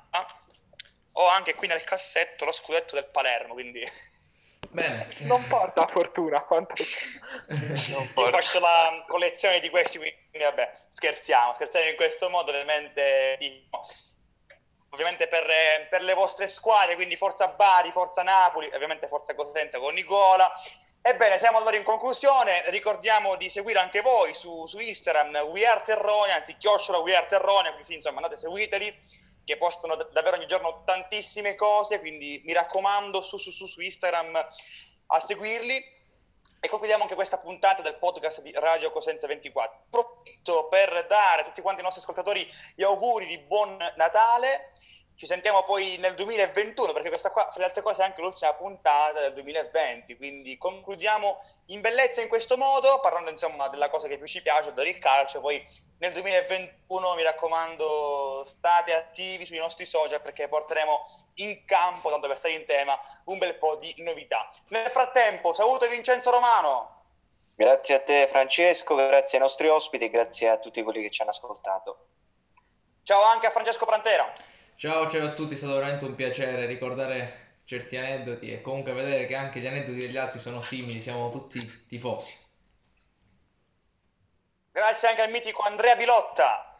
Ho 1.13 1.27
anche 1.29 1.55
qui 1.55 1.67
nel 1.67 1.83
cassetto 1.85 2.45
lo 2.45 2.53
scudetto 2.53 2.95
del 2.95 3.07
Palermo, 3.07 3.55
quindi 3.55 3.81
Bene. 4.71 5.09
Non 5.21 5.45
porta 5.47 5.87
fortuna 5.87 6.41
quanto... 6.43 6.75
Non 7.49 8.13
porta. 8.13 8.37
faccio 8.37 8.59
la 8.59 9.05
collezione 9.07 9.61
di 9.61 9.71
questi, 9.71 9.99
quindi 9.99 10.19
vabbè, 10.39 10.71
scherziamo, 10.89 11.55
scherziamo 11.55 11.89
in 11.89 11.97
questo 11.97 12.29
modo, 12.29 12.51
ovviamente, 12.51 13.39
ovviamente 14.91 15.29
per, 15.29 15.47
per 15.89 16.03
le 16.03 16.15
vostre 16.15 16.47
squadre, 16.47 16.95
quindi 16.95 17.17
Forza 17.17 17.49
Bari, 17.49 17.91
Forza 17.91 18.23
Napoli, 18.23 18.71
ovviamente 18.75 19.09
Forza 19.09 19.35
Cosenza 19.35 19.79
con 19.79 19.95
Nicola. 19.95 20.53
Ebbene, 21.01 21.39
siamo 21.39 21.59
allora 21.59 21.77
in 21.77 21.85
conclusione, 21.85 22.69
ricordiamo 22.71 23.37
di 23.37 23.49
seguire 23.49 23.79
anche 23.79 24.03
voi 24.03 24.35
su, 24.35 24.67
su 24.67 24.79
Instagram 24.79 25.37
We 25.51 25.65
Are 25.65 25.83
Terrone, 25.83 26.33
anzi 26.33 26.57
chiocciola 26.59 26.99
We 26.99 27.17
Are 27.17 27.27
Terrone, 27.27 27.73
quindi 27.73 27.95
insomma 27.95 28.17
andate 28.17 28.37
seguiteli 28.37 29.27
che 29.49 29.57
postano 29.57 29.97
davvero 29.97 30.37
ogni 30.37 30.47
giorno 30.47 30.83
tantissime 30.85 31.55
cose, 31.55 32.01
quindi 32.01 32.43
mi 32.45 32.53
raccomando 32.53 33.23
su, 33.23 33.39
su, 33.39 33.51
su, 33.51 33.67
su 33.67 33.81
Instagram 33.81 34.47
a 35.07 35.21
seguirli. 35.21 35.97
E 36.61 36.69
concludiamo 36.69 37.05
anche 37.05 37.15
questa 37.15 37.39
puntata 37.39 37.81
del 37.81 37.95
podcast 37.95 38.43
di 38.43 38.53
Radio 38.57 38.91
Cosenza 38.91 39.27
24. 39.27 39.85
Approfitto 39.87 40.69
per 40.69 41.07
dare 41.07 41.41
a 41.41 41.45
tutti 41.45 41.63
quanti 41.63 41.81
i 41.81 41.83
nostri 41.83 42.03
ascoltatori 42.03 42.47
gli 42.75 42.83
auguri 42.83 43.25
di 43.25 43.39
buon 43.39 43.79
Natale. 43.97 44.75
Ci 45.19 45.27
sentiamo 45.27 45.65
poi 45.65 45.97
nel 45.99 46.15
2021, 46.15 46.93
perché 46.93 47.09
questa 47.09 47.33
qua, 47.33 47.43
fra 47.43 47.59
le 47.59 47.65
altre 47.65 47.83
cose, 47.83 48.03
è 48.03 48.05
anche 48.05 48.21
l'ultima 48.21 48.55
puntata 48.55 49.19
del 49.19 49.33
2020. 49.33 50.17
Quindi 50.17 50.57
concludiamo 50.57 51.43
in 51.67 51.81
bellezza 51.81 52.21
in 52.21 52.29
questo 52.29 52.57
modo, 52.57 53.01
parlando 53.01 53.29
insomma 53.29 53.67
della 53.67 53.91
cosa 53.91 54.07
che 54.07 54.17
più 54.17 54.29
ci 54.29 54.43
piace, 54.43 54.69
ovvero 54.69 54.89
il 54.89 55.01
calcio. 55.01 55.41
Poi 55.41 55.61
nel 55.99 56.13
2021, 56.13 57.15
mi 57.17 57.25
raccomando, 57.25 58.45
state 58.47 58.95
attivi 58.95 59.45
sui 59.45 59.59
nostri 59.59 59.85
social 59.87 60.21
perché 60.21 60.47
porteremo 60.47 61.31
in 61.35 61.65
campo, 61.65 62.11
tanto 62.11 62.29
per 62.29 62.39
stare 62.39 62.55
in 62.55 62.65
tema, 62.65 62.97
un 63.25 63.39
bel 63.39 63.57
po' 63.57 63.75
di 63.75 63.93
novità. 63.99 64.49
Nel 64.69 64.87
frattempo, 64.87 65.53
saluto 65.53 65.89
Vincenzo 65.89 66.31
Romano. 66.31 67.07
Grazie 67.57 67.97
a 67.97 68.01
te 68.03 68.29
Francesco, 68.31 68.95
grazie 68.95 69.39
ai 69.39 69.43
nostri 69.43 69.67
ospiti 69.67 70.05
e 70.05 70.11
grazie 70.11 70.49
a 70.49 70.59
tutti 70.59 70.81
quelli 70.85 71.03
che 71.03 71.11
ci 71.11 71.23
hanno 71.23 71.31
ascoltato. 71.31 72.07
Ciao 73.03 73.25
anche 73.25 73.49
a 73.49 73.51
Francesco 73.51 73.85
Prantera. 73.85 74.33
Ciao, 74.79 75.11
ciao 75.11 75.27
a 75.27 75.33
tutti, 75.33 75.55
è 75.55 75.57
stato 75.57 75.75
veramente 75.75 76.05
un 76.05 76.15
piacere 76.15 76.65
ricordare 76.67 77.57
certi 77.65 77.97
aneddoti 77.97 78.53
e 78.53 78.61
comunque 78.61 78.93
vedere 78.93 79.27
che 79.27 79.35
anche 79.35 79.59
gli 79.59 79.67
aneddoti 79.67 79.99
degli 79.99 80.17
altri 80.17 80.39
sono 80.39 80.61
simili, 80.61 81.01
siamo 81.01 81.31
tutti 81.31 81.59
tifosi. 81.89 82.33
Grazie 84.71 85.09
anche 85.09 85.23
al 85.23 85.31
mitico 85.33 85.63
Andrea 85.63 85.97
Bilotta. 85.97 86.79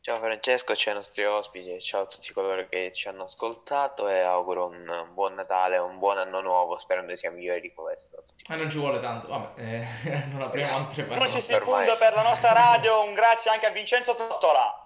Ciao 0.00 0.18
Francesco, 0.18 0.74
ciao 0.74 0.94
ai 0.94 0.98
nostri 1.00 1.26
ospiti 1.26 1.78
ciao 1.78 2.04
a 2.04 2.06
tutti 2.06 2.32
coloro 2.32 2.66
che 2.70 2.90
ci 2.94 3.06
hanno 3.08 3.24
ascoltato 3.24 4.08
e 4.08 4.20
auguro 4.20 4.68
un 4.68 5.10
buon 5.12 5.34
Natale, 5.34 5.76
un 5.76 5.98
buon 5.98 6.16
anno 6.16 6.40
nuovo, 6.40 6.78
sperando 6.78 7.14
sia 7.16 7.30
migliore 7.30 7.60
di 7.60 7.70
questo. 7.74 8.22
Ma 8.48 8.54
non 8.54 8.70
ci 8.70 8.78
vuole 8.78 8.98
tanto, 8.98 9.28
vabbè, 9.28 9.60
eh, 9.60 10.24
non 10.32 10.40
apriamo 10.40 10.74
altre 10.74 11.02
Non 11.02 11.16
ci 11.16 11.18
parole. 11.18 11.40
si 11.42 11.58
punta 11.58 11.96
per 11.96 12.14
la 12.14 12.22
nostra 12.22 12.54
radio. 12.54 13.02
Un 13.02 13.12
grazie 13.12 13.50
anche 13.50 13.66
a 13.66 13.70
Vincenzo 13.72 14.14
Tottola. 14.14 14.77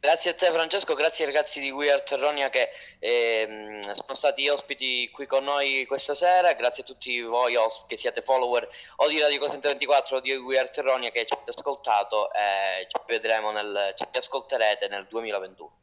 Grazie 0.00 0.30
a 0.30 0.34
te 0.34 0.46
Francesco, 0.52 0.94
grazie 0.94 1.24
ai 1.24 1.32
ragazzi 1.32 1.58
di 1.58 1.72
We 1.72 1.90
Are 1.90 2.04
Terronia 2.04 2.50
che 2.50 2.70
ehm, 3.00 3.80
sono 3.80 4.14
stati 4.14 4.48
ospiti 4.48 5.10
qui 5.10 5.26
con 5.26 5.42
noi 5.42 5.86
questa 5.86 6.14
sera, 6.14 6.52
grazie 6.52 6.84
a 6.84 6.86
tutti 6.86 7.20
voi 7.20 7.56
che 7.88 7.96
siete 7.96 8.22
follower 8.22 8.68
o 8.96 9.08
di 9.08 9.20
Radio 9.20 9.40
Cosente 9.40 9.66
24 9.66 10.18
o 10.18 10.20
di 10.20 10.32
We 10.36 10.56
Are 10.56 10.70
Terronia 10.70 11.10
che 11.10 11.26
ci 11.26 11.34
avete 11.34 11.50
ascoltato 11.50 12.32
e 12.32 12.86
ci 12.88 13.00
vedremo 13.08 13.50
nel, 13.50 13.92
ci 13.96 14.06
ascolterete 14.16 14.86
nel 14.86 15.04
2021. 15.08 15.76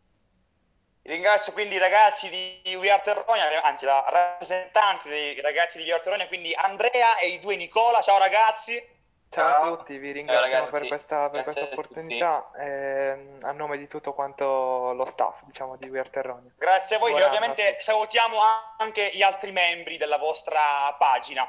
Ringrazio 1.01 1.51
quindi 1.51 1.75
i 1.75 1.79
ragazzi 1.79 2.29
di 2.29 2.73
We 2.75 2.89
Are 2.89 3.01
Terronia, 3.01 3.61
anzi 3.63 3.83
la 3.83 4.05
rappresentante 4.07 5.09
dei 5.09 5.41
ragazzi 5.41 5.77
di 5.77 5.83
We 5.83 5.91
Are 5.91 6.01
Terronia, 6.01 6.27
quindi 6.27 6.53
Andrea 6.53 7.17
e 7.17 7.27
i 7.27 7.39
due 7.39 7.57
Nicola. 7.57 8.01
Ciao 8.01 8.17
ragazzi. 8.17 8.94
Ciao 9.35 9.73
a 9.73 9.75
tutti, 9.75 9.97
vi 9.97 10.13
ringraziamo 10.13 10.53
ragazzi, 10.53 10.71
per 10.71 10.87
questa, 10.87 11.29
per 11.29 11.43
questa 11.43 11.61
a 11.61 11.63
opportunità 11.65 12.51
ehm, 12.57 13.39
a 13.41 13.51
nome 13.51 13.77
di 13.77 13.85
tutto 13.85 14.13
quanto 14.13 14.93
lo 14.93 15.03
staff 15.03 15.41
diciamo, 15.43 15.75
di 15.75 15.89
We 15.89 15.99
Are 15.99 16.09
Terronia. 16.09 16.51
Grazie 16.57 16.95
a 16.95 16.99
voi, 16.99 17.09
Buon 17.09 17.21
e 17.21 17.25
a 17.25 17.27
ovviamente 17.27 17.75
salutiamo 17.77 18.37
anche 18.77 19.11
gli 19.13 19.21
altri 19.21 19.51
membri 19.51 19.97
della 19.97 20.17
vostra 20.17 20.95
pagina. 20.97 21.45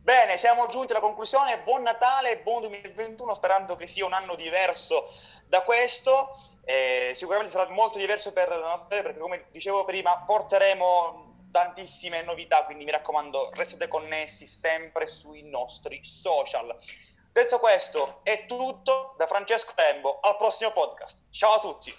Bene, 0.00 0.38
siamo 0.38 0.68
giunti 0.68 0.92
alla 0.92 1.02
conclusione. 1.02 1.58
Buon 1.58 1.82
Natale 1.82 2.38
buon 2.38 2.62
2021, 2.62 3.34
sperando 3.34 3.76
che 3.76 3.86
sia 3.86 4.06
un 4.06 4.14
anno 4.14 4.34
diverso 4.34 5.04
da 5.48 5.60
questo. 5.60 6.34
Eh, 6.64 7.12
sicuramente 7.14 7.52
sarà 7.52 7.68
molto 7.68 7.98
diverso 7.98 8.32
per 8.32 8.48
la 8.48 8.82
perché, 8.88 9.18
come 9.18 9.48
dicevo 9.50 9.84
prima, 9.84 10.24
porteremo 10.26 11.26
tantissime 11.50 12.22
novità. 12.22 12.64
Quindi 12.64 12.84
mi 12.84 12.90
raccomando, 12.90 13.50
restate 13.52 13.86
connessi 13.86 14.46
sempre 14.46 15.06
sui 15.06 15.42
nostri 15.42 16.02
social. 16.02 16.74
Detto 17.32 17.58
questo, 17.58 18.20
è 18.22 18.46
tutto 18.46 19.14
da 19.16 19.26
Francesco 19.26 19.72
Tembo. 19.74 20.18
Al 20.20 20.36
prossimo 20.36 20.72
podcast. 20.72 21.24
Ciao 21.30 21.54
a 21.54 21.58
tutti. 21.60 21.94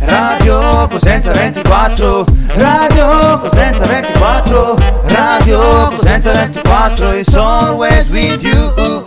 Radio 0.00 0.88
Cosenza 0.88 1.30
24 1.30 2.24
Radio 2.48 3.38
Cosenza 3.38 3.84
24 3.86 4.74
Radio 5.04 5.88
Cosenza 5.90 6.32
24 6.32 7.12
It's 7.12 7.34
always 7.34 8.10
with 8.10 8.42
you 8.42 9.04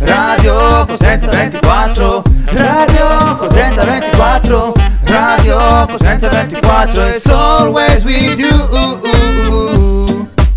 Radio 0.00 0.86
Cosenza 0.86 1.26
24 1.28 2.22
Radio 2.46 3.36
Cosenza 3.36 3.84
24 3.84 4.72
Radio 5.04 5.86
Cosenza 5.86 6.28
24 6.28 7.08
It's 7.08 7.26
always 7.26 8.04
with 8.04 8.38
you 8.38 9.87